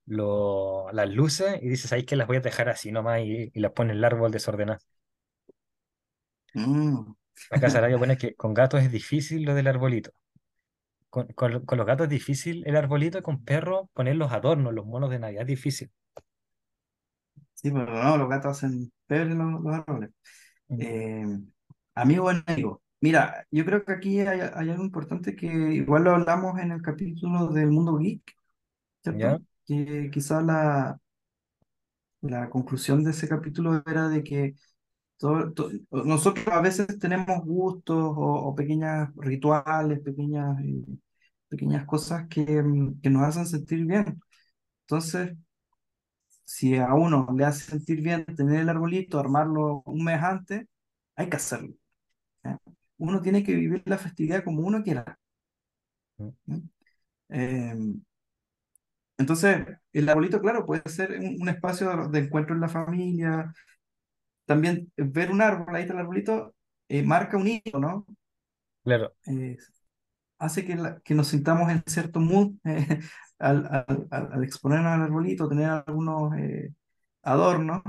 lo- 0.05 0.91
las 0.93 1.09
luces 1.11 1.59
y 1.61 1.69
dices 1.69 1.93
ahí 1.93 2.05
que 2.05 2.15
las 2.15 2.27
voy 2.27 2.37
a 2.37 2.41
dejar 2.41 2.69
así 2.69 2.91
nomás 2.91 3.21
y, 3.21 3.51
y 3.53 3.59
las 3.61 3.71
pone 3.73 3.91
en 3.93 3.97
el 3.99 4.05
árbol 4.05 4.31
desordenado. 4.31 4.79
Mm, 6.55 7.13
Acá 7.49 7.69
Sarabia 7.69 7.97
pone 7.99 8.17
que 8.17 8.35
con 8.35 8.53
gatos 8.53 8.81
es 8.83 8.91
difícil 8.91 9.43
lo 9.43 9.53
del 9.55 9.67
arbolito. 9.67 10.11
Con, 11.09 11.27
con, 11.27 11.65
con 11.65 11.77
los 11.77 11.87
gatos 11.87 12.05
es 12.05 12.09
difícil 12.11 12.63
el 12.67 12.75
arbolito 12.75 13.17
y 13.19 13.21
con 13.21 13.43
perros 13.45 13.87
poner 13.93 14.15
los 14.17 14.31
adornos, 14.33 14.73
los 14.73 14.85
monos 14.85 15.09
de 15.11 15.19
Navidad 15.19 15.43
es 15.43 15.47
difícil. 15.47 15.91
Sí, 17.53 17.71
pero 17.71 17.85
no, 18.03 18.17
los 18.17 18.29
gatos 18.29 18.57
hacen 18.57 18.91
pebre 19.07 19.33
los, 19.35 19.61
los 19.61 19.73
árboles. 19.73 20.11
Eh, 20.79 21.25
amigo 21.95 22.31
enemigo. 22.31 22.83
Mira, 23.01 23.45
yo 23.51 23.65
creo 23.65 23.83
que 23.85 23.93
aquí 23.93 24.19
hay, 24.21 24.41
hay 24.41 24.69
algo 24.71 24.83
importante 24.85 25.35
que 25.35 25.47
igual 25.47 26.05
lo 26.05 26.11
hablamos 26.11 26.59
en 26.59 26.71
el 26.71 26.81
capítulo 26.81 27.47
del 27.49 27.69
mundo 27.71 27.97
geek. 27.97 28.23
¿cierto? 29.03 29.41
Que 29.67 30.09
quizás 30.13 30.43
la, 30.43 30.99
la 32.21 32.49
conclusión 32.49 33.03
de 33.03 33.11
ese 33.11 33.27
capítulo 33.27 33.83
era 33.85 34.09
de 34.09 34.23
que 34.23 34.55
todo- 35.23 35.53
to- 35.53 35.71
nosotros 36.05 36.45
a 36.49 36.61
veces 36.61 36.87
tenemos 36.99 37.43
gustos 37.45 37.95
o, 37.97 38.11
o 38.49 38.55
pequeños 38.55 39.09
rituales, 39.17 39.99
pequeñas, 40.01 40.59
eh, 40.63 40.83
pequeñas 41.49 41.85
cosas 41.85 42.27
que, 42.29 42.41
mm, 42.63 43.01
que 43.01 43.09
nos 43.09 43.23
hacen 43.23 43.47
sentir 43.47 43.85
bien. 43.85 44.19
Entonces, 44.83 45.33
si 46.45 46.75
a 46.77 46.93
uno 46.93 47.27
le 47.37 47.45
hace 47.45 47.71
sentir 47.71 48.01
bien 48.01 48.25
tener 48.25 48.61
el 48.61 48.69
arbolito, 48.69 49.19
armarlo 49.19 49.81
un 49.85 50.03
mes 50.03 50.21
antes, 50.21 50.67
hay 51.15 51.29
que 51.29 51.37
hacerlo. 51.37 51.73
¿ya? 52.43 52.59
Uno 52.99 53.21
tiene 53.21 53.43
que 53.43 53.55
vivir 53.55 53.83
la 53.87 53.99
festividad 53.99 54.43
como 54.45 54.61
uno 54.63 54.83
quiera. 54.83 55.19
Eh, 57.29 57.73
entonces, 59.17 59.65
el 59.93 60.09
arbolito, 60.09 60.41
claro, 60.41 60.65
puede 60.65 60.81
ser 60.89 61.11
un, 61.19 61.37
un 61.41 61.49
espacio 61.49 62.07
de 62.09 62.19
encuentro 62.19 62.55
en 62.55 62.61
la 62.61 62.69
familia. 62.69 63.53
También 64.45 64.91
ver 64.97 65.31
un 65.31 65.41
árbol, 65.41 65.75
ahí 65.75 65.83
está 65.83 65.93
el 65.93 65.99
arbolito, 66.01 66.55
eh, 66.89 67.03
marca 67.03 67.37
un 67.37 67.47
hito, 67.47 67.79
¿no? 67.79 68.05
Claro, 68.83 69.13
Eh, 69.25 69.57
hace 70.39 70.65
que, 70.65 70.75
la- 70.75 70.99
que 71.01 71.15
nos 71.15 71.29
sintamos 71.29 71.71
en 71.71 71.83
cierto 71.87 72.19
mood 72.19 72.53
eh, 72.65 73.01
al, 73.39 73.67
al, 73.87 74.07
al- 74.11 74.43
exponernos 74.43 74.93
al 74.93 75.03
arbolito, 75.03 75.49
tener 75.49 75.69
algunos 75.69 76.33
adornos. 77.23 77.81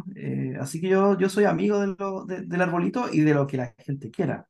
así 0.60 0.80
que 0.80 0.88
yo, 0.88 1.18
yo 1.18 1.28
soy 1.28 1.44
amigo 1.44 1.80
de 1.80 1.94
lo- 1.98 2.24
de- 2.26 2.42
del 2.42 2.62
arbolito 2.62 3.08
y 3.12 3.20
de 3.20 3.34
lo 3.34 3.46
que 3.46 3.56
la 3.58 3.74
gente 3.78 4.10
quiera, 4.10 4.48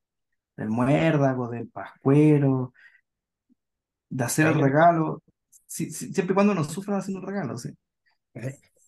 del 0.56 0.70
muérdago, 0.70 1.48
del 1.50 1.68
pascuero, 1.68 2.72
de 4.10 4.24
hacer 4.24 4.46
el 4.46 4.54
¿sabes 4.54 4.56
lo 4.56 4.64
que- 4.66 4.72
regalo, 4.72 5.22
si- 5.66 5.90
si- 5.90 6.12
siempre 6.12 6.32
y 6.32 6.34
cuando 6.34 6.54
nos 6.54 6.68
sufran 6.72 6.98
haciendo 6.98 7.20
el 7.20 7.26
regalo, 7.34 7.58
sí. 7.58 7.70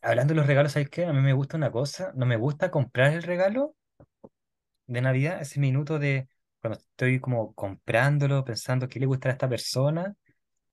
Hablando 0.06 0.32
de 0.32 0.38
los 0.40 0.46
regalos, 0.46 0.72
¿sabes 0.72 0.88
qué? 0.88 1.04
A 1.04 1.12
mí 1.12 1.20
me 1.20 1.34
gusta 1.34 1.58
una 1.58 1.70
cosa, 1.70 2.10
no 2.14 2.24
me 2.24 2.36
gusta 2.38 2.70
comprar 2.70 3.12
el 3.12 3.22
regalo 3.22 3.76
de 4.86 5.00
Navidad, 5.00 5.40
ese 5.40 5.60
minuto 5.60 5.98
de 5.98 6.28
cuando 6.60 6.78
estoy 6.78 7.20
como 7.20 7.54
comprándolo, 7.54 8.44
pensando 8.44 8.88
qué 8.88 9.00
le 9.00 9.06
gustará 9.06 9.32
a 9.32 9.34
esta 9.34 9.48
persona, 9.48 10.14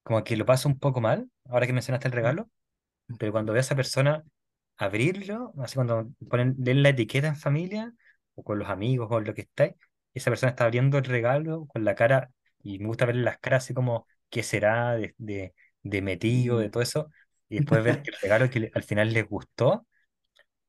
como 0.04 0.24
que 0.24 0.38
lo 0.38 0.46
paso 0.46 0.70
un 0.70 0.80
poco 0.80 1.02
mal, 1.02 1.30
ahora 1.50 1.68
que 1.68 1.74
mencionaste 1.74 2.08
el 2.08 2.14
regalo, 2.14 2.50
pero 3.20 3.32
cuando 3.32 3.54
veo 3.54 3.60
a 3.60 3.62
esa 3.62 3.76
persona 3.78 4.24
abrirlo, 4.78 5.54
así 5.60 5.76
cuando 5.76 6.10
ponen 6.30 6.56
leen 6.60 6.84
la 6.84 6.90
etiqueta 6.92 7.28
en 7.30 7.36
familia, 7.38 7.94
o 8.36 8.44
con 8.44 8.60
los 8.60 8.70
amigos, 8.70 9.10
o 9.12 9.20
lo 9.22 9.34
que 9.34 9.50
y 10.14 10.20
esa 10.20 10.32
persona 10.32 10.52
está 10.52 10.66
abriendo 10.66 10.98
el 10.98 11.06
regalo 11.06 11.66
con 11.68 11.84
la 11.86 11.96
cara, 11.96 12.32
y 12.64 12.80
me 12.80 12.88
gusta 12.88 13.06
ver 13.06 13.16
las 13.16 13.40
caras 13.40 13.64
así 13.66 13.74
como, 13.74 14.08
¿qué 14.30 14.44
será? 14.44 14.96
De, 14.96 15.16
de, 15.18 15.54
de 15.84 16.02
metido, 16.02 16.60
de 16.60 16.68
Mm. 16.68 16.72
todo 16.72 16.84
eso, 16.84 17.10
y 17.50 17.56
después 17.58 17.84
ver 17.84 18.02
que 18.02 18.12
el 18.12 18.18
regalo 18.22 18.50
que 18.50 18.72
al 18.74 18.84
final 18.84 19.14
les 19.14 19.28
gustó, 19.28 19.88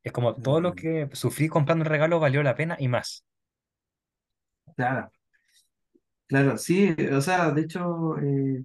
es 0.04 0.12
como 0.12 0.36
todo 0.40 0.60
lo 0.62 0.74
Mm, 0.74 0.76
que 0.76 1.08
sufrí 1.14 1.48
comprando 1.48 1.84
el 1.84 1.90
regalo 1.90 2.20
valió 2.20 2.42
la 2.42 2.56
pena 2.56 2.76
y 2.80 2.88
más. 2.88 3.24
Claro, 4.76 5.10
claro, 6.26 6.58
sí, 6.58 6.94
o 7.12 7.20
sea, 7.20 7.50
de 7.50 7.62
hecho, 7.62 8.18
eh, 8.18 8.64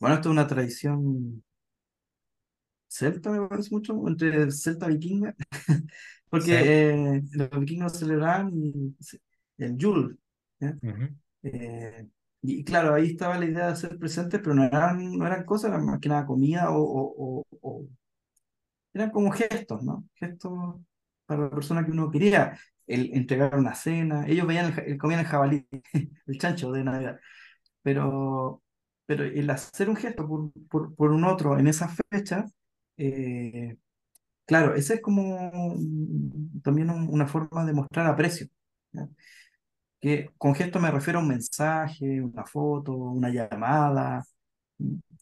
bueno, 0.00 0.16
esto 0.16 0.28
es 0.30 0.32
una 0.32 0.46
tradición 0.46 1.44
celta, 2.88 3.30
me 3.30 3.46
parece 3.48 3.70
mucho, 3.74 4.06
entre 4.08 4.50
celta 4.52 4.86
vikinga, 4.88 5.34
Sí. 6.38 6.56
porque 6.58 6.92
eh, 7.16 7.22
los 7.32 7.50
vikingos 7.60 7.98
celebraban 7.98 8.50
y- 8.54 8.96
el 9.58 9.76
Yule, 9.76 10.16
y 12.42 12.64
claro, 12.64 12.94
ahí 12.94 13.08
estaba 13.12 13.38
la 13.38 13.46
idea 13.46 13.68
de 13.70 13.76
ser 13.76 13.98
presente, 13.98 14.38
pero 14.38 14.54
no 14.54 14.64
eran, 14.64 15.16
no 15.18 15.26
eran 15.26 15.44
cosas, 15.44 15.70
eran 15.70 15.86
más 15.86 16.00
que 16.00 16.08
nada 16.08 16.26
comida 16.26 16.70
o, 16.70 17.44
o- 17.62 17.86
eran 18.92 19.10
como 19.10 19.30
gestos, 19.30 19.82
¿no? 19.82 20.04
Gestos 20.14 20.76
para 21.26 21.42
la 21.44 21.50
persona 21.50 21.84
que 21.84 21.90
uno 21.92 22.10
quería, 22.10 22.58
el 22.86 23.14
entregar 23.14 23.54
una 23.56 23.74
cena, 23.74 24.26
ellos 24.26 24.46
veían 24.46 24.72
el, 24.72 24.78
el- 24.92 24.98
comían 24.98 25.20
el 25.20 25.26
jabalí, 25.26 25.66
el 26.26 26.38
chancho 26.38 26.72
de 26.72 26.84
Navidad, 26.84 27.20
pero, 27.82 28.62
pero 29.06 29.24
el 29.24 29.50
hacer 29.50 29.88
un 29.90 29.96
gesto 29.96 30.26
por, 30.28 30.52
por, 30.96 31.10
un 31.12 31.24
otro 31.24 31.58
en 31.58 31.68
esa 31.68 31.88
fecha, 32.10 32.46
eh, 32.96 33.76
Claro, 34.46 34.74
esa 34.76 34.94
es 34.94 35.02
como 35.02 35.74
también 36.62 36.90
un- 36.90 37.08
una 37.10 37.26
forma 37.26 37.64
de 37.64 37.72
mostrar 37.72 38.06
aprecio. 38.06 38.48
Que 40.00 40.30
con 40.38 40.54
gesto 40.54 40.80
me 40.80 40.90
refiero 40.90 41.18
a 41.18 41.22
un 41.22 41.28
mensaje, 41.28 42.20
una 42.22 42.44
foto, 42.46 42.92
una 42.94 43.30
llamada, 43.30 44.22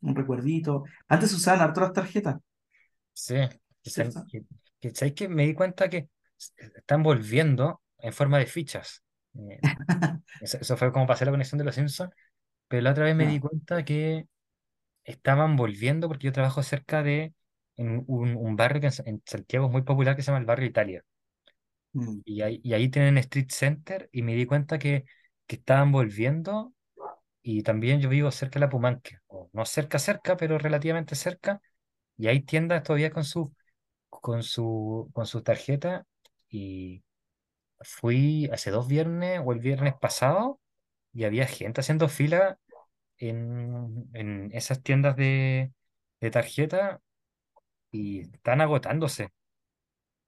un 0.03 0.15
recuerdito. 0.17 0.85
Antes 1.09 1.33
usaban 1.35 1.61
harto 1.63 1.81
las 1.81 1.93
tarjetas, 1.93 2.37
Sí, 3.13 3.35
que. 5.13 5.29
Me 5.29 5.47
di 5.47 5.55
cuenta 5.55 5.89
que 5.89 6.09
s- 6.39 6.53
están 6.77 7.03
volviendo 7.03 7.83
en 7.99 8.13
forma 8.13 8.39
de 8.39 8.47
fichas. 8.47 9.03
Eh, 9.35 9.65
eso, 10.41 10.59
eso 10.61 10.77
fue 10.77 10.93
como 10.93 11.07
pasé 11.07 11.25
la 11.27 11.33
conexión 11.33 11.59
de 11.59 11.65
los 11.65 11.75
Simpsons, 11.77 12.13
pero 12.69 12.83
la 12.83 12.93
otra 12.93 13.05
vez 13.05 13.17
me 13.17 13.27
di 13.27 13.41
cuenta 13.41 13.85
que 13.85 14.27
estaban 15.05 15.57
volviendo 15.57 16.09
porque 16.09 16.27
yo 16.27 16.33
trabajo 16.33 16.63
cerca 16.65 17.03
de 17.03 17.35
en 17.77 18.05
un, 18.09 18.37
un 18.37 18.57
barrio 18.57 18.81
que 18.83 18.89
en, 18.89 18.95
en 19.07 19.23
Santiago 19.27 19.67
es 19.67 19.73
muy 19.73 19.83
popular 19.83 20.17
que 20.17 20.23
se 20.23 20.29
llama 20.29 20.41
el 20.41 20.47
barrio 20.47 20.69
Italia. 20.69 21.05
Mm, 22.01 22.21
Y 22.25 22.43
ahí, 22.43 22.61
y 22.65 22.75
ahí 22.75 22.89
tienen 22.89 23.19
Street 23.19 23.49
Center 23.51 24.09
y 24.13 24.23
me 24.23 24.35
di 24.35 24.47
cuenta 24.47 24.79
que, 24.79 25.05
que 25.47 25.57
estaban 25.57 25.93
volviendo 25.93 26.73
y 27.43 27.63
también 27.63 28.01
yo 28.01 28.09
vivo 28.11 28.31
cerca 28.33 28.55
de 28.61 28.67
la 28.67 28.71
Pumanque, 28.71 29.19
o 29.29 29.51
no 29.53 29.65
cerca, 29.67 29.99
cerca, 29.99 30.37
pero 30.37 30.59
relativamente 30.59 31.15
cerca, 31.17 31.61
y 32.19 32.29
hay 32.29 32.41
tiendas 32.43 32.83
todavía 32.85 33.11
con 33.13 33.25
su 33.25 33.55
con 34.11 34.43
su, 34.45 35.11
con 35.15 35.27
su 35.27 35.43
tarjeta 35.43 36.07
y 36.51 37.05
fui 37.81 38.49
hace 38.53 38.71
dos 38.71 38.89
viernes 38.89 39.41
o 39.45 39.53
el 39.53 39.61
viernes 39.61 39.95
pasado 40.01 40.61
y 41.13 41.25
había 41.25 41.47
gente 41.47 41.81
haciendo 41.83 42.09
fila 42.09 42.59
en, 43.19 44.09
en 44.15 44.51
esas 44.55 44.83
tiendas 44.83 45.17
de, 45.17 45.73
de 46.21 46.31
tarjeta 46.33 47.01
y 47.91 48.21
están 48.35 48.61
agotándose. 48.61 49.31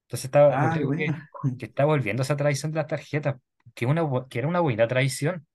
Entonces 0.09 0.27
estaba, 0.27 0.71
que, 0.71 0.87
que 1.59 1.67
está 1.67 1.85
volviendo 1.85 2.23
esa 2.23 2.37
tradición 2.37 2.73
de 2.73 2.77
las 2.79 2.87
tarjetas, 2.89 3.37
que, 3.75 3.87
una, 3.87 4.03
bu- 4.03 4.29
que 4.29 4.39
era 4.41 4.49
una 4.49 4.61
buena 4.61 4.89
tradición. 4.89 5.47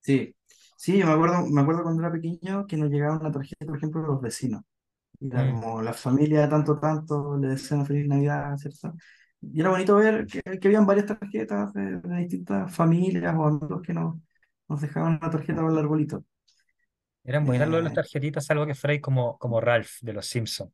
Sí, 0.00 0.34
sí, 0.76 0.98
yo 0.98 1.06
me 1.06 1.12
acuerdo, 1.12 1.46
me 1.46 1.60
acuerdo 1.60 1.82
cuando 1.82 2.02
era 2.02 2.12
pequeño 2.12 2.66
que 2.66 2.76
nos 2.76 2.90
llegaba 2.90 3.18
una 3.18 3.30
tarjeta, 3.32 3.66
por 3.66 3.76
ejemplo, 3.76 4.00
de 4.00 4.06
los 4.08 4.20
vecinos. 4.20 4.62
Era 5.20 5.46
Mm. 5.46 5.48
como 5.48 5.82
la 5.82 5.94
familia 5.94 6.48
tanto, 6.48 6.78
tanto, 6.78 7.38
le 7.38 7.48
desean 7.48 7.86
feliz 7.86 8.08
Navidad, 8.08 8.56
¿cierto? 8.58 8.94
Y 9.42 9.60
era 9.60 9.70
bonito 9.70 9.96
ver 9.96 10.28
que, 10.28 10.42
que 10.60 10.68
habían 10.68 10.86
varias 10.86 11.06
tarjetas 11.06 11.72
de, 11.74 12.00
de 12.00 12.16
distintas 12.18 12.74
familias 12.74 13.34
o 13.36 13.44
amigos 13.46 13.82
que 13.82 13.94
nos, 13.94 14.16
nos 14.68 14.80
dejaban 14.80 15.18
una 15.22 15.30
tarjeta 15.30 15.60
para 15.62 15.72
el 15.72 15.78
arbolito. 15.80 16.24
Eran 17.24 17.46
buenas 17.46 17.70
de 17.70 17.82
las 17.82 17.92
Eh, 17.92 17.92
tarjetitas, 17.92 18.50
algo 18.50 18.66
que 18.66 18.74
ahí 18.90 19.00
como, 19.00 19.38
como 19.38 19.60
Ralph 19.60 19.98
de 20.00 20.12
los 20.12 20.26
Simpsons, 20.26 20.72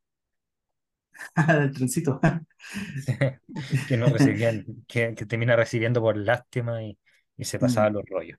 el 1.48 1.72
trencito. 1.72 2.20
que 3.86 3.96
no 3.96 4.08
recibían, 4.10 4.66
que, 4.86 5.14
que 5.14 5.26
termina 5.26 5.56
recibiendo 5.56 6.00
por 6.00 6.16
lástima 6.16 6.82
y, 6.82 6.98
y 7.36 7.44
se 7.44 7.58
pasaba 7.58 7.90
Mm, 7.90 7.90
los 7.90 8.04
rollos. 8.08 8.38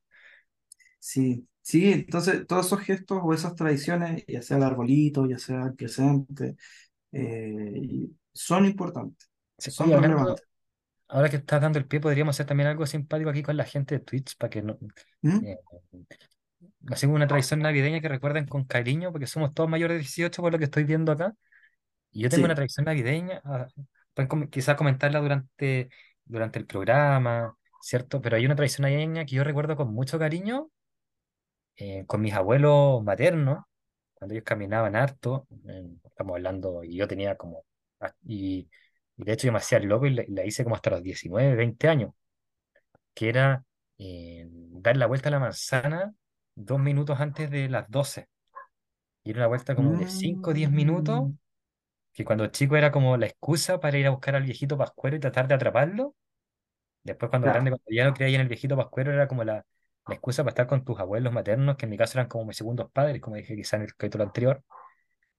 Sí, 0.99 1.47
sí, 1.61 1.91
entonces 1.91 2.47
todos 2.47 2.65
esos 2.67 2.79
gestos 2.81 3.19
o 3.23 3.33
esas 3.33 3.55
tradiciones, 3.55 4.25
ya 4.27 4.41
sea 4.41 4.57
el 4.57 4.63
arbolito, 4.63 5.25
ya 5.27 5.37
sea 5.37 5.63
el 5.65 5.75
presente, 5.75 6.55
eh, 7.11 8.09
son 8.33 8.65
importantes, 8.65 9.29
Sí, 9.57 9.71
son 9.71 9.93
hablando, 9.93 10.03
relevantes. 10.03 10.45
ahora 11.09 11.29
que 11.29 11.37
estás 11.37 11.61
dando 11.61 11.79
el 11.79 11.87
pie, 11.87 12.01
podríamos 12.01 12.35
hacer 12.35 12.45
también 12.47 12.69
algo 12.69 12.85
simpático 12.87 13.29
aquí 13.31 13.43
con 13.43 13.57
la 13.57 13.65
gente 13.65 13.95
de 13.95 14.01
Twitch 14.05 14.37
para 14.37 14.49
que 14.51 14.61
no, 14.63 14.77
¿Mm? 15.23 15.39
eh, 15.41 15.57
hacemos 16.91 17.15
una 17.15 17.27
tradición 17.27 17.59
navideña 17.61 18.01
que 18.01 18.09
recuerden 18.09 18.45
con 18.47 18.65
cariño, 18.65 19.11
porque 19.11 19.27
somos 19.27 19.53
todos 19.53 19.69
mayores 19.69 19.95
de 19.95 19.99
18 19.99 20.41
por 20.41 20.51
lo 20.51 20.57
que 20.59 20.65
estoy 20.65 20.83
viendo 20.83 21.11
acá. 21.11 21.33
Y 22.15 22.23
yo 22.23 22.29
tengo 22.31 22.45
una 22.45 22.55
Sí. 22.55 22.55
tradición 22.55 22.85
navideña, 22.87 23.41
ah, 23.45 23.67
pueden 24.15 24.49
quizás 24.49 24.77
comentarla 24.77 25.21
durante, 25.21 25.89
durante 26.25 26.59
el 26.59 26.67
programa, 26.67 27.57
¿cierto? 27.81 28.21
Pero 28.21 28.37
hay 28.37 28.47
una 28.47 28.57
tradición 28.57 28.83
navideña 28.83 29.25
que 29.27 29.35
yo 29.37 29.45
recuerdo 29.45 29.77
con 29.77 29.93
mucho 29.93 30.19
cariño, 30.19 30.71
eh, 31.77 32.05
con 32.07 32.21
mis 32.21 32.33
abuelos 32.33 33.03
maternos, 33.03 33.65
cuando 34.13 34.33
ellos 34.33 34.45
caminaban 34.45 34.95
harto, 34.95 35.47
eh, 35.69 35.83
estamos 36.05 36.35
hablando, 36.35 36.83
y 36.83 36.97
yo 36.97 37.07
tenía 37.07 37.35
como, 37.37 37.65
ah, 38.01 38.13
y, 38.25 38.69
y 39.17 39.23
de 39.25 39.33
hecho 39.33 39.47
yo 39.47 39.51
me 39.53 39.59
hacía 39.59 39.77
el 39.79 39.85
loco 39.87 40.05
y 40.07 40.11
la, 40.15 40.23
y 40.23 40.31
la 40.31 40.45
hice 40.45 40.63
como 40.63 40.75
hasta 40.75 40.91
los 40.91 41.03
19 41.03 41.55
20 41.55 41.87
años, 41.89 42.13
que 43.13 43.29
era 43.29 43.63
eh, 43.97 44.45
dar 44.49 44.97
la 44.97 45.05
vuelta 45.07 45.29
a 45.29 45.31
la 45.31 45.39
manzana 45.39 46.13
dos 46.55 46.79
minutos 46.79 47.19
antes 47.19 47.49
de 47.51 47.69
las 47.69 47.89
doce 47.89 48.27
Y 49.23 49.31
era 49.31 49.41
una 49.41 49.47
vuelta 49.47 49.75
como 49.75 49.93
de 49.93 50.07
5 50.07 50.51
o 50.51 50.53
10 50.53 50.71
minutos, 50.71 51.23
Mm, 51.23 51.37
que 52.15 52.25
cuando 52.25 52.47
chico 52.49 52.77
era 52.77 52.91
como 52.93 53.17
la 53.17 53.27
excusa 53.27 53.81
para 53.81 53.99
ir 53.99 54.07
a 54.07 54.11
buscar 54.11 54.35
al 54.37 54.43
viejito 54.45 54.77
pascuero 54.79 55.17
y 55.17 55.21
tratar 55.21 55.49
de 55.49 55.55
atraparlo. 55.55 56.15
Después, 57.03 57.29
cuando 57.29 57.47
grande, 57.49 57.71
Claro. 57.71 57.71
cuando 57.71 57.85
ya 57.91 58.05
no 58.05 58.13
creía 58.13 58.35
en 58.35 58.41
el 58.41 58.47
viejito 58.49 58.75
Pascuero, 58.77 59.13
era 59.13 59.27
como 59.27 59.43
la, 59.43 59.65
la 60.07 60.15
excusa 60.15 60.43
para 60.43 60.51
estar 60.51 60.67
con 60.67 60.83
tus 60.85 60.99
abuelos 60.99 61.33
maternos, 61.33 61.77
que 61.77 61.85
en 61.85 61.91
mi 61.91 61.97
caso 61.97 62.17
eran 62.19 62.27
como 62.29 62.45
mis 62.45 62.57
segundos 62.57 62.91
padres, 62.91 63.21
como 63.21 63.35
dije 63.37 63.55
quizá 63.55 63.77
en 63.77 63.83
el 63.83 63.95
capítulo 63.95 64.23
anterior. 64.25 64.63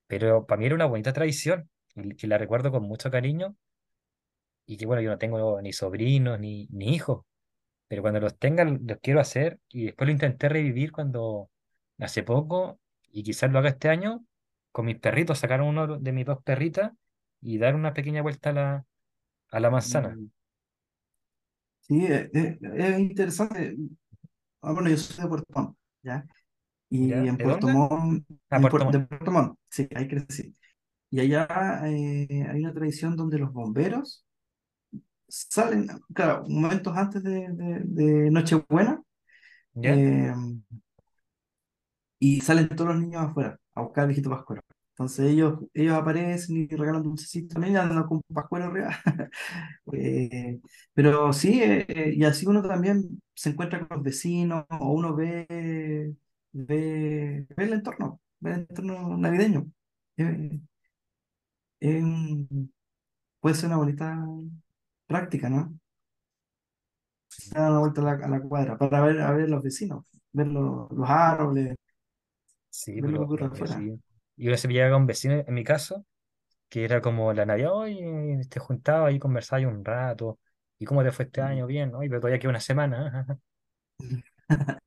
Pero 0.09 0.47
para 0.47 0.59
mí 0.61 0.66
era 0.66 0.74
una 0.77 0.87
bonita 0.87 1.12
tradición, 1.12 1.70
y 1.97 2.16
que 2.16 2.27
la 2.29 2.39
recuerdo 2.39 2.72
con 2.72 2.85
mucho 2.85 3.11
cariño, 3.11 3.57
y 4.66 4.77
que 4.77 4.87
bueno, 4.87 5.03
yo 5.03 5.11
no 5.11 5.18
tengo 5.18 5.61
ni 5.62 5.72
sobrinos 5.72 6.39
ni, 6.41 6.66
ni 6.70 6.95
hijos, 6.95 7.24
pero 7.89 8.03
cuando 8.03 8.20
los 8.20 8.39
tenga 8.39 8.64
los 8.66 8.99
quiero 9.03 9.20
hacer, 9.20 9.61
y 9.70 9.87
después 9.87 10.09
lo 10.09 10.12
intenté 10.12 10.51
revivir 10.51 10.93
cuando 10.93 11.51
hace 12.01 12.24
poco, 12.24 12.81
y 13.12 13.24
quizás 13.24 13.53
lo 13.53 13.61
haga 13.61 13.70
este 13.70 13.91
año, 13.91 14.26
con 14.77 14.87
mis 14.87 14.99
perritos, 15.01 15.39
sacar 15.41 15.62
uno 15.62 15.99
de 15.99 16.12
mis 16.12 16.27
dos 16.27 16.43
perritas 16.45 16.93
y 17.41 17.59
dar 17.59 17.74
una 17.74 17.95
pequeña 17.95 18.22
vuelta 18.22 18.51
a 18.51 18.53
la, 18.55 18.87
a 19.51 19.61
la 19.61 19.70
manzana. 19.70 20.18
Mm, 20.18 20.31
Sí, 21.81 22.05
es, 22.07 22.31
es- 22.35 22.59
es 22.62 22.99
interesante. 22.99 23.77
Ah, 24.62 24.72
bueno, 24.72 24.91
yo 24.91 24.97
soy 24.99 25.22
de 25.24 25.29
Puerto 25.31 25.47
Montt, 25.55 25.77
¿ya? 26.03 26.27
Y 26.91 27.12
¿Ya? 27.12 27.29
en 27.29 27.39
¿De 27.39 27.45
Puerto 27.45 27.68
dónde? 27.68 27.70
Montt, 27.70 28.27
Ah, 28.51 28.61
en 28.61 28.68
Puerto 28.68 28.85
Puer- 28.85 28.89
de 28.91 29.01
Montt. 29.01 29.01
Puerto 29.01 29.33
Montt, 29.33 29.59
sí, 29.70 29.89
ahí 29.97 30.09
crecí. 30.09 30.55
Y 31.11 31.20
allá 31.20 31.49
eh, 31.87 32.29
hay 32.51 32.61
una 32.61 32.74
tradición 32.74 33.16
donde 33.16 33.39
los 33.39 33.53
bomberos 33.53 34.27
salen, 35.29 35.89
claro, 36.14 36.45
momentos 36.49 36.97
antes 36.97 37.22
de, 37.22 37.49
de, 37.53 37.81
de 37.85 38.31
Nochebuena, 38.31 39.03
¿Ya? 39.74 40.05
eh, 40.05 40.33
y 42.18 42.41
salen 42.43 42.68
todos 42.68 42.89
los 42.95 43.01
niños 43.03 43.22
afuera 43.22 43.59
a 43.77 43.83
buscar 43.83 44.03
al 44.05 44.09
viejito 44.09 44.31
Pascuero. 44.31 44.62
Entonces 44.93 45.27
ellos, 45.33 45.61
ellos 45.74 45.95
aparecen 45.97 46.57
y 46.59 46.68
regalan 46.68 47.03
dulcecitos 47.05 47.55
también 47.55 47.77
andan 47.79 48.05
con 48.07 48.22
Pascuero 48.35 48.66
arriba. 48.66 48.91
Eh, 49.95 50.61
pero 50.95 51.33
sí, 51.33 51.62
eh, 51.62 51.87
eh, 51.89 52.12
y 52.16 52.24
así 52.24 52.47
uno 52.47 52.62
también 52.62 53.22
se 53.35 53.51
encuentra 53.51 53.81
con 53.87 53.99
los 53.99 54.05
vecinos 54.05 54.64
o 54.70 54.93
uno 54.93 55.14
ve, 55.16 55.47
ve, 56.53 57.47
ve 57.57 57.64
el 57.64 57.72
entorno, 57.74 58.20
ve 58.41 58.53
el 58.53 58.61
entorno 58.61 59.16
navideño. 59.18 59.66
Puede 63.41 63.55
ser 63.57 63.68
una 63.68 63.79
bonita 63.79 64.14
práctica, 65.07 65.49
¿no? 65.51 65.79
Dar 67.53 67.70
una 67.70 67.81
vuelta 67.81 68.01
a 68.01 68.05
la, 68.05 68.12
a 68.27 68.29
la 68.29 68.41
cuadra 68.41 68.79
para 68.79 69.01
ver 69.03 69.20
a 69.20 69.33
ver 69.33 69.49
los 69.51 69.62
vecinos, 69.62 70.05
ver 70.33 70.47
los, 70.49 70.91
los 70.91 71.09
árboles, 71.11 71.77
Sí, 72.77 73.01
ver 73.01 73.11
lo 73.11 73.18
que 73.18 73.18
los, 73.18 73.27
ocurre 73.27 73.47
los 73.47 73.53
afuera. 73.53 73.91
vecinos. 73.91 74.01
Y 74.37 74.49
una 74.49 74.57
se 74.57 74.68
pillaba 74.68 74.91
con 74.93 75.03
un 75.03 75.07
vecino, 75.07 75.35
en 75.47 75.55
mi 75.55 75.64
caso, 75.64 76.05
que 76.68 76.85
era 76.85 77.01
como 77.03 77.33
la 77.35 77.47
Navidad, 77.47 77.72
hoy 77.74 78.41
te 78.51 78.61
juntaba 78.61 79.12
y 79.12 79.18
conversaba 79.20 79.66
un 79.68 79.85
rato. 79.85 80.41
¿Y 80.79 80.87
cómo 80.87 81.05
te 81.05 81.12
fue 81.12 81.27
este 81.27 81.43
año? 81.43 81.66
Bien, 81.66 81.93
¿no? 81.93 82.01
Pero 82.01 82.20
todavía 82.20 82.39
queda 82.41 82.51
una 82.51 82.61
semana. 82.61 83.27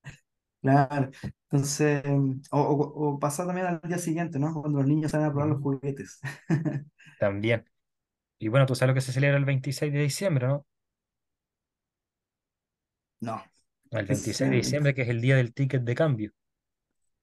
Claro, 0.62 1.10
entonces, 1.50 2.04
o, 2.52 2.60
o, 2.60 3.14
o 3.16 3.20
pasar 3.20 3.48
también 3.48 3.68
al 3.68 3.80
día 3.82 3.98
siguiente, 3.98 4.40
¿no? 4.40 4.54
Cuando 4.54 4.80
los 4.80 4.88
niños 4.88 5.12
salen 5.12 5.28
a 5.28 5.32
probar 5.32 5.50
los 5.50 5.60
Ujú. 5.60 5.62
juguetes. 5.62 6.20
También. 7.18 7.66
Y 8.40 8.48
bueno, 8.50 8.66
tú 8.68 8.76
sabes 8.76 8.90
lo 8.92 8.96
que 8.96 9.02
se 9.02 9.14
celebra 9.14 9.38
el 9.40 9.46
26 9.46 9.94
de 9.94 10.00
diciembre, 10.02 10.48
¿no? 10.48 10.66
No, 13.22 13.42
El 13.92 14.08
¿qué 14.08 14.16
se 14.16 14.34
26 14.34 14.50
de 14.50 14.56
diciembre, 14.56 14.96
que 14.96 15.04
es 15.04 15.10
el 15.10 15.22
día 15.22 15.36
del 15.36 15.54
ticket 15.54 15.84
de 15.84 15.94
cambio. 15.94 16.32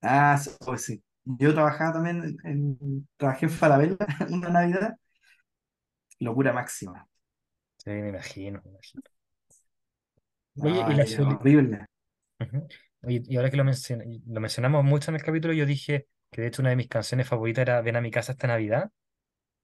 Ah, 0.07 0.39
pues 0.65 0.83
sí. 0.85 1.03
Yo 1.25 1.53
trabajaba 1.55 1.95
también 1.95 2.39
en, 2.45 2.79
en- 2.81 3.09
trabajé 3.17 3.47
en 3.47 3.51
Falabella 3.53 3.97
una 4.31 4.49
Navidad, 4.51 4.97
locura 6.21 6.53
máxima. 6.53 7.09
Sí, 7.79 7.89
me 7.91 8.09
imagino, 8.11 8.61
me 8.65 8.71
imagino. 8.73 9.03
Oye, 10.59 10.85
y 10.87 10.93
No, 10.93 10.95
la 10.95 11.07
soli- 11.07 11.41
horrible. 11.41 11.87
Ujú. 12.41 12.67
Oye, 13.03 13.23
y 13.29 13.37
ahora 13.37 13.51
que 13.51 13.57
lo, 13.57 13.65
menciona- 13.65 14.05
lo 14.27 14.41
mencionamos 14.41 14.85
mucho 14.85 15.11
en 15.11 15.17
el 15.17 15.23
capítulo, 15.23 15.55
yo 15.55 15.67
dije 15.67 16.07
que 16.31 16.43
de 16.43 16.49
hecho 16.49 16.63
una 16.63 16.71
de 16.71 16.77
mis 16.77 16.89
canciones 16.89 17.29
favoritas 17.29 17.63
era 17.63 17.81
Ven 17.83 17.97
a 17.97 18.01
mi 18.01 18.11
casa 18.11 18.33
esta 18.33 18.47
Navidad. 18.49 18.91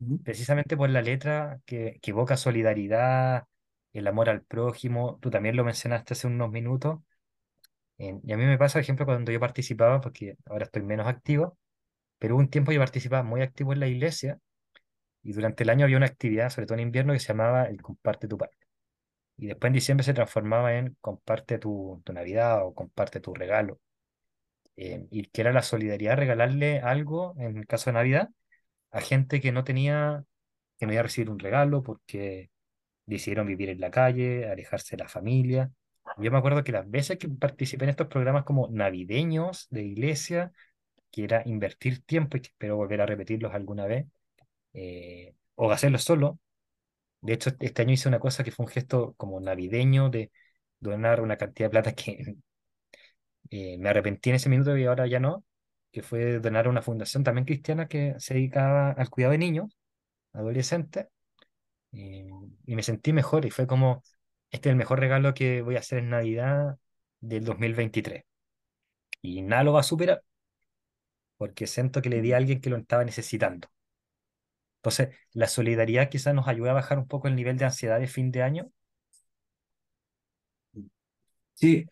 Ujú. 0.00 0.18
precisamente 0.22 0.76
por 0.76 0.90
la 0.90 1.02
letra 1.02 1.60
que, 1.66 1.98
que 2.02 2.10
evoca 2.12 2.36
solidaridad, 2.36 3.44
el 3.92 4.06
amor 4.06 4.28
al 4.30 4.42
prójimo. 4.42 5.18
Tú 5.20 5.30
también 5.30 5.56
lo 5.56 5.64
mencionaste 5.64 6.14
hace 6.14 6.26
unos 6.26 6.50
minutos. 6.50 7.00
Eh, 7.98 8.18
y 8.24 8.32
a 8.32 8.36
mí 8.36 8.44
me 8.44 8.58
pasa, 8.58 8.74
por 8.74 8.82
ejemplo, 8.82 9.06
cuando 9.06 9.32
yo 9.32 9.40
participaba, 9.40 10.00
porque 10.00 10.36
ahora 10.46 10.64
estoy 10.64 10.82
menos 10.82 11.06
activo, 11.06 11.58
pero 12.18 12.36
un 12.36 12.48
tiempo 12.50 12.72
yo 12.72 12.80
participaba 12.80 13.22
muy 13.24 13.42
activo 13.42 13.72
en 13.74 13.80
la 13.80 13.88
iglesia 13.88 14.38
y 15.22 15.32
durante 15.32 15.64
el 15.64 15.70
año 15.70 15.84
había 15.84 15.98
una 15.98 16.06
actividad, 16.06 16.50
sobre 16.50 16.66
todo 16.66 16.76
en 16.76 16.82
invierno, 16.88 17.12
que 17.14 17.20
se 17.20 17.28
llamaba 17.28 17.64
el 17.66 17.82
Comparte 17.82 18.28
tu 18.28 18.38
pan. 18.38 18.50
Y 19.38 19.46
después 19.48 19.68
en 19.70 19.74
diciembre 19.74 20.04
se 20.04 20.14
transformaba 20.14 20.74
en 20.76 20.96
Comparte 21.00 21.58
tu, 21.58 22.02
tu 22.04 22.12
Navidad 22.14 22.66
o 22.66 22.74
Comparte 22.74 23.20
tu 23.20 23.34
regalo. 23.34 23.80
eh, 24.76 25.06
y 25.10 25.24
que 25.26 25.40
era 25.42 25.52
la 25.52 25.62
solidaridad, 25.62 26.16
regalarle 26.16 26.80
algo, 26.80 27.34
en 27.38 27.56
el 27.58 27.66
caso 27.66 27.90
de 27.90 27.94
Navidad, 27.94 28.30
a 28.92 29.00
gente 29.00 29.40
que 29.40 29.52
no 29.52 29.64
tenía, 29.64 30.24
que 30.78 30.86
no 30.86 30.92
iba 30.94 31.00
a 31.00 31.04
recibir 31.04 31.30
un 31.30 31.38
regalo 31.40 31.82
porque 31.84 32.50
decidieron 33.06 33.46
vivir 33.48 33.70
en 33.70 33.80
la 33.80 33.90
calle, 33.92 34.50
alejarse 34.50 34.96
de 34.96 35.04
la 35.04 35.08
familia. 35.10 35.70
Yo 36.18 36.30
me 36.30 36.38
acuerdo 36.38 36.62
que 36.64 36.72
las 36.72 36.88
veces 36.90 37.18
que 37.18 37.28
participé 37.28 37.84
en 37.84 37.90
estos 37.90 38.06
programas 38.08 38.44
como 38.44 38.68
navideños 38.70 39.66
de 39.70 39.82
iglesia, 39.84 40.52
que 41.10 41.24
era 41.24 41.42
invertir 41.46 42.04
tiempo 42.04 42.36
y 42.36 42.42
que 42.42 42.48
espero 42.48 42.76
volver 42.76 43.00
a 43.02 43.06
repetirlos 43.06 43.54
alguna 43.54 43.86
vez, 43.86 44.06
eh, 44.74 45.34
o 45.56 45.70
hacerlos 45.72 46.04
solo. 46.04 46.40
De 47.22 47.34
hecho, 47.34 47.50
este 47.60 47.82
año 47.82 47.92
hice 47.94 48.08
una 48.08 48.20
cosa 48.20 48.44
que 48.44 48.52
fue 48.52 48.66
un 48.66 48.72
gesto 48.72 49.14
como 49.16 49.40
navideño 49.40 50.10
de 50.10 50.32
donar 50.80 51.20
una 51.22 51.36
cantidad 51.38 51.68
de 51.68 51.70
plata 51.72 51.94
que 51.94 52.36
eh, 53.50 53.78
me 53.78 53.88
arrepentí 53.90 54.30
en 54.30 54.36
ese 54.36 54.48
minuto 54.48 54.76
y 54.76 54.84
ahora 54.84 55.06
ya 55.06 55.20
no, 55.20 55.44
que 55.92 56.02
fue 56.02 56.38
donar 56.40 56.66
a 56.66 56.70
una 56.70 56.82
fundación 56.82 57.24
también 57.24 57.44
cristiana 57.44 57.88
que 57.88 58.14
se 58.18 58.34
dedicaba 58.34 58.90
al 58.92 59.10
cuidado 59.10 59.32
de 59.32 59.38
niños, 59.38 59.76
adolescentes 60.32 61.06
Eh, 61.92 62.28
y 62.66 62.76
me 62.76 62.82
sentí 62.84 63.12
mejor 63.14 63.46
y 63.46 63.50
fue 63.50 63.66
como, 63.66 64.02
este 64.52 64.68
es 64.68 64.72
el 64.72 64.76
mejor 64.78 65.00
regalo 65.00 65.34
que 65.34 65.62
voy 65.62 65.76
a 65.76 65.80
hacer 65.80 65.98
en 66.00 66.10
Navidad 66.10 66.78
del 67.20 67.44
2023. 67.44 68.24
Y 69.22 69.42
nada 69.42 69.64
lo 69.64 69.74
va 69.74 69.80
a 69.82 69.84
superar 69.84 70.24
porque 71.36 71.66
siento 71.66 72.00
que 72.02 72.08
le 72.10 72.22
di 72.22 72.32
a 72.32 72.38
alguien 72.38 72.60
que 72.62 72.70
lo 72.70 72.76
estaba 72.78 73.04
necesitando. 73.04 73.68
Entonces, 74.80 75.14
la 75.32 75.46
solidaridad 75.48 76.08
quizás 76.10 76.34
nos 76.34 76.46
ayuda 76.48 76.70
a 76.72 76.74
bajar 76.74 76.98
un 76.98 77.06
poco 77.08 77.26
el 77.28 77.36
nivel 77.36 77.56
de 77.56 77.64
ansiedad 77.66 77.98
de 78.00 78.06
fin 78.08 78.30
de 78.32 78.42
año. 78.42 78.70
Sí, 81.54 81.86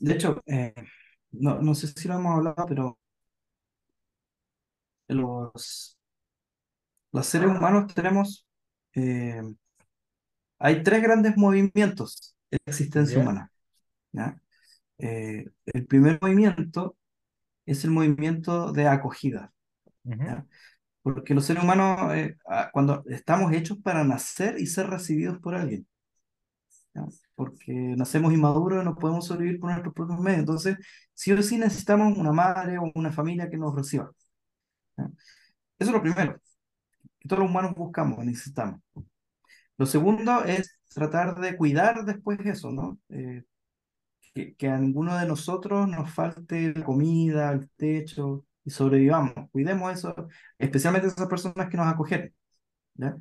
de 0.00 0.14
hecho, 0.14 0.42
eh, 0.46 0.74
no, 1.32 1.60
no 1.62 1.74
sé 1.74 1.88
si 1.88 2.08
lo 2.08 2.14
hemos 2.16 2.36
hablado, 2.38 2.66
pero 2.68 2.98
los, 5.08 5.96
los 7.12 7.26
seres 7.26 7.48
humanos 7.50 7.92
tenemos, 7.94 8.46
eh, 8.94 9.42
hay 10.62 10.82
tres 10.84 11.02
grandes 11.02 11.36
movimientos 11.36 12.36
en 12.50 12.58
la 12.64 12.70
existencia 12.70 13.16
¿Ya? 13.16 13.22
humana, 13.22 13.52
¿ya? 14.12 14.40
Eh, 14.98 15.50
el 15.66 15.86
primer 15.86 16.20
movimiento 16.22 16.96
es 17.66 17.84
el 17.84 17.90
movimiento 17.90 18.72
de 18.72 18.86
acogida, 18.86 19.52
Ujú. 20.04 20.24
¿ya? 20.24 20.46
Porque 21.02 21.34
los 21.34 21.44
seres 21.46 21.64
humanos, 21.64 22.14
eh, 22.14 22.36
ah, 22.48 22.70
cuando 22.72 23.02
estamos 23.08 23.52
hechos 23.52 23.78
para 23.82 24.04
nacer 24.04 24.60
y 24.60 24.66
ser 24.66 24.86
recibidos 24.88 25.40
por 25.40 25.56
alguien, 25.56 25.84
¿ya? 26.94 27.06
Porque 27.34 27.72
nacemos 27.72 28.32
inmaduros 28.32 28.82
y 28.82 28.84
no 28.84 28.94
podemos 28.94 29.26
sobrevivir 29.26 29.58
por 29.58 29.70
nuestros 29.70 29.94
propios 29.94 30.20
medios. 30.20 30.40
Entonces, 30.40 30.76
sí 31.12 31.32
o 31.32 31.42
sí 31.42 31.58
necesitamos 31.58 32.16
una 32.16 32.32
madre 32.32 32.78
o 32.78 32.92
una 32.94 33.10
familia 33.10 33.50
que 33.50 33.56
nos 33.56 33.74
reciba. 33.74 34.12
¿ya? 34.96 35.06
Eso 35.78 35.90
es 35.90 35.92
lo 35.92 36.02
primero, 36.02 36.40
que 37.18 37.28
todos 37.28 37.40
los 37.40 37.50
humanos 37.50 37.74
buscamos, 37.74 38.24
necesitamos. 38.24 38.80
Lo 39.78 39.86
segundo 39.86 40.44
es 40.44 40.78
tratar 40.94 41.38
de 41.40 41.56
cuidar 41.56 42.04
después 42.04 42.38
eso, 42.44 42.70
¿no? 42.70 42.98
Eh, 43.08 43.44
que, 44.34 44.54
que 44.56 44.68
a 44.68 44.78
ninguno 44.78 45.16
de 45.18 45.26
nosotros 45.26 45.88
nos 45.88 46.12
falte 46.12 46.72
la 46.74 46.84
comida, 46.84 47.52
el 47.52 47.68
techo 47.70 48.46
y 48.64 48.70
sobrevivamos. 48.70 49.34
Cuidemos 49.50 49.92
eso, 49.92 50.14
especialmente 50.58 51.08
esas 51.08 51.28
personas 51.28 51.68
que 51.68 51.76
nos 51.76 51.86
acogieron, 51.88 52.32
¿ya? 52.94 53.16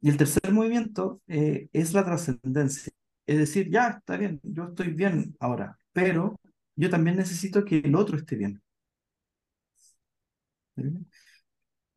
Y 0.00 0.08
el 0.10 0.16
tercer 0.16 0.52
movimiento 0.52 1.22
eh, 1.28 1.68
es 1.72 1.92
la 1.94 2.04
trascendencia. 2.04 2.92
Es 3.26 3.38
decir, 3.38 3.70
ya, 3.70 3.88
está 3.98 4.16
bien, 4.16 4.40
yo 4.42 4.64
estoy 4.66 4.92
bien 4.92 5.36
ahora, 5.40 5.78
pero 5.92 6.40
yo 6.76 6.90
también 6.90 7.16
necesito 7.16 7.64
que 7.64 7.78
el 7.78 7.94
otro 7.94 8.16
esté 8.16 8.36
bien. 8.36 8.62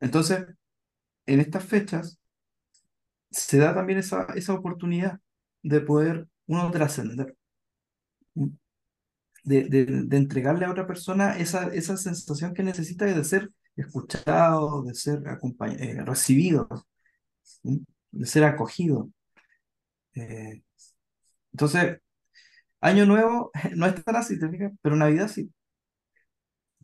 Entonces, 0.00 0.46
en 1.26 1.40
estas 1.40 1.64
fechas 1.64 2.18
se 3.34 3.58
da 3.58 3.74
también 3.74 4.00
esa, 4.00 4.26
esa 4.36 4.54
oportunidad 4.54 5.20
de 5.62 5.82
poder 5.82 6.28
uno 6.46 6.70
trascender, 6.72 7.36
¿sí? 8.34 8.58
de, 9.44 9.64
de, 9.68 9.84
de 9.86 10.16
entregarle 10.16 10.64
a 10.66 10.70
otra 10.70 10.86
persona 10.86 11.36
esa, 11.38 11.68
esa 11.74 11.96
sensación 11.96 12.54
que 12.54 12.62
necesita 12.62 13.04
de 13.06 13.24
ser 13.24 13.50
escuchado, 13.76 14.82
de 14.84 14.94
ser 14.94 15.20
acompañ- 15.24 15.76
eh, 15.80 16.02
recibido, 16.04 16.68
¿sí? 17.42 17.86
de 18.12 18.26
ser 18.26 18.44
acogido. 18.44 19.10
Eh, 20.14 20.62
Entonces, 21.52 22.00
Año 22.82 23.06
Nuevo 23.06 23.52
no 23.76 23.86
es 23.86 24.04
tan 24.04 24.16
así. 24.16 24.38
Pero 24.82 24.96
Navidad 24.96 25.28
sí. 25.28 25.52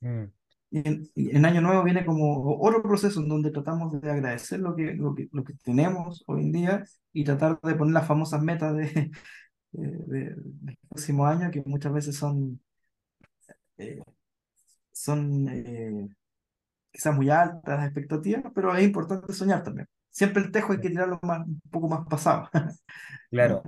Mm, 0.03 0.31
en, 0.71 1.11
en 1.15 1.45
Año 1.45 1.61
Nuevo 1.61 1.83
viene 1.85 2.05
como 2.05 2.57
otro 2.61 2.83
proceso 2.83 3.21
en 3.21 3.29
donde 3.29 3.51
tratamos 3.51 4.01
de 4.01 4.11
agradecer 4.11 4.61
lo 4.61 4.77
que, 4.77 4.95
lo 4.95 5.15
que, 5.15 5.55
tenemos 5.65 6.25
hoy 6.27 6.43
en 6.43 6.53
día 6.53 6.85
y 7.13 7.25
tratar 7.25 7.61
de 7.63 7.75
poner 7.75 7.95
las 7.95 8.07
famosas 8.07 8.43
metas 8.43 8.75
de- 8.77 9.11
del 9.73 10.79
próximo 10.89 11.27
año, 11.27 11.51
que 11.51 11.63
muchas 11.67 11.93
veces 11.93 12.17
son, 12.17 12.61
eh, 13.79 14.01
son 14.93 15.49
eh, 15.49 16.09
quizás 16.93 17.15
muy 17.17 17.31
altas 17.31 17.79
las 17.79 17.87
expectativas, 17.87 18.45
pero 18.55 18.75
es 18.77 18.85
importante 18.85 19.33
soñar 19.33 19.63
también. 19.63 19.89
Siempre 20.11 20.43
el 20.43 20.53
tejo 20.53 20.73
hay 20.73 20.81
que 20.81 20.91
tirarlo 20.91 21.21
más, 21.23 21.47
un 21.47 21.61
poco 21.71 21.89
más 21.89 22.07
pasado. 22.09 22.49
claro, 23.31 23.63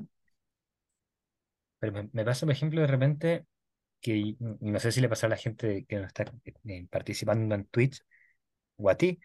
pero 1.79 1.93
me, 1.93 2.09
me 2.13 2.25
pasa, 2.25 2.47
por 2.47 2.53
ejemplo, 2.53 2.81
de 2.81 2.87
repente 2.87 3.47
que 4.03 4.37
no 4.41 4.81
sé 4.81 4.93
si 4.93 5.01
le 5.03 5.09
pasa 5.11 5.29
a 5.29 5.31
la 5.31 5.39
gente 5.39 5.87
que 5.87 5.97
no 5.99 6.07
está 6.07 6.25
eh, 6.67 6.89
participando 6.91 7.55
en 7.57 7.67
Twitch 7.67 8.03
o 8.77 8.91
a 8.91 8.97
ti, 8.97 9.21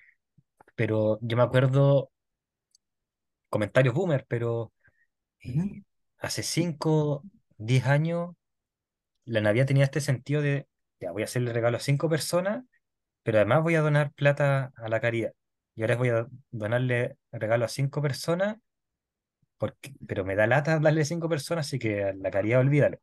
pero 0.76 1.20
yo 1.22 1.38
me 1.38 1.44
acuerdo 1.44 2.12
comentarios 3.50 3.94
boomer, 3.94 4.26
pero 4.28 4.74
eh, 5.42 5.84
hace 6.20 6.44
5 6.44 7.24
10 7.58 7.86
años 7.88 8.36
la 9.26 9.42
Navidad 9.42 9.68
tenía 9.68 9.86
este 9.86 10.02
sentido 10.02 10.42
de, 10.42 10.68
ya 11.00 11.12
voy 11.12 11.24
a 11.24 11.26
hacerle 11.26 11.54
regalo 11.54 11.78
a 11.78 11.80
cinco 11.82 12.10
personas, 12.10 12.66
pero 13.24 13.40
además 13.40 13.64
voy 13.64 13.76
a 13.76 13.82
donar 13.82 14.14
plata 14.14 14.74
a 14.78 14.90
la 14.90 15.02
caridad. 15.02 15.34
Y 15.76 15.82
ahora 15.84 15.98
voy 15.98 16.10
a 16.10 16.28
donarle 16.52 17.18
regalo 17.32 17.66
a 17.66 17.70
cinco 17.70 18.02
personas, 18.02 18.58
porque, 19.58 19.94
pero 20.08 20.26
me 20.26 20.36
da 20.36 20.48
lata 20.48 20.80
darle 20.80 21.06
cinco 21.06 21.30
personas, 21.30 21.68
así 21.68 21.80
que 21.80 22.04
a 22.04 22.14
la 22.14 22.32
caridad 22.32 22.60
olvídalo. 22.62 23.00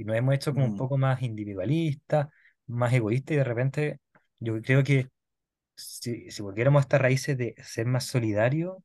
Y 0.00 0.04
nos 0.04 0.16
hemos 0.16 0.34
hecho 0.34 0.52
como 0.54 0.66
un 0.66 0.74
Mm, 0.74 0.76
poco 0.76 0.98
más 0.98 1.22
individualista, 1.22 2.30
más 2.66 2.92
egoísta, 2.94 3.34
y 3.34 3.36
de 3.38 3.44
repente 3.44 4.00
yo 4.40 4.60
creo 4.62 4.84
que 4.84 5.08
si, 5.76 6.30
si 6.30 6.42
volviéramos 6.42 6.80
a 6.80 6.82
estas 6.84 7.00
raíces 7.02 7.38
de 7.38 7.54
ser 7.64 7.86
más 7.86 8.04
solidarios, 8.06 8.78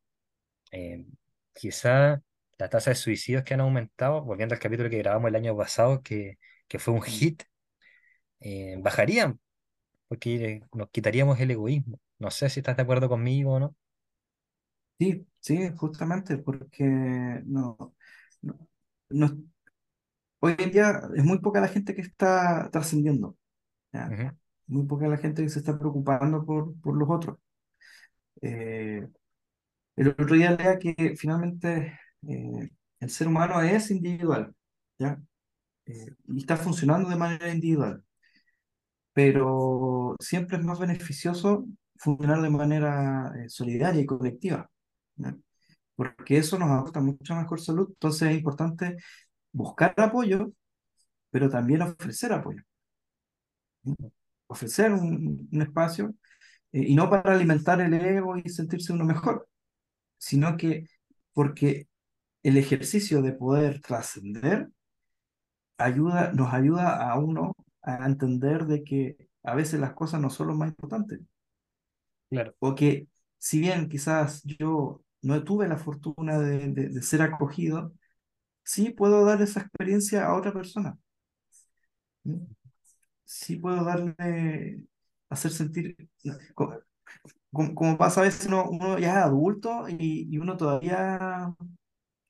eh, 0.72 1.06
quizá 1.54 2.22
la 2.58 2.70
tasa 2.70 2.92
de 2.92 2.96
suicidios 2.96 3.44
que 3.44 3.54
han 3.56 3.62
aumentado, 3.62 4.24
volviendo 4.24 4.56
al 4.56 4.60
capítulo 4.62 4.90
que 4.90 4.98
grabamos 5.00 5.30
el 5.30 5.36
año 5.36 5.58
pasado, 5.58 6.02
que, 6.04 6.38
que 6.68 6.80
fue 6.80 6.94
un 6.94 7.02
mm. 7.08 7.26
hit, 7.26 7.44
eh, 8.40 8.76
bajarían, 8.80 9.40
porque 10.08 10.62
nos 10.74 10.90
quitaríamos 10.92 11.40
el 11.40 11.52
egoísmo. 11.52 12.00
No 12.20 12.32
sé 12.32 12.50
si 12.50 12.60
estás 12.62 12.78
de 12.78 12.84
acuerdo 12.84 13.10
conmigo 13.10 13.54
o 13.56 13.60
no. 13.62 13.76
Sí, 14.98 15.28
sí, 15.42 15.70
justamente, 15.76 16.38
porque 16.38 16.86
no, 17.46 17.94
no, 18.42 18.70
no- 19.10 19.44
hoy 20.46 20.56
en 20.60 20.72
día 20.72 21.02
es 21.16 21.24
muy 21.24 21.40
poca 21.40 21.62
la 21.62 21.68
gente 21.68 21.96
que 21.96 22.02
está 22.02 22.70
trascendiendo, 22.72 23.38
¿ya? 23.94 24.08
Ujú, 24.12 24.38
Muy 24.68 24.86
poca 24.88 25.08
la 25.08 25.18
gente 25.18 25.44
que 25.44 25.50
se 25.50 25.60
está 25.60 25.78
preocupando 25.80 26.46
por, 26.46 26.80
por 26.82 26.98
los 26.98 27.10
otros. 27.10 27.38
Eh, 28.42 29.08
el 29.96 30.10
otro 30.10 30.36
día 30.36 30.52
leía 30.52 30.80
que 30.80 31.16
finalmente 31.18 32.00
eh, 32.28 32.70
el 33.00 33.10
ser 33.10 33.28
humano 33.28 33.62
es 33.62 33.92
individual, 33.92 34.56
¿ya? 35.00 35.22
Eh, 35.88 36.08
y 36.28 36.40
está 36.40 36.58
funcionando 36.58 37.10
de 37.10 37.16
manera 37.18 37.52
individual, 37.54 38.04
pero 39.14 40.16
siempre 40.20 40.58
es 40.58 40.64
más 40.64 40.80
beneficioso 40.80 41.66
funcionar 41.98 42.42
de 42.42 42.50
manera 42.50 43.32
eh, 43.38 43.50
solidaria 43.50 44.02
y 44.02 44.06
colectiva, 44.06 44.70
¿ya? 45.16 45.36
Porque 45.96 46.38
eso 46.38 46.60
nos 46.60 46.70
aporta 46.72 47.02
mucha 47.02 47.36
mejor 47.36 47.62
salud, 47.62 47.90
entonces 47.90 48.30
es 48.32 48.38
importante 48.38 48.98
buscar 49.56 49.94
apoyo, 49.98 50.52
pero 51.32 51.50
también 51.50 51.82
ofrecer 51.84 52.34
apoyo. 52.34 52.64
Ofrecer 54.48 54.92
un, 54.94 55.48
un 55.52 55.62
espacio, 55.62 56.14
eh, 56.74 56.86
y 56.88 56.96
no 56.96 57.10
para 57.10 57.34
alimentar 57.34 57.82
el 57.82 57.94
ego 57.96 58.38
y 58.38 58.50
sentirse 58.50 58.94
uno 58.94 59.06
mejor, 59.06 59.48
sino 60.18 60.58
que 60.58 60.88
porque 61.34 61.88
el 62.44 62.58
ejercicio 62.58 63.22
de 63.24 63.34
poder 63.34 63.82
trascender 63.82 64.70
ayuda, 65.78 66.32
nos 66.34 66.54
ayuda 66.54 67.10
a 67.12 67.18
uno 67.20 67.56
a 67.82 68.06
entender 68.06 68.66
de 68.66 68.84
que 68.84 69.30
a 69.44 69.56
veces 69.56 69.80
las 69.80 69.94
cosas 69.94 70.20
no 70.22 70.30
son 70.30 70.48
lo 70.48 70.56
más 70.56 70.70
importantes, 70.70 71.20
Claro, 72.30 72.56
o 72.60 72.76
que 72.76 73.08
si 73.38 73.60
bien 73.60 73.88
quizás 73.90 74.42
yo 74.44 75.02
no 75.22 75.44
tuve 75.44 75.68
la 75.68 75.78
fortuna 75.78 76.40
de, 76.40 76.70
de, 76.74 76.90
de 76.90 77.02
ser 77.02 77.22
acogido, 77.22 77.94
sí 78.66 78.92
puedo 78.92 79.26
dar 79.26 79.42
esa 79.42 79.62
experiencia 79.62 80.26
a 80.28 80.36
otra 80.36 80.54
persona. 80.54 80.98
¿sí? 83.26 83.58
puedo 83.58 83.84
darle, 83.84 84.82
hacer 85.30 85.52
sentir, 85.52 85.96
co- 86.54 86.80
como, 87.52 87.76
como 87.76 87.98
pasa 88.00 88.22
a 88.22 88.24
veces 88.26 88.48
uno, 88.48 88.70
uno 88.70 89.00
ya 89.00 89.12
es 89.12 89.18
adulto 89.26 89.88
y, 89.90 90.28
y 90.32 90.40
uno 90.40 90.58
todavía 90.58 91.56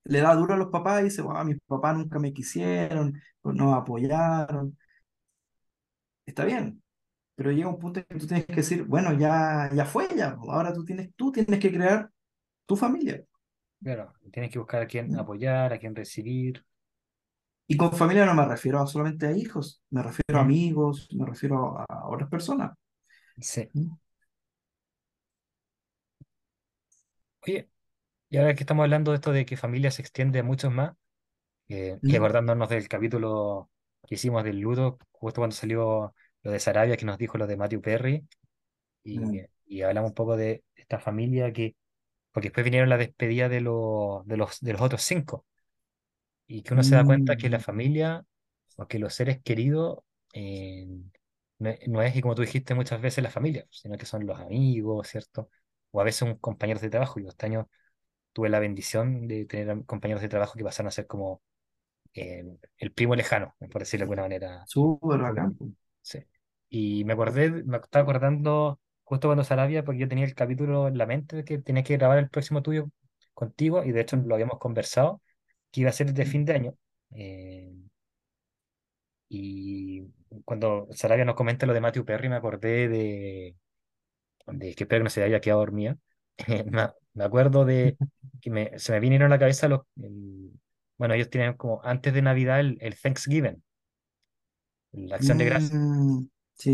le 0.06 0.22
da 0.22 0.36
duro 0.36 0.54
a 0.56 0.58
los 0.58 0.70
papás 0.70 1.02
y 1.02 1.06
dice, 1.06 1.22
wow, 1.22 1.44
mis 1.46 1.58
papás 1.68 1.98
nunca 1.98 2.20
me 2.20 2.34
quisieron, 2.34 3.14
no 3.44 3.72
me 3.72 3.78
apoyaron. 3.78 4.78
Está 6.26 6.46
bien, 6.46 6.82
pero 7.36 7.52
llega 7.52 7.70
un 7.70 7.80
punto 7.80 8.00
en 8.02 8.06
que 8.08 8.20
tú 8.20 8.28
tienes 8.28 8.46
que 8.48 8.56
decir, 8.56 8.86
bueno, 8.86 9.14
ya, 9.14 9.70
ya 9.74 9.86
fue, 9.86 10.08
ya, 10.16 10.38
ahora 10.50 10.74
tú 10.74 10.86
tienes, 10.86 11.12
tú 11.16 11.32
tienes 11.32 11.60
que 11.60 11.72
crear 11.74 12.12
tu 12.66 12.76
familia. 12.78 13.24
Claro. 13.82 14.14
Tienes 14.32 14.52
que 14.52 14.60
buscar 14.60 14.82
a 14.82 14.88
quién 14.88 15.12
¿sí? 15.12 15.18
apoyar, 15.18 15.74
a 15.74 15.80
quién 15.80 15.96
recibir. 15.96 16.64
Y 17.68 17.78
con 17.78 17.92
familia 17.94 18.26
no 18.26 18.36
me 18.36 18.46
refiero 18.46 18.86
solamente 18.86 19.26
a 19.26 19.32
hijos, 19.32 19.82
me 19.90 20.04
refiero 20.04 20.40
a 20.40 20.44
Mm, 20.44 20.46
amigos, 20.46 21.08
me 21.14 21.26
refiero 21.26 21.80
a, 21.80 22.08
otras 22.08 22.30
personas. 22.30 22.78
Sí. 23.40 23.68
¿sí? 23.74 23.90
Oye, 27.42 27.70
y 28.30 28.38
ahora 28.38 28.54
que 28.54 28.62
estamos 28.62 28.84
hablando 28.84 29.12
de 29.12 29.16
esto 29.16 29.32
de 29.32 29.46
que 29.46 29.58
familia 29.58 29.92
se 29.92 30.02
extiende 30.02 30.40
a 30.40 30.44
muchos 30.44 30.72
más, 30.72 30.94
eh, 31.70 31.98
y 32.04 32.20
¿Mm? 32.20 32.68
del 32.70 32.88
capítulo 32.88 33.70
que 34.08 34.16
hicimos 34.16 34.44
del 34.44 34.60
ludo, 34.60 35.00
justo 35.12 35.42
cuando 35.42 35.56
salió 35.56 36.14
lo 36.44 36.52
de 36.52 36.60
Sarabia, 36.60 36.98
que 36.98 37.06
nos 37.06 37.18
dijo 37.18 37.38
lo 37.38 37.48
de 37.48 37.58
Matthew 37.58 37.82
Perry, 37.82 38.28
y, 39.04 39.20
Mm. 39.20 39.48
y 39.66 39.82
hablamos 39.82 40.12
un 40.12 40.16
poco 40.16 40.38
de 40.38 40.64
esta 40.76 41.00
familia 41.00 41.52
que, 41.52 41.76
porque 42.36 42.50
después 42.50 42.66
vinieron 42.66 42.90
la 42.90 43.00
despedida 43.00 43.50
de, 43.50 43.62
los 43.62 44.28
de, 44.28 44.38
los, 44.38 44.62
de 44.62 44.74
los 44.74 44.82
otros 44.84 45.04
cinco, 45.04 45.48
y 46.48 46.62
que 46.64 46.74
uno 46.74 46.84
se 46.84 46.96
da 46.96 47.06
cuenta 47.06 47.38
que 47.38 47.50
la 47.50 47.60
Mm. 47.60 47.64
familia, 47.64 48.26
o 48.76 48.88
que 48.88 49.00
los 49.00 49.14
seres 49.14 49.42
queridos, 49.44 50.00
eh, 50.34 50.88
no, 51.60 51.70
es, 51.70 51.88
no 51.88 52.02
es, 52.02 52.16
y 52.16 52.22
como 52.22 52.36
tú 52.36 52.42
dijiste 52.42 52.76
muchas 52.76 53.02
veces, 53.02 53.24
la 53.24 53.32
familia, 53.32 53.66
sino 53.72 53.98
que 53.98 54.06
son 54.06 54.26
los 54.26 54.40
amigos, 54.40 55.08
¿cierto? 55.08 55.50
O 55.92 56.02
a 56.02 56.04
veces 56.04 56.24
un 56.24 56.36
compañero 56.38 56.80
de 56.80 56.90
trabajo. 56.90 57.20
Yo 57.20 57.30
este 57.30 57.46
año 57.48 57.70
tuve 58.34 58.50
la 58.50 58.60
bendición 58.60 59.28
de 59.28 59.46
tener 59.46 59.86
compañeros 59.86 60.22
de 60.24 60.30
trabajo 60.30 60.56
que 60.58 60.64
pasaron 60.66 60.90
a 60.90 60.92
ser 60.92 61.08
como 61.08 61.42
eh, 62.16 62.46
el 62.80 62.94
primo 62.94 63.16
lejano, 63.16 63.56
por 63.72 63.82
decirlo 63.82 64.04
de 64.04 64.06
alguna 64.06 64.24
manera. 64.24 64.70
Súper 64.74 65.20
bacán. 65.22 65.58
Sí. 66.02 66.20
Y 66.70 67.04
me 67.06 67.14
acordé, 67.14 67.50
me 67.52 67.78
estaba 67.78 68.04
acordando 68.04 68.80
justo 69.06 69.30
cuando 69.30 69.46
Sarabia, 69.46 69.86
porque 69.86 70.02
yo 70.02 70.10
tenía 70.10 70.26
el 70.26 70.36
capítulo 70.36 70.90
en 70.90 70.98
la 71.00 71.08
mente 71.08 71.38
de 71.38 71.46
que 71.46 71.60
tenía 71.60 71.84
que 71.84 71.98
grabar 71.98 72.20
el 72.20 72.30
próximo 72.32 72.64
tuyo 72.64 72.90
contigo, 73.36 73.84
y 73.86 73.94
de 73.94 74.02
hecho 74.02 74.18
lo 74.18 74.36
habíamos 74.36 74.60
conversado, 74.60 75.22
que 75.72 75.82
iba 75.84 75.92
a 75.92 75.94
ser 75.94 76.14
de 76.14 76.26
fin 76.28 76.46
de 76.46 76.54
año. 76.56 76.76
Eh, 77.16 77.74
y 79.30 80.04
cuando 80.46 80.88
Sarabia 80.92 81.26
nos 81.26 81.36
comenta 81.36 81.66
lo 81.66 81.74
de 81.74 81.82
Matthew 81.82 82.06
Perry, 82.06 82.30
me 82.30 82.36
acordé 82.36 82.88
de, 82.90 83.56
de 84.48 84.76
que 84.76 84.86
Perry 84.86 85.04
no 85.06 85.10
se 85.10 85.24
había 85.24 85.42
quedado 85.42 85.62
dormida. 85.62 85.98
Me, 87.16 87.24
acuerdo 87.24 87.66
de 87.66 87.98
que 88.42 88.52
me, 88.52 88.78
se 88.80 88.92
me 88.94 89.00
vinieron 89.02 89.28
a 89.32 89.36
la 89.36 89.40
cabeza 89.40 89.68
los... 89.70 89.82
el- 90.02 90.52
bueno, 90.98 91.14
ellos 91.16 91.30
tienen 91.30 91.56
como 91.56 91.82
antes 91.84 92.14
de 92.14 92.22
Navidad 92.22 92.60
el, 92.62 92.78
el 92.82 92.96
Thanksgiving, 93.00 93.64
la 94.94 95.16
acción 95.18 95.38
de 95.38 95.46
gracias. 95.46 95.76
mm, 95.76 96.28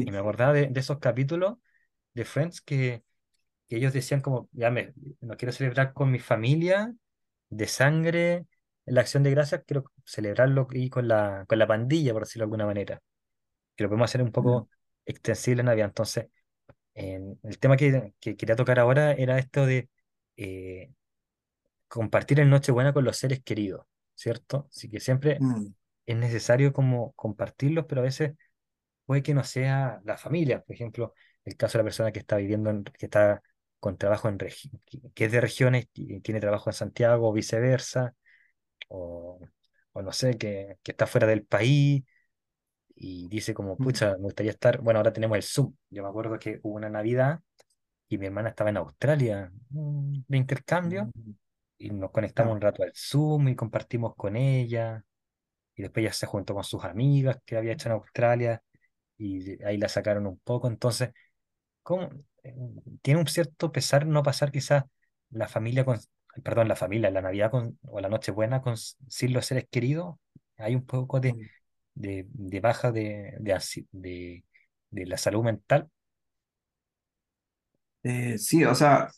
Y 0.03 0.11
sí. 0.11 0.11
me 0.11 0.17
acordaba 0.19 0.53
de, 0.53 0.67
de 0.67 0.79
esos 0.79 0.99
capítulos 0.99 1.57
de 2.14 2.26
Friends 2.26 2.62
que, 2.62 3.03
que 3.68 3.78
ellos 3.78 3.93
decían 3.93 4.22
como, 4.22 4.49
ya 4.53 4.72
me, 4.72 4.93
no 5.22 5.38
quiero 5.38 5.51
celebrar 5.53 5.93
con 5.93 6.12
mi 6.12 6.20
familia 6.20 6.93
de 7.49 7.68
sangre 7.68 8.47
la 8.86 9.01
acción 9.01 9.24
de 9.24 9.32
gracias, 9.32 9.64
quiero 9.68 9.86
celebrarlo 10.05 10.68
y 10.72 10.89
con 10.89 11.07
la, 11.07 11.45
con 11.47 11.59
la 11.59 11.68
pandilla, 11.68 12.14
por 12.14 12.24
decirlo 12.24 12.43
de 12.43 12.45
alguna 12.47 12.66
manera. 12.68 13.01
Que 13.76 13.84
lo 13.84 13.89
podemos 13.89 14.09
hacer 14.12 14.22
un 14.24 14.32
poco 14.32 14.70
extensible 15.05 15.62
en 15.62 15.68
Navidad. 15.68 15.88
Entonces, 15.88 16.28
en- 16.95 17.39
el 17.43 17.59
tema 17.59 17.78
que, 17.78 18.14
que 18.20 18.38
quería 18.38 18.55
tocar 18.55 18.80
ahora 18.80 19.14
era 19.14 19.39
esto 19.39 19.66
de 19.66 19.89
eh, 20.38 20.91
compartir 21.88 22.39
el 22.39 22.49
Nochebuena 22.49 22.93
con 22.93 23.03
los 23.05 23.18
seres 23.18 23.41
queridos, 23.43 23.86
¿cierto? 24.16 24.68
Así 24.70 24.89
que 24.89 24.99
siempre 24.99 25.43
mm, 25.53 25.68
es 26.05 26.16
necesario 26.18 26.74
como 26.74 27.14
compartirlos, 27.14 27.86
pero 27.88 28.01
a 28.01 28.03
veces 28.05 28.34
puede 29.05 29.24
que 29.24 29.34
no 29.34 29.43
sea 29.43 30.01
la 30.05 30.18
familia. 30.18 30.62
Por 30.64 30.76
ejemplo, 30.76 31.14
el 31.46 31.58
caso 31.58 31.78
de 31.78 31.80
la 31.80 31.86
persona 31.86 32.12
que 32.12 32.20
está 32.20 32.38
viviendo, 32.38 32.70
en- 32.70 32.84
que 32.84 33.06
está 33.08 33.42
con 33.80 33.98
trabajo 33.98 34.30
en 34.30 34.38
que 35.16 35.26
es 35.26 35.32
de 35.32 35.42
regiones 35.42 35.88
y 35.94 36.20
tiene 36.22 36.39
trabajo 36.39 36.70
en 36.70 36.74
Santiago 36.74 37.30
o 37.30 37.34
viceversa, 37.34 38.14
o, 38.89 39.39
o 39.94 40.02
no 40.02 40.12
sé, 40.14 40.38
que, 40.38 40.78
que 40.84 40.92
está 40.92 41.08
fuera 41.08 41.28
del 41.28 41.46
país 41.46 42.04
y 42.96 43.28
dice 43.30 43.54
como, 43.54 43.80
pucha, 43.80 44.12
me 44.18 44.24
gustaría 44.24 44.52
estar, 44.52 44.82
bueno, 44.82 45.00
ahora 45.00 45.14
tenemos 45.14 45.38
el 45.38 45.44
Zoom. 45.44 45.76
Yo 45.89 46.04
me 46.04 46.10
acuerdo 46.10 46.38
que 46.39 46.60
hubo 46.64 46.76
una 46.76 46.89
Navidad 46.89 47.42
y 48.10 48.18
mi 48.18 48.28
hermana 48.28 48.50
estaba 48.50 48.70
en 48.72 48.78
Australia 48.78 49.52
mm, 49.70 50.20
de 50.28 50.38
intercambio 50.38 51.12
mm, 51.16 51.32
y 51.78 51.92
nos 51.92 52.12
conectamos 52.12 52.54
Claro. 52.54 52.56
un 52.56 52.62
rato 52.62 52.84
al 52.84 52.94
Zoom 52.96 53.50
y 53.50 53.56
compartimos 53.56 54.16
con 54.16 54.36
ella 54.38 55.04
y 55.76 55.82
después 55.84 56.04
ella 56.06 56.14
se 56.14 56.28
juntó 56.28 56.54
con 56.54 56.64
sus 56.64 56.84
amigas 56.86 57.38
que 57.46 57.58
había 57.58 57.74
hecho 57.74 57.89
en 57.89 57.94
Australia 57.96 58.64
y 59.18 59.64
ahí 59.66 59.78
la 59.78 59.89
sacaron 59.89 60.28
un 60.28 60.39
poco. 60.39 60.68
Entonces, 60.70 61.12
¿cómo? 61.84 62.09
eh, 62.43 62.55
Tiene 63.01 63.19
un 63.19 63.27
cierto 63.27 63.71
pesar 63.71 64.05
no 64.07 64.23
pasar 64.23 64.51
quizás 64.51 64.86
la 65.29 65.47
familia 65.47 65.86
con, 65.86 65.99
perdón, 66.43 66.67
la 66.67 66.75
familia, 66.75 67.11
la 67.11 67.21
Navidad 67.21 67.51
con, 67.51 67.79
o 67.88 67.99
la 68.01 68.09
Nochebuena 68.09 68.61
con, 68.61 68.77
sin 68.77 69.34
los 69.34 69.45
seres 69.45 69.67
queridos. 69.69 70.17
Hay 70.57 70.75
un 70.75 70.86
poco 70.86 71.19
de, 71.19 71.38
Mm. 71.38 71.49
de, 71.95 72.25
de 72.29 72.59
baja 72.61 72.91
de, 72.91 73.36
de, 73.41 74.43
la 75.07 75.17
salud 75.17 75.43
mental. 75.43 75.89
Eh, 78.03 78.38
sí, 78.38 78.65
o 78.65 78.73
sea, 78.75 79.09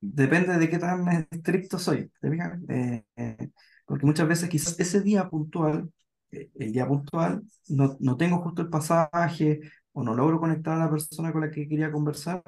depende 0.00 0.58
de 0.58 0.70
qué 0.70 0.78
tan 0.78 1.08
estricto 1.30 1.78
soy, 1.78 2.12
¿te 2.20 2.30
fijas? 2.30 2.60
Eh, 2.70 3.04
eh, 3.16 3.50
porque 3.86 4.06
muchas 4.06 4.28
veces 4.28 4.48
quizás 4.50 4.78
ese 4.80 5.02
día 5.02 5.28
puntual, 5.30 5.92
el 6.32 6.72
día 6.72 6.86
puntual, 6.88 7.42
no, 7.68 7.96
no 8.00 8.16
tengo 8.16 8.42
justo 8.42 8.62
el 8.62 8.70
pasaje 8.70 9.60
o 9.98 10.02
no 10.04 10.14
logro 10.14 10.40
conectar 10.40 10.74
a 10.76 10.84
la 10.84 10.90
persona 10.90 11.32
con 11.32 11.40
la 11.42 11.50
que 11.50 11.68
quería 11.68 11.90
conversar, 11.90 12.42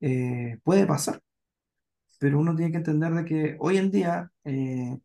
eh, 0.00 0.58
puede 0.64 0.86
pasar, 0.86 1.20
pero 2.18 2.38
uno 2.38 2.54
tiene 2.56 2.72
que 2.72 2.78
entender 2.78 3.12
de 3.14 3.24
que 3.24 3.56
hoy 3.60 3.76
en 3.78 3.90
día 3.90 4.30
eh, 4.44 4.98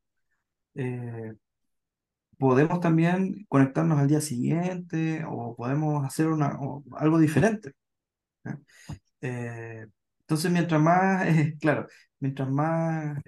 eh, 0.75 1.33
podemos 2.37 2.79
también 2.79 3.45
conectarnos 3.49 3.99
al 3.99 4.07
día 4.07 4.21
siguiente 4.21 5.23
o 5.27 5.55
podemos 5.55 6.05
hacer 6.05 6.27
una, 6.27 6.57
o 6.61 6.83
algo 6.97 7.19
diferente. 7.19 7.73
entonces, 9.21 10.51
mientras 10.51 10.81
más, 10.81 11.25
claro, 11.59 11.87
mientras 12.19 12.49
más 12.49 13.21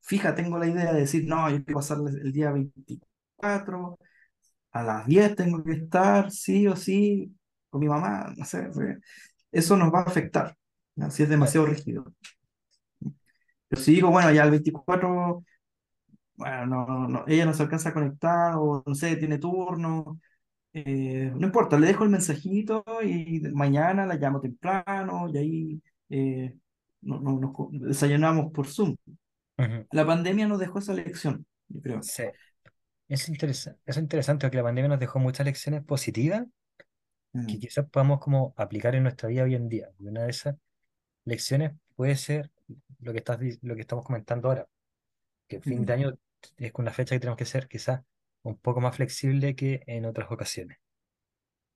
fija 0.00 0.34
tengo 0.34 0.58
la 0.58 0.66
idea 0.66 0.92
de 0.92 1.00
decir, 1.00 1.24
no, 1.26 1.48
yo 1.50 1.64
quiero 1.64 1.78
pasar 1.78 1.98
el 2.22 2.32
día 2.32 2.50
24 2.52 3.98
a 4.72 4.82
las 4.82 5.06
10 5.06 5.36
tengo 5.36 5.62
que 5.64 5.72
estar, 5.72 6.30
sí 6.30 6.66
o 6.68 6.76
sí, 6.76 7.34
con 7.70 7.80
mi 7.80 7.88
mamá, 7.88 8.32
no 8.36 8.44
sé, 8.44 8.68
eso 9.52 9.76
nos 9.76 9.92
va 9.92 10.00
a 10.00 10.02
afectar, 10.04 10.56
¿ya? 10.96 11.10
Si 11.10 11.22
es 11.22 11.28
demasiado 11.28 11.66
rígido. 11.66 12.14
Pero 13.68 13.82
si 13.82 13.92
digo, 13.94 14.10
bueno, 14.10 14.30
ya 14.32 14.44
el 14.44 14.50
24 14.50 15.44
bueno, 16.36 16.66
no, 16.66 16.86
no, 16.86 17.08
no, 17.08 17.24
ella 17.28 17.46
no 17.46 17.54
se 17.54 17.62
alcanza 17.64 17.90
a 17.90 17.94
conectar 17.94 18.54
o 18.56 18.82
no 18.86 18.94
sé, 18.94 19.16
tiene 19.16 19.38
turno, 19.38 20.20
Eh, 20.74 21.32
no 21.36 21.46
importa, 21.46 21.78
le 21.78 21.88
dejo 21.88 22.04
el 22.04 22.10
mensajito 22.10 22.84
y 23.04 23.40
mañana 23.54 24.06
la 24.06 24.16
llamo 24.16 24.40
temprano 24.40 25.28
y 25.32 25.38
ahí 25.38 25.82
eh, 26.10 26.56
no- 27.02 27.20
no- 27.20 27.40
nos 27.40 27.82
desayunamos 27.88 28.52
por 28.52 28.66
Zoom. 28.68 28.96
La 29.92 30.06
pandemia 30.06 30.48
nos 30.48 30.58
dejó 30.60 30.78
esa 30.80 30.94
lección, 30.94 31.46
yo 31.68 31.80
creo. 31.82 32.02
Sí. 32.02 32.24
Es 33.16 33.28
interesa- 33.28 33.78
es 33.86 33.96
interesante 33.96 34.46
porque 34.46 34.56
la 34.56 34.64
pandemia 34.64 34.88
nos 34.88 34.98
dejó 34.98 35.20
muchas 35.20 35.46
lecciones 35.46 35.84
positivas 35.84 36.46
que 37.46 37.58
Mm, 37.58 37.58
quizás 37.58 37.88
podamos 37.90 38.20
como 38.20 38.54
aplicar 38.56 38.94
en 38.94 39.04
nuestra 39.04 39.28
vida 39.28 39.44
hoy 39.44 39.54
en 39.54 39.68
día. 39.68 39.90
Y 39.98 40.06
una 40.08 40.22
de 40.24 40.30
esas 40.30 40.56
lecciones 41.24 41.72
puede 41.96 42.16
ser 42.16 42.50
lo 43.00 43.12
que 43.12 43.18
estás, 43.20 43.40
lo 43.62 43.74
que 43.76 43.82
estamos 43.82 44.04
comentando 44.06 44.48
ahora, 44.48 44.68
que 45.48 45.56
el 45.58 45.64
fin 45.64 45.84
de 45.86 45.92
mm, 45.92 45.94
año 45.94 46.18
es 46.58 46.72
una 46.76 46.92
fecha 46.92 47.16
que 47.16 47.20
tenemos 47.20 47.38
que 47.38 47.46
ser 47.46 47.68
quizás 47.68 48.02
un 48.44 48.58
poco 48.58 48.80
más 48.82 48.96
flexible 48.96 49.56
que 49.56 49.82
en 49.86 50.06
otras 50.06 50.30
ocasiones. 50.32 50.78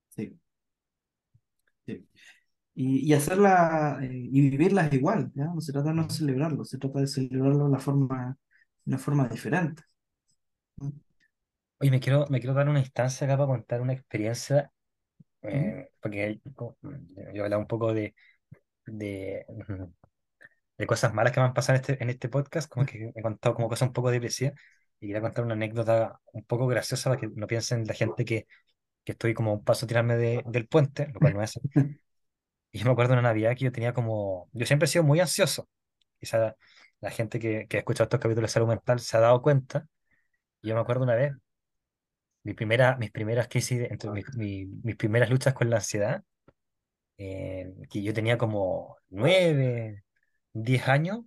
sí, 0.08 0.38
sí. 1.86 2.08
Y, 2.74 3.10
y 3.10 3.14
hacerla 3.14 3.98
eh, 4.02 4.10
y 4.32 4.42
vivirlas 4.50 4.92
igual, 4.94 5.32
¿ya? 5.34 5.46
No 5.46 5.60
se 5.60 5.72
trata 5.72 5.90
de 5.90 5.96
no 5.96 6.10
celebrarlo, 6.10 6.64
se 6.64 6.78
trata 6.78 7.00
de 7.00 7.06
celebrarlo 7.08 7.66
de 7.66 7.72
la 7.72 7.78
forma, 7.80 8.38
de 8.84 8.90
una 8.92 8.98
forma 8.98 9.28
diferente. 9.28 9.82
¿no? 10.78 10.92
Oye, 11.78 11.90
me 11.90 12.00
quiero, 12.00 12.26
me 12.30 12.40
quiero 12.40 12.54
dar 12.54 12.68
una 12.68 12.78
instancia 12.80 13.26
acá 13.26 13.36
para 13.36 13.48
contar 13.48 13.80
una 13.82 13.92
experiencia, 13.92 14.72
¿Mm? 15.42 15.48
eh, 15.48 15.90
porque 16.00 16.40
como, 16.54 16.76
yo 16.82 16.90
he 17.34 17.40
hablado 17.42 17.60
un 17.62 17.68
poco 17.68 17.92
de, 17.94 18.14
de, 18.86 19.46
de 20.78 20.86
cosas 20.86 21.14
malas 21.14 21.32
que 21.32 21.40
me 21.40 21.46
han 21.46 21.54
pasado 21.54 21.76
en 21.76 21.80
este, 21.82 22.02
en 22.02 22.10
este 22.10 22.28
podcast, 22.28 22.68
como 22.70 22.86
que 22.86 23.12
he 23.14 23.22
contado 23.22 23.54
como 23.54 23.68
cosas 23.68 23.88
un 23.88 23.92
poco 23.94 24.10
depresivas, 24.10 24.54
y 25.00 25.06
quería 25.08 25.20
contar 25.22 25.44
una 25.44 25.54
anécdota 25.54 26.20
un 26.32 26.44
poco 26.44 26.66
graciosa 26.66 27.10
para 27.10 27.20
que 27.20 27.28
no 27.34 27.46
piensen 27.46 27.86
la 27.86 27.94
gente 27.94 28.24
que, 28.24 28.46
que 29.04 29.12
estoy 29.12 29.34
como 29.34 29.52
a 29.52 29.54
un 29.54 29.64
paso 29.64 29.86
a 29.86 29.88
tirarme 29.88 30.16
de- 30.16 30.44
del 30.46 30.68
puente, 30.68 31.08
lo 31.14 31.20
cual 31.20 31.34
no 31.34 31.42
es. 31.42 31.54
Y 32.72 32.78
yo 32.78 32.84
me 32.86 32.92
acuerdo 32.92 33.12
de 33.14 33.20
una 33.20 33.28
Navidad 33.30 33.56
que 33.56 33.64
yo 33.64 33.72
tenía 33.72 33.94
como, 33.94 34.48
yo 34.52 34.66
siempre 34.66 34.84
he 34.86 34.88
sido 34.88 35.04
muy 35.04 35.20
ansioso, 35.20 35.68
quizá 36.20 36.56
la 37.00 37.10
gente 37.10 37.38
que, 37.38 37.66
que 37.68 37.76
ha 37.78 37.80
escuchado 37.80 38.04
estos 38.04 38.20
capítulos 38.20 38.50
de 38.50 38.52
salud 38.54 38.68
mental 38.68 39.00
se 39.00 39.16
ha 39.16 39.20
dado 39.20 39.40
cuenta, 39.42 39.86
y 40.62 40.68
yo 40.70 40.74
me 40.76 40.80
acuerdo 40.82 41.04
una 41.04 41.14
vez, 41.16 41.32
mi 42.46 42.54
primera, 42.54 42.96
mis 42.98 43.10
primeras 43.12 43.48
crisis, 43.48 43.90
entre 43.90 44.10
mis, 44.12 44.26
mi- 44.36 44.66
mis 44.84 44.96
primeras 44.96 45.30
luchas 45.30 45.54
con 45.54 45.70
la 45.70 45.76
ansiedad, 45.78 46.24
eh, 47.18 47.72
que 47.90 48.02
yo 48.02 48.14
tenía 48.14 48.38
como 48.38 48.96
nueve, 49.10 50.04
diez 50.52 50.88
años, 50.88 51.20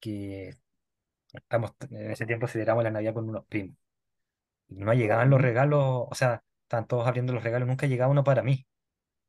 que 0.00 0.50
Estamos, 1.34 1.72
en 1.90 2.10
ese 2.12 2.26
tiempo 2.26 2.48
celebramos 2.48 2.84
la 2.84 2.90
Navidad 2.92 3.14
con 3.14 3.28
unos 3.28 3.46
primos. 3.46 3.76
Y 4.68 4.76
no 4.84 4.94
llegaban 4.94 5.30
los 5.30 5.40
¿Mm? 5.40 5.42
regalos, 5.42 6.06
o 6.10 6.14
sea, 6.14 6.42
estaban 6.64 6.86
todos 6.88 7.06
abriendo 7.08 7.32
los 7.34 7.44
regalos, 7.44 7.68
nunca 7.68 7.86
llegaba 7.88 8.12
uno 8.12 8.24
para 8.24 8.42
mí. 8.42 8.66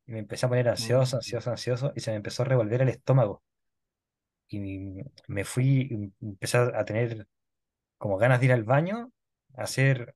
Y 0.06 0.12
me 0.12 0.20
empecé 0.20 0.46
a 0.46 0.50
poner 0.50 0.68
ansioso, 0.68 1.16
Mm, 1.16 1.16
ansioso, 1.18 1.50
ansioso, 1.52 1.92
y 1.96 2.00
se 2.00 2.10
me 2.12 2.18
empezó 2.18 2.42
a 2.44 2.46
revolver 2.46 2.82
el 2.82 2.90
estómago. 2.90 3.42
Y 4.48 5.02
me 5.28 5.44
fui, 5.44 6.12
empecé 6.20 6.58
a 6.58 6.84
tener 6.84 7.26
como 7.98 8.18
ganas 8.18 8.40
de 8.40 8.46
ir 8.46 8.52
al 8.52 8.64
baño, 8.64 9.12
a 9.56 9.64
hacer, 9.64 10.14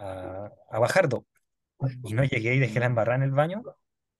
a, 0.00 0.52
a 0.70 0.78
bajardo. 0.80 1.26
Y 2.02 2.14
no 2.14 2.24
llegué 2.24 2.54
y 2.56 2.60
dejé 2.60 2.80
la 2.80 2.86
embarrada 2.86 3.18
en 3.18 3.24
el 3.24 3.32
baño. 3.32 3.62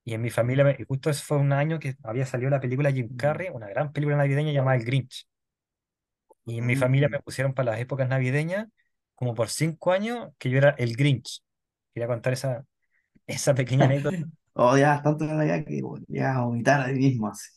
Y 0.05 0.15
en 0.15 0.23
mi 0.23 0.31
familia, 0.31 0.65
me- 0.65 0.77
y 0.81 0.85
justo 0.85 1.11
ese 1.11 1.23
fue 1.25 1.39
un 1.39 1.53
año 1.53 1.79
que 1.81 1.97
había 2.05 2.27
salido 2.27 2.51
la 2.51 2.61
película 2.61 2.93
Jim 2.93 3.11
mm, 3.11 3.17
Carrey, 3.17 3.51
una 3.53 3.69
gran 3.69 3.93
película 3.93 4.17
navideña 4.19 4.53
llamada 4.53 4.77
El 4.79 4.85
Grinch. 4.85 5.27
Y 6.45 6.59
en 6.59 6.67
mi 6.67 6.77
familia 6.77 7.09
mm. 7.09 7.11
me 7.11 7.21
pusieron 7.21 7.55
para 7.55 7.73
las 7.73 7.81
épocas 7.81 8.09
navideñas, 8.09 8.67
como 9.15 9.35
por 9.35 9.49
cinco 9.51 9.93
años, 9.93 10.31
que 10.39 10.51
yo 10.51 10.59
era 10.59 10.71
el 10.79 10.97
Grinch. 10.97 11.43
Quería 11.95 12.09
contar 12.09 12.33
esa, 12.33 12.65
esa 13.27 13.55
pequeña 13.55 13.87
anécdota. 13.87 14.29
Odias 14.55 15.03
tanto 15.03 15.25
la 15.27 15.35
Navidad 15.35 15.65
que 15.65 15.81
llegas 16.09 16.37
a 16.37 16.43
vomitar 16.43 16.81
ahí 16.83 16.95
mismo, 16.95 17.29
así, 17.29 17.49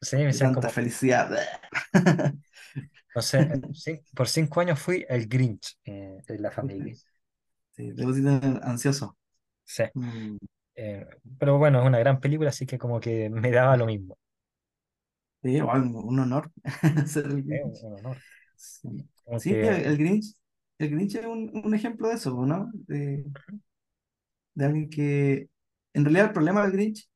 Sí, 0.00 0.16
me 0.18 0.32
tanta 0.34 0.68
como, 0.68 0.70
felicidad. 0.70 1.30
no 3.14 3.22
sé, 3.74 4.04
por 4.14 4.28
cinco 4.28 4.60
años 4.60 4.78
fui 4.80 5.04
el 5.08 5.26
Grinch 5.28 5.78
eh, 5.84 6.18
de 6.26 6.38
la 6.38 6.50
familia. 6.50 6.94
Sí, 7.76 7.92
pusiste 7.92 8.30
ansioso. 8.62 9.16
Sí, 9.64 9.84
Mm, 9.94 10.36
eh, 10.76 11.06
pero 11.38 11.58
bueno, 11.58 11.80
es 11.80 11.86
una 11.86 11.98
gran 11.98 12.20
película, 12.20 12.50
así 12.50 12.66
que 12.66 12.78
como 12.78 13.00
que 13.00 13.30
me 13.30 13.50
daba 13.50 13.76
lo 13.76 13.86
mismo. 13.86 14.18
sí, 15.42 15.50
igual, 15.56 15.82
un 15.94 16.18
honor 16.20 16.50
ser 17.06 17.26
el 17.26 17.42
un 17.48 17.60
Grinch. 17.60 17.84
un 17.84 17.94
honor. 17.94 18.22
Sí, 18.56 18.88
Sí, 19.34 19.50
el, 19.54 19.96
Grinch, 19.98 20.34
el 20.78 20.90
Grinch 20.90 21.14
es 21.16 21.26
un, 21.26 21.50
un 21.64 21.74
ejemplo 21.74 22.08
de 22.08 22.14
eso, 22.14 22.32
¿no? 22.46 22.70
De, 22.72 23.24
de 24.54 24.64
alguien 24.64 24.90
que, 24.90 25.48
en 25.94 26.04
realidad 26.04 26.26
el 26.26 26.32
problema 26.32 26.62
del 26.62 26.72
Grinch 26.72 27.08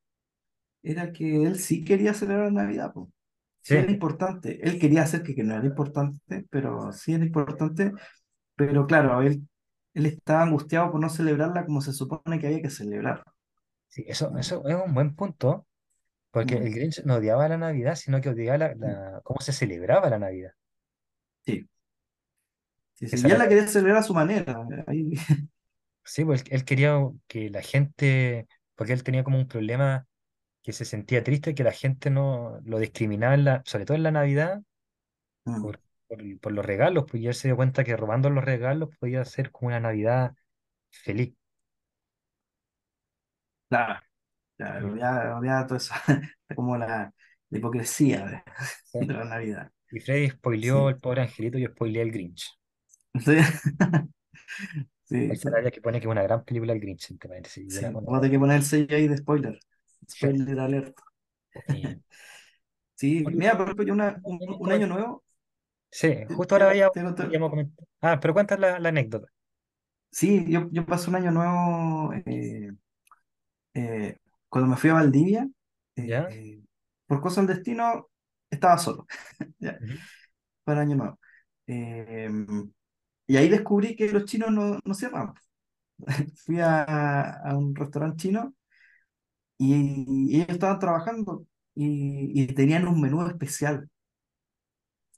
era 0.82 1.12
que 1.12 1.44
él 1.44 1.58
sí 1.58 1.84
quería 1.84 2.14
celebrar 2.14 2.52
Navidad, 2.52 2.92
po. 2.92 3.12
Sí 3.62 3.76
sí, 3.76 3.76
era 3.78 3.92
importante. 3.92 4.60
Él 4.68 4.78
quería 4.80 5.02
hacer 5.02 5.22
que, 5.24 5.34
que 5.34 5.44
no 5.44 5.54
era 5.56 5.66
importante, 5.66 6.46
pero 6.50 6.92
sí 6.92 7.14
era 7.14 7.24
importante. 7.24 7.92
Pero 8.56 8.86
claro, 8.86 9.22
él, 9.22 9.48
él 9.94 10.06
estaba 10.06 10.42
angustiado 10.42 10.90
por 10.92 11.00
no 11.00 11.08
celebrarla 11.10 11.64
como 11.66 11.80
se 11.82 11.92
supone 11.92 12.38
que 12.40 12.46
había 12.48 12.62
que 12.62 12.70
celebrar. 12.70 13.24
sí, 13.88 14.04
eso, 14.08 14.32
eso 14.38 14.62
es 14.66 14.74
un 14.76 14.94
buen 14.94 15.14
punto, 15.16 15.66
porque 16.32 16.56
Mm, 16.56 16.58
el 16.58 16.74
Grinch 16.74 17.04
no 17.04 17.16
odiaba 17.16 17.48
la 17.48 17.58
Navidad, 17.58 17.96
sino 17.96 18.20
que 18.20 18.30
odiaba 18.30 18.58
la, 18.58 18.74
mm, 18.82 18.94
la- 19.14 19.20
cómo 19.24 19.40
se 19.40 19.52
celebraba 19.54 20.10
la 20.10 20.18
Navidad. 20.18 20.52
Sí, 21.46 21.68
sí, 22.94 23.06
la 23.36 23.48
quería 23.48 23.66
celebrar 23.66 23.98
a 23.98 24.02
su 24.02 24.14
manera. 24.14 24.66
Ahí, 24.86 25.12
Sí, 26.04 26.24
pues 26.24 26.44
él 26.50 26.64
quería 26.64 26.98
que 27.28 27.50
la 27.50 27.62
gente, 27.62 28.48
porque 28.74 28.92
él 28.92 29.04
tenía 29.04 29.22
como 29.22 29.38
un 29.38 29.46
problema 29.48 30.06
que 30.62 30.72
se 30.72 30.84
sentía 30.86 31.24
triste, 31.24 31.54
que 31.54 31.64
la 31.64 31.72
gente 31.72 32.10
no 32.10 32.60
lo 32.64 32.78
discriminaba, 32.78 33.34
en 33.34 33.44
la- 33.44 33.62
sobre 33.66 33.84
todo 33.86 33.96
en 33.96 34.04
la 34.04 34.12
Navidad, 34.12 34.62
mm, 35.46 35.70
por, 35.70 35.80
por, 36.10 36.40
por 36.40 36.52
los 36.52 36.66
regalos, 36.66 37.04
pues 37.08 37.22
y 37.22 37.28
él 37.28 37.34
se 37.34 37.48
dio 37.48 37.56
cuenta 37.56 37.84
que 37.84 37.96
robando 37.96 38.30
los 38.30 38.44
regalos 38.44 38.90
podía 38.98 39.24
ser 39.24 39.52
como 39.52 39.68
una 39.68 39.80
Navidad 39.80 40.34
feliz. 40.90 41.34
claro, 43.68 44.00
claro, 44.56 44.92
odiaba, 44.92 45.38
odiaba 45.38 45.66
todo 45.66 45.78
eso. 45.78 45.94
Como 46.56 46.76
la, 46.76 47.12
la 47.50 47.58
hipocresía 47.58 48.26
de, 48.26 48.42
Sí. 48.84 48.98
de 49.06 49.14
la 49.14 49.24
Navidad. 49.24 49.70
Y 49.92 50.00
Freddy 50.00 50.30
spoileó 50.30 50.88
Sí, 50.88 50.94
el 50.94 51.00
pobre 51.00 51.22
angelito 51.22 51.58
y 51.58 51.62
yo 51.62 51.68
spoileé 51.68 52.02
el 52.02 52.12
Grinch. 52.12 52.58
sí, 53.14 53.36
sí, 55.04 55.48
área 55.54 55.70
que 55.70 55.80
pone 55.80 56.00
que 56.00 56.06
es 56.06 56.10
una 56.10 56.22
gran 56.22 56.44
película 56.44 56.72
el 56.72 56.80
Grinch, 56.80 57.06
sí. 57.06 57.18
Vamos 57.92 58.04
a 58.08 58.20
tener 58.20 58.30
que 58.32 58.38
poner 58.38 58.56
el 58.56 58.62
sello 58.64 58.96
ahí 58.96 59.08
de 59.08 59.16
spoiler. 59.16 59.58
Spoiler 60.08 60.58
alert. 60.58 60.96
Sí, 63.00 63.24
mira, 63.26 63.56
por 63.56 63.62
ejemplo, 63.62 63.84
yo 63.86 63.94
una, 63.94 64.20
¿cómo 64.20 64.58
un, 64.58 64.72
año 64.72 64.86
nuevo, 64.86 65.24
Sí, 65.90 66.14
justo 66.36 66.54
ahora 66.54 66.66
te, 66.72 66.72
vaya, 66.72 66.90
te 66.90 67.02
conté-. 67.02 67.70
Ah, 68.00 68.18
pero 68.20 68.32
cuenta 68.34 68.56
la, 68.56 68.78
la 68.78 68.88
anécdota. 68.90 69.28
Sí, 70.10 70.44
yo, 70.48 70.68
yo 70.72 70.84
pasé 70.86 71.08
un 71.10 71.16
año 71.16 71.30
nuevo 71.30 72.12
eh, 72.26 72.70
eh, 73.74 74.16
cuando 74.48 74.70
me 74.70 74.76
fui 74.76 74.90
a 74.90 74.94
Valdivia, 74.94 75.48
eh, 75.96 76.06
¿Ya? 76.06 76.28
eh, 76.30 76.62
por 77.06 77.20
cosas 77.20 77.46
del 77.46 77.56
destino, 77.56 78.08
estaba 78.50 78.78
solo, 78.78 79.06
ya, 79.58 79.78
Ujú. 79.80 79.94
para 80.64 80.80
año 80.82 80.96
nuevo. 80.96 81.18
Eh, 81.66 82.28
y 83.26 83.36
ahí 83.36 83.48
descubrí 83.48 83.94
que 83.96 84.10
los 84.10 84.24
chinos 84.24 84.50
no, 84.50 84.78
no 84.84 84.94
cierran. 84.94 85.34
Fui 86.44 86.60
a, 86.60 86.82
a 87.42 87.56
un 87.56 87.74
restaurante 87.74 88.16
chino 88.22 88.54
y, 89.58 90.36
ellos 90.36 90.48
estaban 90.50 90.78
trabajando 90.78 91.46
y, 91.74 92.42
y 92.42 92.46
tenían 92.54 92.88
un 92.88 93.00
menú 93.00 93.26
especial. 93.26 93.88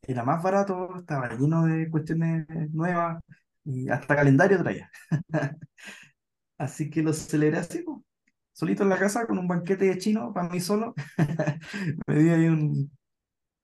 Era 0.03 0.25
más 0.25 0.43
barato, 0.43 0.97
estaba 0.99 1.29
lleno 1.37 1.65
de 1.65 1.89
cuestiones 1.91 2.47
nuevas 2.73 3.23
y 3.65 3.89
hasta 3.89 4.17
calendario 4.17 4.59
traía. 4.63 4.91
Así 6.59 6.91
que 6.91 7.03
lo 7.03 7.13
celebré 7.13 7.59
así, 7.59 7.85
solito 8.53 8.83
en 8.85 8.89
la 8.91 8.99
casa 8.99 9.27
con 9.27 9.39
un 9.39 9.49
banquete 9.49 9.87
de 9.87 9.99
chino 9.99 10.33
para 10.33 10.49
mí 10.49 10.61
solo. 10.61 10.95
Me 12.07 12.15
di 12.17 12.31
ahí 12.31 12.47
un- 12.49 12.91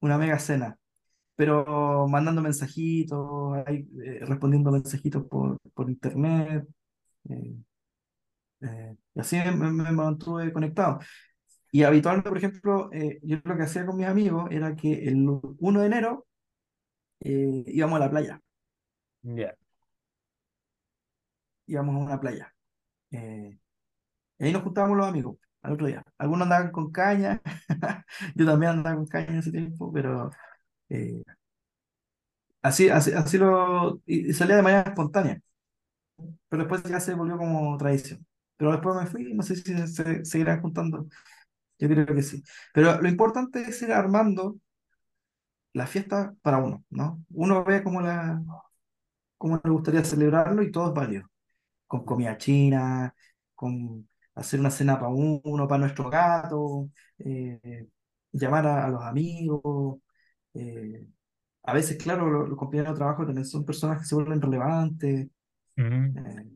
una 0.01 0.18
mega 0.18 0.39
cena, 0.39 0.76
pero 1.36 2.09
mandando 2.09 2.43
mensajitos, 2.43 3.57
ahí, 3.66 3.89
eh, 4.05 4.20
respondiendo 4.26 4.72
mensajitos 4.72 5.24
por, 5.26 5.59
por 5.74 5.91
internet. 5.91 6.66
eh, 7.30 7.57
eh, 8.61 8.97
y 9.14 9.20
así 9.20 9.36
me, 9.36 9.53
me- 9.72 9.93
mantuve 9.93 10.53
conectado. 10.53 10.99
Y 11.72 11.84
habitualmente, 11.84 12.30
por 12.30 12.39
ejemplo, 12.39 12.91
eh, 12.95 13.20
yo 13.24 13.39
lo 13.45 13.57
que 13.59 13.64
hacía 13.64 13.86
con 13.86 13.99
mis 13.99 14.09
amigos 14.09 14.49
era 14.53 14.76
que 14.76 15.09
el 15.09 15.26
uno 15.61 15.80
de 15.82 15.89
enero 15.89 16.28
eh, 17.20 17.64
íbamos 17.66 17.96
a 17.96 18.00
la 18.04 18.10
playa, 18.10 18.40
Ya. 19.22 19.56
íbamos 21.66 21.94
a 21.96 21.98
una 21.98 22.20
playa. 22.20 22.54
Eh, 23.12 23.58
y 24.38 24.44
ahí 24.44 24.52
nos 24.52 24.62
juntábamos 24.64 24.98
los 24.98 25.08
amigos 25.08 25.38
al 25.62 25.72
otro 25.74 25.86
día. 25.86 26.04
Algunos 26.18 26.44
andaban 26.46 26.72
con 26.72 26.92
caña, 26.92 27.42
yo 28.36 28.46
también 28.46 28.72
andaba 28.72 28.96
con 28.96 29.06
caña 29.06 29.28
en 29.30 29.38
ese 29.38 29.52
tiempo, 29.52 29.92
pero 29.92 30.30
eh, 30.90 31.22
así, 32.62 32.88
así, 32.88 33.12
así 33.12 33.38
lo... 33.38 34.02
Y, 34.06 34.30
y 34.30 34.32
salía 34.34 34.56
de 34.56 34.62
manera 34.62 34.82
espontánea, 34.82 35.40
pero 36.48 36.64
después 36.64 36.82
ya 36.84 37.00
se 37.00 37.14
volvió 37.14 37.36
como 37.38 37.76
tradición. 37.76 38.26
Pero 38.56 38.72
después 38.72 38.96
me 38.96 39.06
fui, 39.06 39.34
no 39.34 39.42
sé 39.42 39.56
si 39.56 39.62
se, 39.76 39.86
se 39.86 40.24
seguirán 40.24 40.60
juntando, 40.60 41.06
yo 41.78 41.88
creo 41.88 42.06
que 42.06 42.22
sí. 42.22 42.42
Pero 42.74 43.00
lo 43.02 43.08
importante 43.08 43.62
es 43.62 43.82
ir 43.82 43.92
armando 43.92 44.58
la 45.72 45.86
fiesta 45.86 46.34
para 46.42 46.58
uno, 46.58 46.84
¿no? 46.90 47.24
Uno 47.30 47.64
ve 47.64 47.82
cómo, 47.82 48.00
la, 48.00 48.42
cómo 49.36 49.60
le 49.62 49.70
gustaría 49.70 50.04
celebrarlo 50.04 50.62
y 50.62 50.72
todo 50.72 50.88
es 50.88 50.94
válido. 50.94 51.28
Con 51.86 52.04
comida 52.04 52.38
china, 52.38 53.14
con 53.54 54.08
hacer 54.34 54.60
una 54.60 54.70
cena 54.70 54.96
para 54.98 55.10
uno, 55.10 55.68
para 55.68 55.80
nuestro 55.80 56.10
gato, 56.10 56.90
eh, 57.20 57.88
llamar 58.32 58.66
a, 58.66 58.86
a 58.86 58.90
los 58.90 59.02
amigos. 59.04 59.98
eh, 60.54 61.06
a 61.64 61.74
veces, 61.74 61.98
claro, 62.02 62.28
los, 62.30 62.48
los 62.50 62.58
compañeros 62.58 62.92
de 62.94 62.98
trabajo 62.98 63.26
también 63.26 63.46
son 63.46 63.64
personas 63.66 64.00
que 64.00 64.06
se 64.06 64.14
vuelven 64.16 64.42
relevantes. 64.42 65.28
Ujú. 65.78 66.18
eh, 66.18 66.46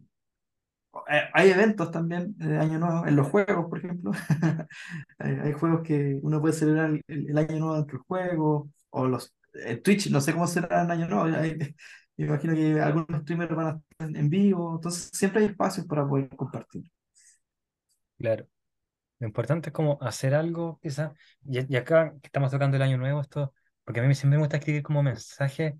eh, 1.10 1.22
hay 1.32 1.50
eventos 1.50 1.90
también 1.90 2.36
de 2.38 2.58
Año 2.58 2.78
Nuevo, 2.78 3.06
en 3.06 3.16
los 3.16 3.28
juegos, 3.28 3.66
por 3.68 3.78
ejemplo. 3.78 4.12
Hay, 5.18 5.52
juegos 5.52 5.82
que 5.82 6.18
uno 6.22 6.40
puede 6.40 6.54
celebrar 6.54 6.90
el, 6.90 7.02
el- 7.08 7.30
el 7.30 7.38
Año 7.38 7.58
Nuevo 7.58 7.76
dentro 7.76 7.98
del 7.98 8.04
juego, 8.06 8.70
o 8.92 9.06
los 9.08 9.36
el 9.54 9.82
Twitch, 9.82 10.10
no 10.10 10.20
sé 10.22 10.34
cómo 10.34 10.46
será 10.48 10.84
el 10.84 10.92
Año 10.92 11.08
Nuevo. 11.08 11.26
me 11.26 11.76
imagino 12.26 12.54
que 12.54 12.80
algunos 12.80 13.22
streamers 13.22 13.56
van 13.56 13.66
a 13.68 13.70
estar 13.70 14.08
en, 14.10 14.16
en 14.16 14.30
vivo, 14.30 14.74
entonces 14.76 15.10
siempre 15.14 15.42
hay 15.42 15.48
espacios 15.48 15.86
para 15.86 16.08
poder 16.08 16.30
compartir. 16.36 16.84
Claro. 18.18 18.46
Lo 19.20 19.26
importante 19.28 19.70
es 19.70 19.74
como 19.74 19.98
hacer 20.02 20.34
algo, 20.34 20.80
quizás. 20.82 21.12
Y, 21.44 21.72
y 21.72 21.76
acá 21.76 22.12
que 22.22 22.26
estamos 22.28 22.50
tocando 22.50 22.76
el 22.76 22.82
año 22.82 22.98
nuevo, 22.98 23.20
esto, 23.20 23.54
porque 23.84 24.00
a 24.00 24.04
mí 24.04 24.14
siempre 24.14 24.38
me 24.38 24.42
gusta 24.44 24.58
escribir 24.58 24.82
como 24.82 25.02
mensaje 25.02 25.78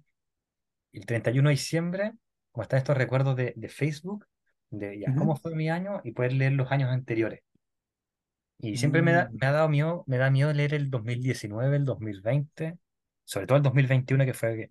el 0.92 1.06
31 1.06 1.50
de 1.50 1.54
diciembre, 1.56 2.12
como 2.52 2.62
están 2.64 2.78
estos 2.78 2.96
recuerdos 2.96 3.36
de, 3.36 3.54
de 3.56 3.68
Facebook, 3.68 4.26
de 4.70 5.00
ya, 5.00 5.14
cómo 5.14 5.34
Ujú. 5.34 5.40
fue 5.40 5.54
mi 5.56 5.70
año 5.70 6.00
y 6.04 6.12
poder 6.12 6.32
leer 6.34 6.52
los 6.52 6.72
años 6.72 6.90
anteriores. 6.90 7.40
Y 8.58 8.76
siempre 8.76 9.02
me 9.02 9.12
da, 9.12 9.28
Mm, 9.28 9.38
me 9.40 9.46
ha 9.46 9.52
dado 9.52 9.68
miedo, 9.68 10.04
me 10.06 10.18
da 10.18 10.30
miedo 10.30 10.52
leer 10.52 10.74
el 10.74 10.90
2019, 10.90 11.76
el 11.76 11.84
2020, 11.84 12.78
sobre 13.24 13.46
todo 13.46 13.56
el 13.58 13.62
2021, 13.64 14.24
que 14.24 14.34
fue 14.34 14.70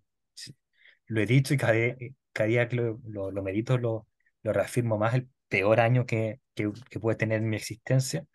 lo 1.07 1.21
he 1.21 1.25
dicho 1.25 1.53
y 1.53 1.57
cada, 1.57 1.73
día 1.73 1.95
cada 2.33 2.47
día 2.49 2.67
que 2.69 2.75
lo, 2.77 2.99
lo, 3.07 3.31
lo 3.31 3.43
medito, 3.43 3.77
lo, 3.77 4.07
lo 4.43 4.53
reafirmo 4.53 4.97
más, 4.97 5.13
el 5.15 5.29
peor 5.47 5.79
año 5.79 6.05
que, 6.05 6.41
que, 6.55 6.71
que 6.89 6.99
puede 6.99 7.17
tener 7.17 7.41
mi 7.41 7.57
existencia, 7.57 8.25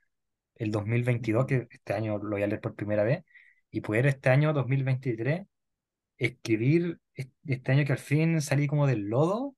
el 0.56 0.70
2022, 0.72 1.46
que 1.46 1.68
este 1.70 1.94
año 1.94 2.18
lo 2.18 2.30
voy 2.32 2.42
a 2.42 2.46
leer 2.48 2.60
por 2.60 2.76
primera 2.76 3.04
vez, 3.04 3.24
y 3.70 3.80
poder 3.82 4.06
este 4.06 4.30
año 4.30 4.52
2023 4.52 5.46
escribir 6.18 7.00
es- 7.14 7.28
este 7.46 7.72
año 7.72 7.84
que 7.86 7.92
al 7.92 7.98
fin 7.98 8.40
salí 8.42 8.66
como 8.68 8.86
del 8.86 9.08
lodo, 9.08 9.56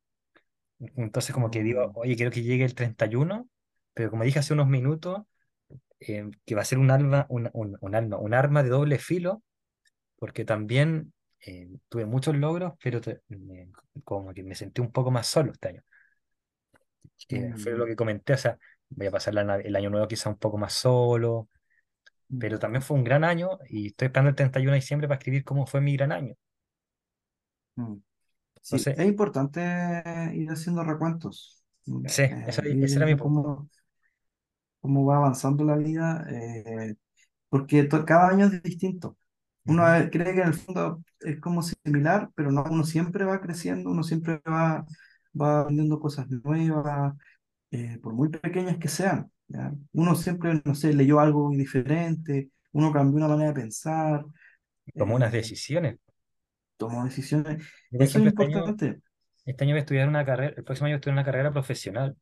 entonces 0.97 1.35
como 1.35 1.51
que 1.51 1.63
digo, 1.63 1.89
mm, 1.89 1.93
oye, 1.97 2.17
quiero 2.17 2.31
que 2.31 2.43
llegue 2.43 2.65
el 2.65 2.75
31, 2.75 3.49
pero 3.95 4.11
como 4.11 4.25
dije 4.25 4.39
hace 4.39 4.53
unos 4.55 4.69
minutos, 4.69 5.23
eh, 6.01 6.31
que 6.47 6.55
va 6.55 6.63
a 6.63 6.65
ser 6.65 6.79
un 6.79 6.91
alma, 6.91 7.27
un, 7.31 7.51
un, 7.55 7.77
un 7.81 7.95
alma, 7.95 8.19
un 8.19 8.35
arma 8.35 8.63
de 8.63 8.71
doble 8.71 8.99
filo, 8.99 9.43
porque 10.19 10.45
también 10.45 11.13
eh, 11.47 11.69
tuve 11.89 12.07
muchos 12.07 12.37
logros, 12.37 12.75
pero 12.83 13.01
te- 13.01 13.23
me- 13.29 13.71
como 14.05 14.35
que 14.35 14.43
me 14.43 14.55
sentí 14.55 14.81
un 14.81 14.93
poco 14.93 15.11
más 15.11 15.27
solo 15.27 15.53
este 15.53 15.69
año, 15.69 15.83
que 17.29 17.55
fue 17.57 17.73
lo 17.77 17.87
mm, 17.87 17.87
que 17.87 17.97
comenté, 17.97 18.35
o 18.35 18.37
sea, 18.39 18.59
voy 18.91 19.07
a 19.09 19.11
pasar 19.11 19.35
la 19.35 19.57
el 19.57 19.77
año 19.77 19.91
nuevo 19.91 20.09
quizá 20.09 20.29
un 20.31 20.39
poco 20.39 20.59
más 20.59 20.73
solo, 20.75 21.49
mm, 22.31 22.39
pero 22.39 22.59
también 22.59 22.83
fue 22.83 22.97
un 22.99 23.05
gran 23.05 23.25
año 23.25 23.59
y 23.69 23.89
estoy 23.89 24.07
esperando 24.07 24.31
el 24.31 24.37
31 24.37 24.73
de 24.75 24.81
diciembre 24.81 25.09
para 25.09 25.19
escribir 25.19 25.45
cómo 25.45 25.67
fue 25.67 25.81
mi 25.81 25.97
gran 25.97 26.13
año. 26.13 26.35
mm. 27.77 27.95
Sí, 28.63 28.79
Entonces, 28.79 28.97
es 28.97 29.07
importante 29.07 29.61
ir 30.35 30.51
haciendo 30.51 30.85
recuentos, 30.85 31.65
mm, 31.87 32.07
sí, 32.07 32.23
eh, 32.29 32.79
ese 32.81 32.99
era 32.99 33.07
mi 33.07 33.15
punto. 33.17 33.41
cómo, 33.43 33.71
cómo 34.81 35.05
va 35.07 35.17
avanzando 35.19 35.65
la 35.65 35.77
vida, 35.77 36.25
eh, 36.31 36.97
porque 37.49 37.85
to- 37.85 38.05
cada 38.07 38.31
año 38.31 38.47
es 38.47 38.63
distinto. 38.63 39.17
Uno 39.69 39.85
cree 40.13 40.35
que 40.35 40.43
en 40.43 40.49
el 40.49 40.55
fondo 40.55 41.03
es 41.21 41.41
como 41.41 41.63
similar, 41.63 42.31
pero 42.37 42.51
no, 42.53 42.65
uno 42.71 42.85
siempre 42.85 43.25
va 43.25 43.41
creciendo, 43.41 43.91
uno 43.91 44.03
siempre 44.03 44.41
va, 44.49 44.87
va 45.41 45.61
aprendiendo 45.63 46.01
cosas 46.01 46.29
nuevas, 46.31 47.15
eh, 47.73 47.99
por 48.03 48.15
muy 48.15 48.31
pequeñas 48.31 48.79
que 48.79 48.89
sean, 48.89 49.31
¿ya? 49.49 49.73
Uno 49.93 50.15
siempre, 50.17 50.63
no 50.65 50.75
sé, 50.75 50.95
leyó 50.95 51.21
algo 51.21 51.51
diferente, 51.53 52.51
uno 52.73 52.93
cambió 52.93 53.19
una 53.19 53.29
manera 53.29 53.51
de 53.53 53.61
pensar, 53.63 54.25
Tomó 54.97 55.15
unas 55.17 55.33
eh, 55.33 55.33
decisiones. 55.33 55.97
tomó 56.77 57.05
decisiones. 57.05 57.63
Yo, 57.91 57.99
Eso 57.99 58.19
es 58.19 58.25
ejemplo, 58.25 58.31
este 58.31 58.45
año, 58.45 58.65
importante. 58.67 59.01
este 59.47 59.65
año 59.65 59.73
voy 59.75 59.79
a 59.79 59.83
estudiar 59.83 60.09
una 60.09 60.25
carrera, 60.25 60.55
el 60.57 60.65
próximo 60.65 60.87
año 60.87 60.93
voy 60.95 60.97
a 60.97 60.99
estudiar 60.99 61.15
una 61.15 61.25
carrera 61.25 61.53
profesional 61.53 62.17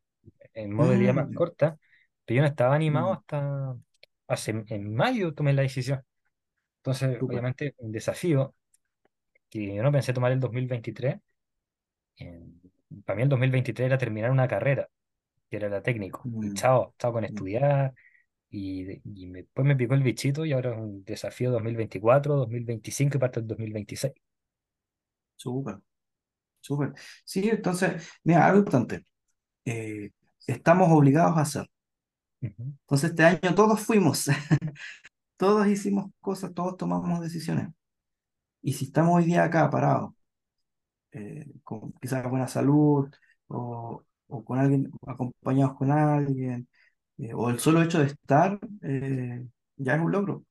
en 0.55 0.73
modo 0.75 0.91
de 0.93 0.99
día 0.99 1.15
más 1.15 1.29
Mm, 1.29 1.35
corta, 1.35 1.79
pero 2.27 2.37
yo 2.39 2.43
no 2.43 2.49
estaba 2.49 2.75
animado 2.77 3.13
mm, 3.13 3.15
hasta 3.15 3.77
hace 4.29 4.65
en 4.69 4.95
mayo 4.95 5.35
tomé 5.35 5.53
la 5.55 5.63
decisión. 5.63 6.03
Entonces, 6.87 7.19
súper. 7.19 7.27
obviamente, 7.27 7.75
un 7.79 7.93
desafío 7.93 8.55
que 9.51 9.75
yo 9.75 9.83
no 9.83 9.93
pensé 9.93 10.13
tomar 10.13 10.33
el 10.33 10.41
2023. 10.41 11.17
eh, 12.19 12.45
para 13.05 13.17
mí 13.19 13.23
el 13.25 13.29
2023 13.31 13.87
era 13.89 13.99
terminar 13.99 14.31
una 14.33 14.49
carrera, 14.49 14.89
que 15.51 15.57
era 15.59 15.69
la 15.71 15.83
técnico. 15.83 16.31
Y 16.41 16.51
Mm, 16.51 16.53
chao, 16.53 16.95
chao 16.99 17.13
con 17.15 17.25
mm, 17.29 17.47
estudiar. 17.47 17.95
Y, 18.51 19.01
y 19.05 19.27
me- 19.29 19.41
después 19.43 19.67
me 19.67 19.77
picó 19.77 19.95
el 19.95 20.03
bichito 20.05 20.45
y 20.47 20.53
ahora 20.55 20.73
es 20.73 20.79
un 20.79 21.05
desafío 21.05 21.51
2024, 21.53 22.37
2025 22.37 23.19
y 23.19 23.21
parte 23.21 23.41
del 23.41 23.49
2026. 23.49 24.15
súper, 25.37 25.79
súper. 26.61 26.95
Sí, 27.25 27.49
entonces, 27.51 28.09
mira, 28.25 28.47
algo 28.47 28.59
importante. 28.61 29.07
eh, 29.67 30.11
estamos 30.47 30.91
obligados 30.93 31.39
a 31.39 31.43
hacer. 31.43 31.67
Ujú. 32.43 32.73
Entonces, 32.83 33.11
este 33.11 33.25
año 33.25 33.55
todos 33.55 33.81
fuimos, 33.81 34.27
todos 35.37 35.67
hicimos 35.69 36.11
cosas, 36.21 36.55
todos 36.55 36.77
tomamos 36.77 37.21
decisiones. 37.21 37.69
Y 38.63 38.75
si 38.75 38.87
estamos 38.87 39.17
hoy 39.17 39.25
día 39.27 39.45
acá 39.45 39.71
parados, 39.71 40.15
eh, 41.13 41.47
con 41.65 41.93
quizás 41.95 42.29
buena 42.29 42.49
salud 42.49 43.11
o, 43.49 44.05
o 44.29 44.45
con 44.45 44.59
alguien, 44.59 44.91
acompañados 45.07 45.77
con 45.77 45.91
alguien, 45.91 46.69
eh, 47.19 47.35
o 47.35 47.51
el 47.51 47.59
solo 47.61 47.83
hecho 47.83 48.01
de 48.01 48.07
estar, 48.07 48.59
eh, 48.83 49.47
ya 49.77 49.95
es 49.97 50.01
un 50.03 50.13
logro. 50.13 50.45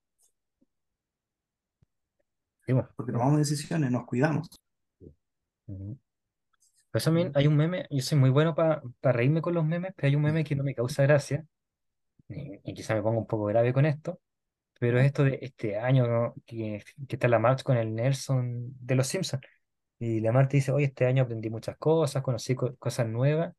Sí, 2.65 2.73
bueno, 2.73 2.89
porque 2.95 3.11
tomamos 3.13 3.37
decisiones, 3.39 3.89
nos 3.91 4.05
cuidamos. 4.05 4.49
Por 6.91 6.99
eso 6.99 7.11
mí 7.11 7.29
hay 7.35 7.47
un 7.47 7.57
meme, 7.57 7.85
yo 7.89 8.01
soy 8.01 8.17
muy 8.17 8.29
bueno 8.29 8.55
para 8.55 8.81
reírme 9.03 9.41
con 9.41 9.53
los 9.53 9.65
memes, 9.65 9.93
pero 9.95 10.07
hay 10.07 10.15
un 10.15 10.21
meme 10.23 10.43
que 10.43 10.55
no 10.55 10.63
me 10.63 10.73
causa 10.75 11.03
gracia, 11.03 11.45
y, 12.29 12.59
y 12.63 12.73
quizá 12.75 12.95
me 12.95 13.03
pongo 13.03 13.19
un 13.19 13.27
poco 13.27 13.45
grave 13.45 13.73
con 13.73 13.85
esto, 13.85 14.19
pero 14.79 14.99
es 14.99 15.05
esto 15.07 15.23
de 15.23 15.39
este 15.41 15.77
año 15.79 16.07
¿no? 16.07 16.33
que, 16.45 16.83
que 17.07 17.15
está 17.15 17.27
la 17.27 17.39
March 17.39 17.63
con 17.63 17.77
el 17.77 17.93
Nelson 17.95 18.73
de 18.79 18.95
los 18.95 19.07
Simpsons. 19.07 19.43
Y 19.99 20.19
la 20.21 20.31
Marta 20.31 20.51
dice, 20.57 20.71
oye, 20.71 20.85
este 20.87 21.05
año 21.05 21.23
aprendí 21.23 21.49
muchas 21.49 21.77
cosas, 21.77 22.23
conocí 22.23 22.55
co- 22.55 22.75
cosas 22.77 23.07
nuevas. 23.07 23.53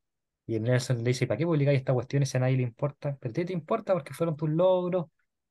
Y 0.46 0.56
el 0.56 0.62
Nelson 0.62 0.98
le 0.98 1.04
dice, 1.04 1.26
¿para 1.26 1.38
qué 1.38 1.46
publicáis 1.46 1.78
estas 1.78 1.94
cuestiones 1.94 2.30
si 2.30 2.36
a 2.36 2.40
nadie 2.40 2.56
le 2.56 2.62
importa? 2.64 3.16
Pero 3.20 3.30
a 3.32 3.34
ti 3.34 3.44
te 3.46 3.52
importa 3.52 3.94
porque 3.94 4.14
fueron 4.14 4.36
tus 4.36 4.50
logros, 4.50 5.06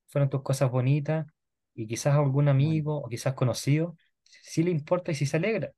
fueron 0.07 0.30
tus 0.30 0.41
cosas 0.43 0.72
bonitas, 0.72 1.26
y 1.74 1.88
quizás 1.88 2.13
a 2.16 2.18
algún 2.20 2.47
amigo 2.49 2.97
o 2.99 3.09
quizás 3.09 3.34
conocido, 3.34 3.97
sí 4.43 4.63
le 4.63 4.72
importa 4.72 5.11
y 5.11 5.16
sí 5.16 5.26
se 5.26 5.38
alegra. 5.38 5.72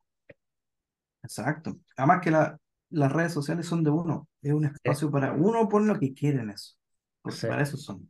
Exacto. 1.23 1.79
Además 1.95 2.21
que 2.23 2.31
la- 2.31 2.57
las 2.89 3.11
redes 3.11 3.33
sociales 3.33 3.65
son 3.67 3.83
de 3.83 3.89
uno, 3.89 4.29
es 4.41 4.53
un 4.53 4.65
Sí, 4.83 4.91
espacio 4.95 5.11
para 5.11 5.33
uno 5.33 5.67
por 5.67 5.81
lo 5.83 5.99
que 5.99 6.13
quiere 6.13 6.39
en 6.41 6.51
eso, 6.51 6.75
porque 7.21 7.39
sí. 7.39 7.47
para 7.47 7.63
eso 7.63 7.77
son. 7.77 8.09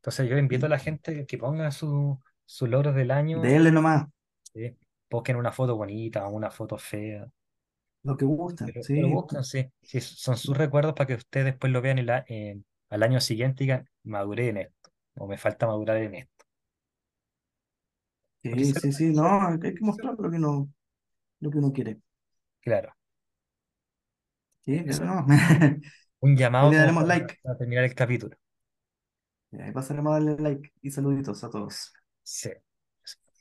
Entonces 0.00 0.28
yo 0.28 0.38
invito 0.38 0.66
a 0.66 0.68
Y 0.68 0.70
la 0.70 0.78
gente 0.78 1.26
que 1.26 1.38
ponga 1.38 1.70
su- 1.70 2.20
sus 2.46 2.68
logros 2.68 2.94
del 2.94 3.10
año, 3.10 3.46
déle 3.46 3.70
nomás 3.72 4.06
¿sí? 4.54 4.76
Busquen 5.10 5.36
una 5.36 5.52
foto 5.52 5.76
bonita 5.76 6.26
o 6.26 6.30
una 6.32 6.50
foto 6.50 6.78
fea, 6.78 7.26
lo 8.02 8.16
que 8.16 8.24
gusten, 8.26 8.72
pero, 8.72 8.86
pero 8.92 9.08
sí, 9.08 9.08
busquen, 9.08 9.44
sí, 9.44 9.70
sí, 9.82 10.00
son 10.00 10.36
sus 10.36 10.56
recuerdos 10.56 10.94
para 10.94 11.06
que 11.06 11.14
ustedes 11.14 11.46
después 11.46 11.72
lo 11.72 11.82
vean 11.82 11.98
el 11.98 12.10
a- 12.10 12.24
en- 12.28 12.64
al 12.90 13.02
año 13.02 13.20
siguiente 13.20 13.64
y 13.64 13.66
digan, 13.66 13.88
maduré 14.02 14.48
en 14.48 14.56
esto, 14.58 14.90
o 15.14 15.26
me 15.26 15.38
falta 15.38 15.66
madurar 15.66 15.96
en 15.98 16.14
esto. 16.14 16.44
Sí, 18.42 18.74
sí, 18.74 18.92
sí, 18.92 19.12
no, 19.12 19.24
hay 19.48 19.58
que 19.74 19.74
mostrar 19.80 20.14
lo 20.18 20.30
que 20.30 20.36
uno, 20.36 20.68
lo 21.40 21.50
que 21.50 21.58
uno 21.58 21.72
quiere. 21.72 22.00
claro, 22.60 22.94
Sí, 24.60 24.82
eso 24.86 25.04
pero 25.04 25.06
no. 25.06 25.26
un 26.20 26.36
llamado 26.36 26.72
le 26.72 26.76
como 26.76 26.78
daremos 26.78 27.04
para, 27.06 27.06
like. 27.06 27.36
para 27.42 27.58
terminar 27.58 27.84
el 27.84 27.94
capítulo. 27.94 28.36
Y 29.52 29.60
Ahí 29.60 29.70
pasaremos 29.72 30.10
a 30.12 30.14
darle 30.14 30.36
like 30.42 30.72
y 30.82 30.90
saluditos 30.90 31.42
a 31.44 31.50
todos. 31.50 31.92
Sí. 32.22 32.50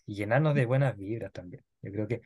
Y 0.06 0.16
llenarnos 0.16 0.56
de 0.56 0.66
buenas 0.66 0.98
vibras 0.98 1.32
también. 1.32 1.64
Yo 1.82 1.92
creo 1.92 2.08
que 2.08 2.22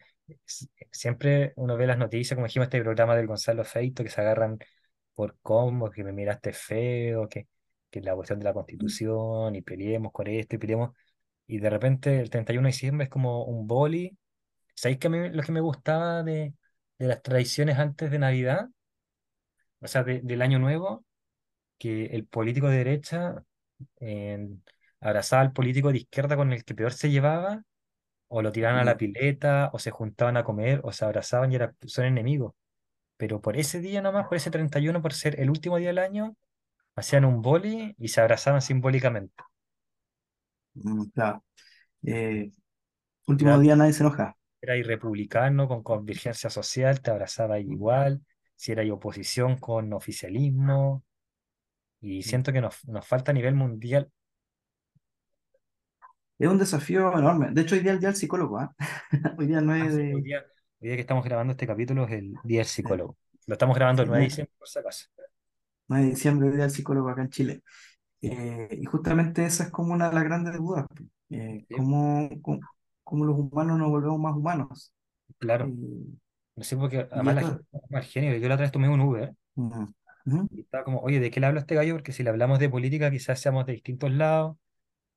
siempre 0.91 1.53
uno 1.57 1.77
ve 1.77 1.87
las 1.87 1.97
noticias, 1.97 2.35
como 2.35 2.47
dijimos, 2.47 2.67
este 2.67 2.81
programa 2.81 3.15
del 3.15 3.27
Gonzalo 3.27 3.63
Feito, 3.65 4.03
que 4.03 4.09
se 4.09 4.21
agarran 4.21 4.59
por 5.15 5.37
cómo, 5.41 5.91
que 5.91 6.03
me 6.03 6.13
miraste 6.13 6.53
feo, 6.53 7.27
que, 7.29 7.47
que 7.89 8.01
la 8.01 8.15
cuestión 8.15 8.39
de 8.39 8.45
la 8.45 8.53
Constitución, 8.53 9.55
y 9.55 9.61
peleemos 9.61 10.11
con 10.13 10.27
esto, 10.27 10.55
y 10.55 10.59
peleemos. 10.59 10.91
Y 11.47 11.59
de 11.59 11.69
repente 11.69 12.19
el 12.21 12.29
31 12.29 12.67
de 12.67 12.73
diciembre 12.73 13.05
es 13.05 13.09
como 13.11 13.45
un 13.45 13.67
boli. 13.67 14.17
¿Sabéis 14.75 14.99
que 14.99 15.07
a 15.07 15.11
mí 15.11 15.29
lo 15.29 15.43
que 15.43 15.51
me 15.53 15.61
gustaba 15.61 16.23
de, 16.23 16.53
de 16.99 17.07
las 17.07 17.21
tradiciones 17.23 17.77
antes 17.79 18.11
de 18.11 18.19
Navidad, 18.19 18.69
o 19.81 19.87
sea, 19.87 20.03
de- 20.03 20.21
del 20.21 20.41
Año 20.41 20.59
Nuevo, 20.59 21.05
que 21.79 22.07
el 22.07 22.27
político 22.27 22.69
de 22.69 22.77
derecha 22.79 23.43
abrazaba 24.99 25.41
al 25.41 25.53
político 25.53 25.91
de 25.91 25.99
izquierda 25.99 26.35
con 26.35 26.53
el 26.53 26.63
que 26.65 26.75
peor 26.75 26.93
se 26.93 27.09
llevaba, 27.11 27.63
o 28.29 28.41
lo 28.41 28.51
tiraban 28.53 28.79
a 28.79 28.85
la 28.85 28.97
pileta, 28.97 29.69
o 29.73 29.79
se 29.79 29.91
juntaban 29.91 30.37
a 30.37 30.43
comer, 30.45 30.81
o 30.83 30.91
se 30.93 31.05
abrazaban 31.05 31.51
y 31.51 31.55
era, 31.55 31.75
son 31.87 32.05
enemigos. 32.05 32.53
Pero 33.17 33.41
por 33.41 33.57
ese 33.57 33.81
día 33.81 34.01
nomás, 34.01 34.27
por 34.27 34.37
ese 34.37 34.51
31 34.51 35.01
por 35.01 35.13
ser 35.13 35.39
el 35.41 35.49
último 35.51 35.77
día 35.77 35.89
del 35.89 35.99
año, 35.99 36.35
hacían 36.95 37.25
un 37.25 37.41
boli 37.41 37.95
y 37.99 38.09
se 38.09 38.21
abrazaban 38.21 38.61
simbólicamente. 38.61 39.35
mm, 40.75 41.05
claro. 41.13 41.43
Eh, 42.03 42.51
Era, 43.39 43.53
último 43.53 43.59
día 43.59 43.75
nadie 43.77 43.93
se 43.93 44.03
enoja. 44.03 44.37
era 44.61 44.75
republicano 44.83 45.67
con 45.67 45.83
convergencia 45.83 46.49
social, 46.49 47.01
te 47.01 47.11
abrazaba 47.11 47.59
igual. 47.59 48.21
Si 48.55 48.71
era 48.71 48.83
oposición 48.93 49.57
con 49.57 49.93
oficialismo. 49.93 51.03
Y 52.03 52.19
mm. 52.19 52.21
siento 52.21 52.51
que 52.51 52.61
nos, 52.61 52.85
nos 52.87 53.07
falta 53.07 53.31
a 53.31 53.33
nivel 53.33 53.55
mundial. 53.55 54.11
Es 56.37 56.49
un 56.49 56.57
desafío 56.57 57.17
enorme. 57.17 57.51
De 57.51 57.61
hecho, 57.61 57.75
hoy 57.75 57.81
día 57.81 57.91
es 57.91 57.95
el 57.95 57.99
día 58.01 58.09
del 58.09 58.17
psicólogo, 58.17 58.59
¿ah? 58.59 58.75
Hoy 59.39 59.47
día 59.47 59.59
Ah, 59.59 59.61
9 59.61 59.91
sí, 59.91 60.13
hoy 60.13 60.21
día, 60.21 60.39
hoy 60.81 60.87
día 60.89 60.95
que 60.95 61.01
estamos 61.01 61.23
grabando 61.23 61.51
este 61.51 61.65
capítulo 61.65 62.05
es 62.05 62.11
el 62.11 62.33
Día 62.43 62.59
del 62.59 62.67
eh, 62.67 62.69
Psicólogo. 62.69 63.17
Lo 63.47 63.53
estamos 63.53 63.75
grabando 63.75 64.01
el 64.01 64.07
sí, 64.07 64.09
9 64.09 64.19
de 64.19 64.27
9 64.27 64.29
diciembre, 64.29 64.53
por 64.59 64.67
si 64.67 64.79
acaso. 64.79 65.07
9 65.87 66.03
de 66.03 66.09
diciembre, 66.09 66.47
el 66.47 66.53
día 66.55 66.63
del 66.63 66.71
psicólogo 66.71 67.09
acá 67.09 67.21
en 67.21 67.29
Chile. 67.29 67.63
Eh, 68.21 68.77
y 68.81 68.85
justamente 68.85 69.45
esa 69.45 69.63
es 69.65 69.69
como 69.69 69.93
una 69.93 70.09
de 70.09 70.15
las 70.15 70.23
grandes 70.25 70.57
dudas. 70.57 70.85
Eh, 71.29 71.65
cómo, 71.73 72.29
cómo, 72.41 72.59
cómo 73.03 73.25
los 73.25 73.39
humanos 73.39 73.77
nos 73.77 73.89
volvemos 73.89 74.19
más 74.19 74.35
humanos. 74.35 74.93
claro. 75.39 75.67
Y, 75.67 76.19
No 76.55 76.63
sé, 76.63 76.75
porque 76.75 77.07
además 77.09 77.35
la 77.35 77.41
gente 77.41 77.63
es 77.71 77.91
mal 77.91 78.03
genio. 78.03 78.37
Yo 78.37 78.47
la 78.49 78.55
otra 78.55 78.65
vez 78.65 78.71
tomé 78.71 78.89
un 78.89 79.01
Uber 79.01 79.33
ujú, 80.25 80.47
y 80.49 80.61
estaba 80.61 80.83
como, 80.83 80.99
oye, 81.01 81.19
¿de 81.19 81.31
qué 81.31 81.39
le 81.39 81.47
hablo 81.47 81.59
a 81.59 81.61
este 81.61 81.75
gallo? 81.75 81.95
Porque 81.95 82.11
si 82.13 82.23
le 82.23 82.29
hablamos 82.29 82.59
de 82.59 82.69
política, 82.69 83.11
quizás 83.11 83.39
seamos 83.39 83.65
de 83.65 83.73
distintos 83.73 84.11
lados. 84.11 84.57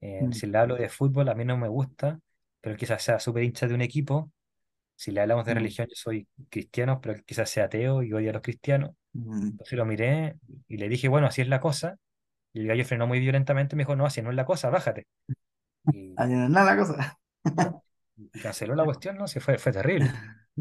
Eh, 0.01 0.29
mm, 0.29 0.33
si 0.33 0.47
le 0.49 0.59
hablo 0.59 0.77
de 0.77 0.89
fútbol, 0.91 1.29
a 1.29 1.35
mí 1.35 1.45
no 1.45 1.57
me 1.59 1.69
gusta, 1.69 2.21
pero 2.61 2.77
quizás 2.77 3.03
sea 3.03 3.21
súper 3.21 3.45
hincha 3.45 3.69
de 3.69 3.75
un 3.75 3.83
equipo. 3.83 4.33
Si 4.97 5.13
le 5.13 5.21
hablamos 5.23 5.47
de 5.47 5.55
mm, 5.55 5.57
religión, 5.57 5.89
yo 5.89 5.95
soy 5.97 6.29
cristiano, 6.51 7.01
pero 7.01 7.23
quizás 7.25 7.51
sea 7.51 7.67
ateo 7.67 8.03
y 8.03 8.13
odia 8.13 8.31
a 8.31 8.35
los 8.35 8.43
cristianos. 8.43 8.93
mm. 9.15 9.59
Entonces 9.59 9.79
lo 9.79 9.87
miré 9.87 10.37
y 10.69 10.79
le 10.79 10.89
dije, 10.89 11.09
bueno, 11.09 11.27
así 11.29 11.43
es 11.43 11.49
la 11.49 11.61
cosa. 11.61 11.99
Y 12.53 12.61
el 12.61 12.69
gallo 12.69 12.85
frenó 12.85 13.07
muy 13.07 13.21
violentamente 13.21 13.77
y 13.77 13.79
me 13.79 13.83
dijo, 13.85 13.97
no, 13.97 14.07
así 14.07 14.23
no 14.23 14.31
es 14.31 14.37
la 14.37 14.47
cosa, 14.47 14.71
bájate. 14.71 15.07
Y, 15.91 16.17
Ahí 16.17 16.31
no 16.35 16.45
es 16.45 16.51
nada 16.51 16.75
la 16.75 16.79
cosa. 16.79 17.19
y 18.17 18.31
canceló 18.41 18.75
la 18.75 18.85
cuestión, 18.85 19.17
¿no? 19.17 19.27
Sí, 19.29 19.41
fue, 19.41 19.59
fue 19.59 19.73
terrible. 19.73 20.15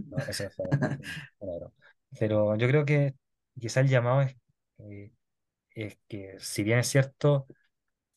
No, 0.09 0.23
eso 0.27 0.49
fue, 0.49 0.65
fue 0.87 1.07
una 1.39 1.57
broma. 1.57 1.73
Pero 2.19 2.55
yo 2.57 2.67
creo 2.67 2.85
que 2.85 3.15
quizá 3.59 3.81
el 3.81 3.89
llamado 3.89 4.21
es, 4.21 4.35
eh, 4.79 5.11
es 5.71 5.99
que, 6.07 6.37
si 6.39 6.63
bien 6.63 6.79
es 6.79 6.87
cierto, 6.87 7.47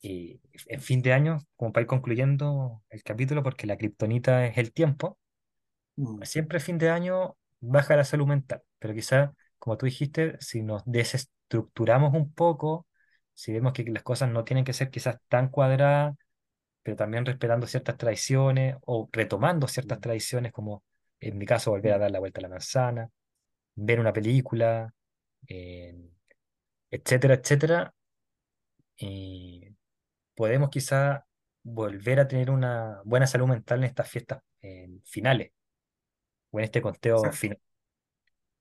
y 0.00 0.40
en 0.68 0.80
fin 0.82 1.02
de 1.02 1.12
año, 1.12 1.40
como 1.56 1.72
para 1.72 1.82
ir 1.82 1.88
concluyendo 1.88 2.84
el 2.90 3.02
capítulo, 3.02 3.42
porque 3.42 3.66
la 3.66 3.78
kriptonita 3.78 4.46
es 4.46 4.58
el 4.58 4.72
tiempo, 4.72 5.18
Mm, 5.98 6.22
siempre 6.22 6.60
fin 6.60 6.78
de 6.78 6.90
año 6.90 7.36
baja 7.60 7.96
la 7.96 8.04
salud 8.04 8.26
mental, 8.26 8.62
pero 8.78 8.94
quizá, 8.94 9.34
como 9.58 9.76
tú 9.76 9.86
dijiste, 9.86 10.36
si 10.40 10.62
nos 10.62 10.82
desestructuramos 10.86 12.14
un 12.14 12.32
poco, 12.32 12.86
si 13.34 13.52
vemos 13.52 13.72
que 13.72 13.84
las 13.84 14.04
cosas 14.04 14.30
no 14.30 14.44
tienen 14.44 14.64
que 14.64 14.72
ser 14.72 14.90
quizás 14.90 15.18
tan 15.28 15.48
cuadradas, 15.48 16.14
pero 16.82 16.96
también 16.96 17.26
respetando 17.26 17.66
ciertas 17.66 17.96
tradiciones 17.96 18.76
o 18.86 19.08
retomando 19.12 19.68
ciertas 19.68 19.98
mm, 19.98 20.00
tradiciones, 20.02 20.52
como 20.52 20.84
en 21.20 21.36
mi 21.38 21.46
caso 21.46 21.72
volver 21.72 21.94
a 21.94 21.98
mm. 21.98 22.00
dar 22.00 22.10
la 22.12 22.20
vuelta 22.20 22.40
a 22.40 22.42
la 22.42 22.48
manzana, 22.48 23.10
ver 23.74 24.00
una 24.00 24.12
película, 24.12 24.94
eh, 25.46 25.94
etcétera, 26.90 27.34
etcétera, 27.34 27.94
y 28.96 29.62
podemos 30.36 30.70
quizá 30.70 31.26
volver 31.64 32.20
a 32.20 32.28
tener 32.28 32.50
una 32.50 33.02
buena 33.04 33.26
salud 33.26 33.48
mental 33.48 33.80
en 33.80 33.84
estas 33.86 34.10
fiestas 34.10 34.42
eh, 34.62 34.88
finales 35.04 35.52
o 36.50 36.58
en 36.58 36.64
este 36.64 36.82
conteo 36.82 37.30
Exacto. 37.30 37.32
final. 37.32 37.58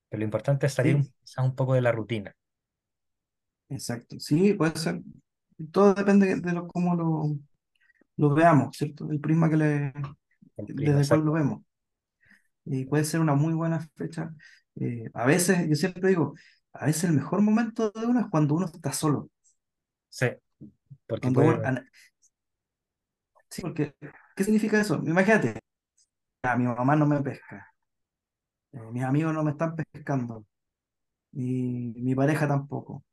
Pero 0.10 0.20
lo 0.20 0.26
importante 0.26 0.66
es 0.68 0.74
salir 0.74 0.98
Sí, 0.98 1.14
quizás 1.24 1.46
un 1.46 1.56
poco 1.56 1.74
de 1.74 1.82
la 1.82 1.92
rutina. 1.94 2.36
exacto. 3.70 4.20
Sí, 4.20 4.54
puede 4.54 4.76
ser. 4.78 5.02
Todo 5.72 5.94
depende 5.94 6.36
de 6.36 6.54
lo, 6.54 6.68
cómo 6.68 6.96
lo, 6.96 7.38
lo 8.18 8.36
veamos, 8.36 8.78
¿cierto? 8.78 9.10
El 9.12 9.20
prisma 9.22 9.50
que 9.52 9.58
le, 9.58 9.94
desde 10.58 11.02
el 11.02 11.08
cual 11.08 11.22
lo 11.26 11.34
vemos. 11.34 11.64
Y 12.66 12.86
puede 12.86 13.04
ser 13.06 13.22
una 13.22 13.36
muy 13.36 13.54
buena 13.54 13.80
fecha. 13.96 14.34
Eh, 14.76 15.10
a 15.14 15.26
veces, 15.26 15.68
yo 15.70 15.76
siempre 15.76 16.10
digo, 16.10 16.34
a 16.80 16.86
veces 16.86 17.06
el 17.06 17.14
mejor 17.14 17.42
momento 17.42 17.92
de 17.92 18.06
uno 18.06 18.20
es 18.22 18.28
cuando 18.28 18.56
uno 18.56 18.66
está 18.68 18.94
solo. 18.94 19.30
Sí, 20.10 20.28
porque 21.08 21.28
uno, 21.28 21.36
puede, 21.36 21.60
sí, 23.50 23.62
porque, 23.62 23.96
¿qué 24.36 24.44
significa 24.44 24.80
eso? 24.80 24.96
Imagínate, 25.06 25.60
a 26.44 26.58
mi 26.58 26.66
mamá 26.66 26.96
no 26.96 27.06
me 27.08 27.22
pesca, 27.22 27.74
eh, 28.74 28.80
mis 28.92 29.04
amigos 29.04 29.34
no 29.34 29.44
me 29.44 29.52
están 29.52 29.76
pescando, 29.76 30.46
y 31.34 31.94
mi 31.98 32.16
pareja 32.16 32.48
tampoco. 32.48 33.04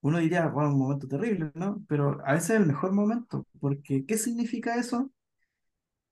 Uno 0.00 0.18
diría, 0.18 0.46
bueno, 0.48 0.70
un 0.70 0.78
momento 0.78 1.06
terrible, 1.08 1.50
¿no? 1.54 1.84
Pero 1.88 2.20
a 2.24 2.32
veces 2.32 2.50
es 2.50 2.56
el 2.60 2.66
mejor 2.66 2.92
momento, 2.92 3.46
porque 3.60 4.04
¿qué 4.06 4.16
significa 4.18 4.76
eso? 4.76 5.10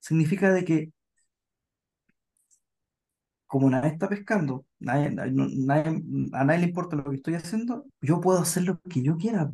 Significa 0.00 0.52
de 0.52 0.64
que 0.64 0.92
como 3.56 3.70
nadie 3.70 3.90
está 3.92 4.06
pescando, 4.08 4.66
nadie, 4.80 5.06
a 5.08 6.44
nadie 6.44 6.58
le 6.60 6.66
importa 6.66 6.94
lo 6.96 7.04
que 7.04 7.16
estoy 7.16 7.34
haciendo, 7.36 7.86
yo 8.02 8.20
puedo 8.20 8.38
hacer 8.38 8.64
lo 8.64 8.78
que 8.82 9.02
yo 9.02 9.16
quiera. 9.16 9.50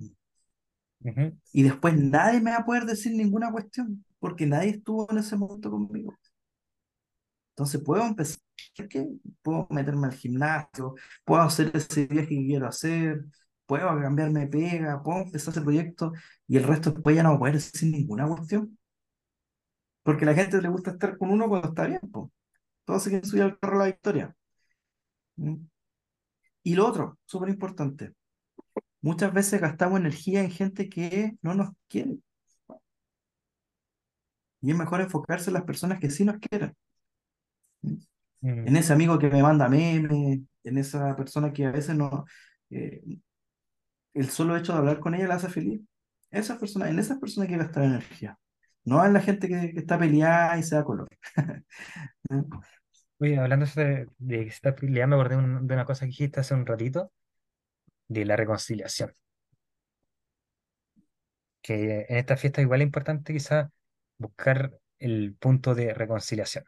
Y 1.52 1.62
después 1.62 1.96
nadie 1.96 2.40
me 2.40 2.50
va 2.50 2.58
a 2.58 2.64
poder 2.64 2.84
decir 2.84 3.12
ninguna 3.14 3.52
cuestión, 3.52 4.04
porque 4.18 4.44
nadie 4.46 4.70
estuvo 4.70 5.08
en 5.10 5.18
ese 5.18 5.36
momento 5.36 5.70
conmigo. 5.70 6.14
Entonces 7.50 7.82
puedo 7.82 8.04
empezar, 8.04 8.40
¿qué? 8.88 9.08
Puedo 9.42 9.66
meterme 9.70 10.06
al 10.06 10.14
gimnasio, 10.14 10.94
puedo 11.24 11.42
hacer 11.42 11.70
ese 11.74 12.06
viaje 12.06 12.28
que 12.30 12.46
quiero 12.46 12.66
hacer, 12.68 13.24
puedo 13.66 13.86
cambiarme 14.00 14.40
de 14.40 14.46
pega, 14.48 15.02
puedo 15.02 15.22
empezar 15.22 15.52
ese 15.52 15.60
proyecto 15.62 16.12
y 16.48 16.56
el 16.56 16.64
resto 16.64 16.90
después 16.92 17.14
ya 17.16 17.22
no 17.22 17.30
va 17.30 17.36
a 17.36 17.38
poder 17.40 17.54
decir 17.54 17.90
ninguna 17.90 18.26
cuestión. 18.28 18.78
porque 20.02 20.24
a 20.24 20.28
la 20.28 20.34
gente 20.34 20.60
le 20.62 20.68
gusta 20.68 20.92
estar 20.92 21.16
con 21.18 21.30
uno 21.30 21.48
cuando 21.48 21.68
está 21.68 21.86
bien, 21.86 22.00
po. 22.12 22.30
Todos 22.84 23.02
se 23.02 23.10
quieren 23.10 23.28
subir 23.28 23.42
al 23.44 23.58
carro 23.58 23.74
de 23.74 23.78
la 23.80 23.86
victoria. 23.86 24.36
¿Mm? 25.36 25.66
Y 26.64 26.74
lo 26.74 26.86
otro, 26.86 27.18
súper 27.24 27.48
importante, 27.50 28.14
muchas 29.02 29.32
veces 29.34 29.60
gastamos 29.60 30.00
energía 30.00 30.42
en 30.42 30.50
gente 30.50 30.88
que 30.88 31.36
no 31.42 31.54
nos 31.54 31.70
quiere. 31.88 32.18
Y 34.62 34.70
es 34.70 34.76
mejor 34.78 35.00
enfocarse 35.02 35.50
en 35.50 35.54
las 35.54 35.64
personas 35.64 36.00
que 36.00 36.10
sí 36.10 36.24
nos 36.24 36.38
quieren. 36.38 36.74
¿Mm? 37.82 37.94
Mm, 38.40 38.68
En 38.68 38.76
ese 38.76 38.92
amigo 38.92 39.18
que 39.18 39.28
me 39.30 39.42
manda 39.42 39.68
memes, 39.68 40.40
en 40.64 40.78
esa 40.78 41.16
persona 41.16 41.52
que 41.52 41.66
a 41.66 41.70
veces 41.72 41.96
no, 41.96 42.24
eh, 42.70 43.02
el 44.14 44.30
solo 44.30 44.56
hecho 44.56 44.72
de 44.72 44.78
hablar 44.78 45.00
con 45.00 45.14
ella 45.14 45.28
la 45.28 45.34
hace 45.36 45.48
feliz. 45.48 45.80
Esa 46.30 46.58
persona, 46.58 46.88
en 46.90 46.98
esas 46.98 47.18
personas 47.18 47.48
hay 47.48 47.56
que 47.56 47.62
gastar 47.62 47.84
energía. 47.84 48.38
No 48.84 49.04
en 49.04 49.12
la 49.12 49.20
gente 49.20 49.48
que, 49.48 49.72
que 49.72 49.80
está 49.80 49.98
peleada 49.98 50.58
y 50.58 50.62
se 50.62 50.74
da 50.76 50.84
color. 50.84 51.08
Oye, 53.18 53.38
hablando 53.38 53.64
de, 53.74 54.06
de 54.18 54.42
esta 54.42 54.74
pelea, 54.74 55.06
me 55.06 55.14
acordé 55.16 55.36
un- 55.36 55.66
de 55.66 55.74
una 55.74 55.84
cosa 55.86 56.00
que 56.04 56.08
dijiste 56.08 56.40
hace 56.40 56.52
un 56.54 56.66
ratito, 56.66 57.10
de 58.08 58.24
la 58.26 58.36
reconciliación. 58.36 59.12
Que 61.62 62.06
en 62.08 62.16
esta 62.18 62.36
fiesta 62.36 62.60
igual 62.62 62.80
es 62.82 62.86
importante 62.86 63.32
quizás 63.32 63.68
buscar 64.18 64.72
el 64.98 65.34
punto 65.38 65.74
de 65.74 65.92
reconciliación. 65.94 66.64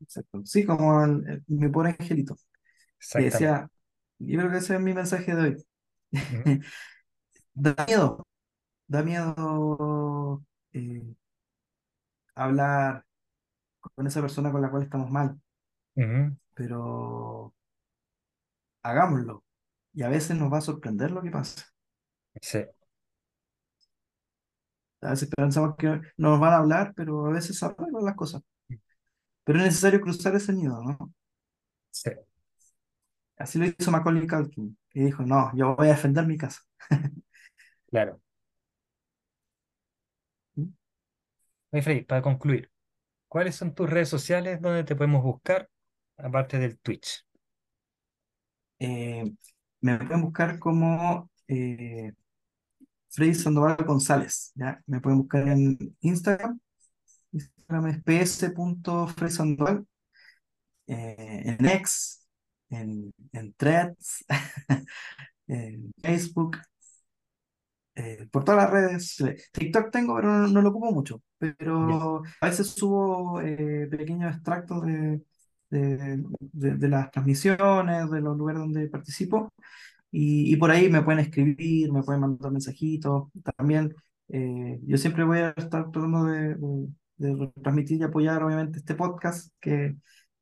Exacto. 0.00 0.42
Sí, 0.44 0.64
como 0.64 1.04
el- 1.04 1.28
el- 1.28 1.44
mi 1.48 1.68
pobre 1.68 1.90
angelito, 1.98 2.36
que 3.14 3.24
Exactamente. 3.24 3.24
decía, 3.24 3.70
yo 4.18 4.38
creo 4.40 4.50
que 4.52 4.58
ese 4.58 4.76
es 4.76 4.80
mi 4.82 4.94
mensaje 4.94 5.34
de 5.34 5.42
hoy. 5.42 5.66
Ujú, 6.18 6.46
Da 7.54 7.74
miedo, 7.86 8.26
da 8.88 9.02
miedo 9.04 10.44
eh, 10.72 11.02
hablar 12.34 13.04
con 14.00 14.06
esa 14.06 14.22
persona 14.22 14.50
con 14.50 14.62
la 14.62 14.70
cual 14.70 14.82
estamos 14.84 15.10
mal, 15.10 15.38
pero 16.54 17.52
hagámoslo. 18.82 19.42
Y 19.94 20.02
a 20.02 20.08
veces 20.10 20.36
nos 20.36 20.52
va 20.52 20.58
a 20.58 20.60
sorprender 20.62 21.10
lo 21.12 21.22
que 21.22 21.30
pasa. 21.30 21.64
Sí, 22.42 22.58
A 25.02 25.10
veces 25.10 25.28
pensamos 25.36 25.76
que 25.76 25.88
no 26.16 26.30
nos 26.30 26.40
van 26.40 26.52
a 26.54 26.56
hablar, 26.58 26.94
pero 26.96 27.26
a 27.26 27.30
veces 27.32 27.62
arreglan 27.62 28.02
las 28.04 28.16
cosas. 28.16 28.42
Pero 29.44 29.58
es 29.58 29.64
necesario 29.66 30.00
cruzar 30.00 30.34
ese 30.34 30.52
nido, 30.54 30.82
¿no? 30.82 31.12
sí, 31.90 32.10
Así 33.36 33.58
lo 33.58 33.64
hizo 33.66 33.90
Macaulay 33.90 34.26
Culkin, 34.26 34.76
que 34.90 35.00
dijo, 35.00 35.22
no, 35.24 35.50
yo 35.56 35.74
voy 35.76 35.88
a 35.88 35.90
defender 35.90 36.26
mi 36.26 36.36
casa. 36.38 36.60
claro. 37.90 38.20
¿Mm? 40.56 40.70
Oye, 41.72 41.82
Freddy, 41.82 42.02
para 42.04 42.22
concluir, 42.22 42.70
¿cuáles 43.30 43.54
son 43.54 43.74
tus 43.74 43.88
redes 43.88 44.08
sociales 44.08 44.60
donde 44.60 44.84
te 44.84 44.96
podemos 44.96 45.22
buscar, 45.22 45.70
aparte 46.18 46.58
del 46.58 46.78
Twitch? 46.80 47.24
Eh, 48.80 49.32
me 49.80 49.98
pueden 49.98 50.22
buscar 50.22 50.58
como 50.58 51.30
eh, 51.46 52.12
Freddy 53.08 53.34
Sandoval 53.34 53.76
González. 53.86 54.52
Me 54.86 55.00
pueden 55.00 55.20
buscar 55.20 55.46
en 55.46 55.78
Instagram. 56.00 56.58
Instagram 57.32 57.86
es 57.86 58.02
ps.freddysandoval, 58.02 59.86
eh, 60.88 61.42
en 61.44 61.66
X, 61.66 62.26
en, 62.70 63.14
en 63.32 63.54
Threads, 63.54 64.24
en 65.46 65.92
Facebook, 66.02 66.58
eh, 68.00 68.28
por 68.30 68.44
todas 68.44 68.62
las 68.64 68.70
redes. 68.70 69.20
eh, 69.20 69.36
TikTok 69.52 69.90
tengo, 69.90 70.14
pero 70.16 70.28
no, 70.32 70.46
no 70.48 70.62
lo 70.62 70.70
ocupo 70.70 70.92
mucho. 70.92 71.22
Pero 71.38 72.22
a 72.40 72.46
veces 72.48 72.68
subo 72.68 73.40
eh, 73.40 73.88
pequeños 73.90 74.32
extractos 74.34 74.84
de, 74.86 75.22
de, 75.70 76.22
de- 76.40 76.76
de 76.76 76.88
las 76.88 77.10
transmisiones, 77.10 78.10
de 78.10 78.20
los 78.20 78.36
lugares 78.36 78.60
donde 78.60 78.88
participo. 78.88 79.52
Y, 80.12 80.52
y 80.52 80.56
por 80.56 80.70
ahí 80.70 80.88
me 80.88 81.02
pueden 81.02 81.20
escribir, 81.20 81.92
me 81.92 82.02
pueden 82.02 82.20
mandar 82.22 82.50
mensajitos. 82.52 83.28
También 83.56 83.94
eh, 84.28 84.80
yo 84.86 84.96
siempre 84.98 85.24
voy 85.24 85.38
a 85.38 85.50
estar 85.50 85.90
tratando 85.90 86.24
de, 86.24 86.56
de, 87.16 87.52
transmitir 87.62 88.00
y 88.00 88.04
apoyar, 88.04 88.42
obviamente, 88.42 88.78
este 88.78 88.94
podcast 88.94 89.52
que, 89.60 89.96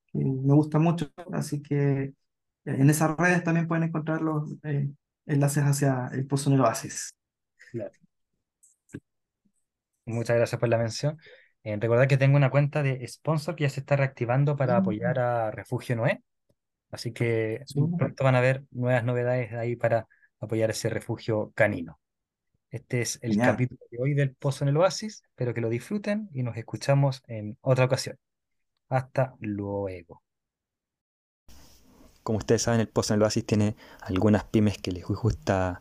que 0.06 0.18
me 0.18 0.54
gusta 0.54 0.78
mucho. 0.78 1.10
Así 1.32 1.62
que 1.62 2.14
en 2.64 2.90
esas 2.90 3.16
redes 3.16 3.44
también 3.44 3.68
pueden 3.68 3.84
encontrar 3.84 4.22
los 4.22 4.54
eh, 4.64 4.90
enlaces 5.26 5.64
hacia 5.64 6.08
el 6.12 6.26
Pozo 6.26 6.50
en 6.50 6.56
el 6.56 6.62
Oasis. 6.62 7.10
Claro. 7.70 7.92
Muchas 10.06 10.36
gracias 10.36 10.58
por 10.60 10.68
la 10.68 10.78
mención. 10.78 11.18
Eh, 11.64 11.76
recordad 11.78 12.08
que 12.08 12.16
tengo 12.16 12.36
una 12.36 12.50
cuenta 12.50 12.82
de 12.82 13.06
sponsor 13.06 13.54
que 13.56 13.64
ya 13.64 13.70
se 13.70 13.80
está 13.80 13.96
reactivando 13.96 14.56
para 14.56 14.76
Mm, 14.76 14.78
apoyar 14.78 15.18
a 15.18 15.50
Refugio 15.50 15.96
Noé. 15.96 16.22
Así 16.90 17.12
que 17.12 17.68
pronto 17.96 18.24
van 18.24 18.36
a 18.36 18.38
haber 18.38 18.64
nuevas 18.72 19.04
novedades 19.04 19.52
ahí 19.54 19.76
para 19.76 20.08
apoyar 20.40 20.70
ese 20.70 20.90
refugio 20.90 21.52
canino. 21.54 22.00
Este 22.70 23.02
es 23.02 23.18
el 23.22 23.40
Genial. 23.40 23.40
capítulo 23.40 23.80
de 23.90 23.98
hoy 24.02 24.14
del 24.14 24.34
Pozo 24.36 24.64
en 24.64 24.70
el 24.70 24.76
Oasis. 24.78 25.22
Espero 25.30 25.54
que 25.54 25.62
lo 25.62 25.70
disfruten 25.70 26.30
y 26.34 26.42
nos 26.44 26.56
escuchamos 26.56 27.22
en 27.28 27.58
otra 27.62 27.86
ocasión. 27.86 28.18
Hasta 28.88 29.36
luego. 29.40 30.22
Como 32.22 32.38
ustedes 32.38 32.62
saben, 32.62 32.80
el 32.80 32.88
Pozo 32.88 33.14
en 33.14 33.18
el 33.18 33.22
Oasis 33.24 33.46
tiene 33.46 33.76
algunas 34.02 34.44
pymes 34.44 34.78
que 34.78 34.92
les 34.92 35.04
gusta 35.04 35.80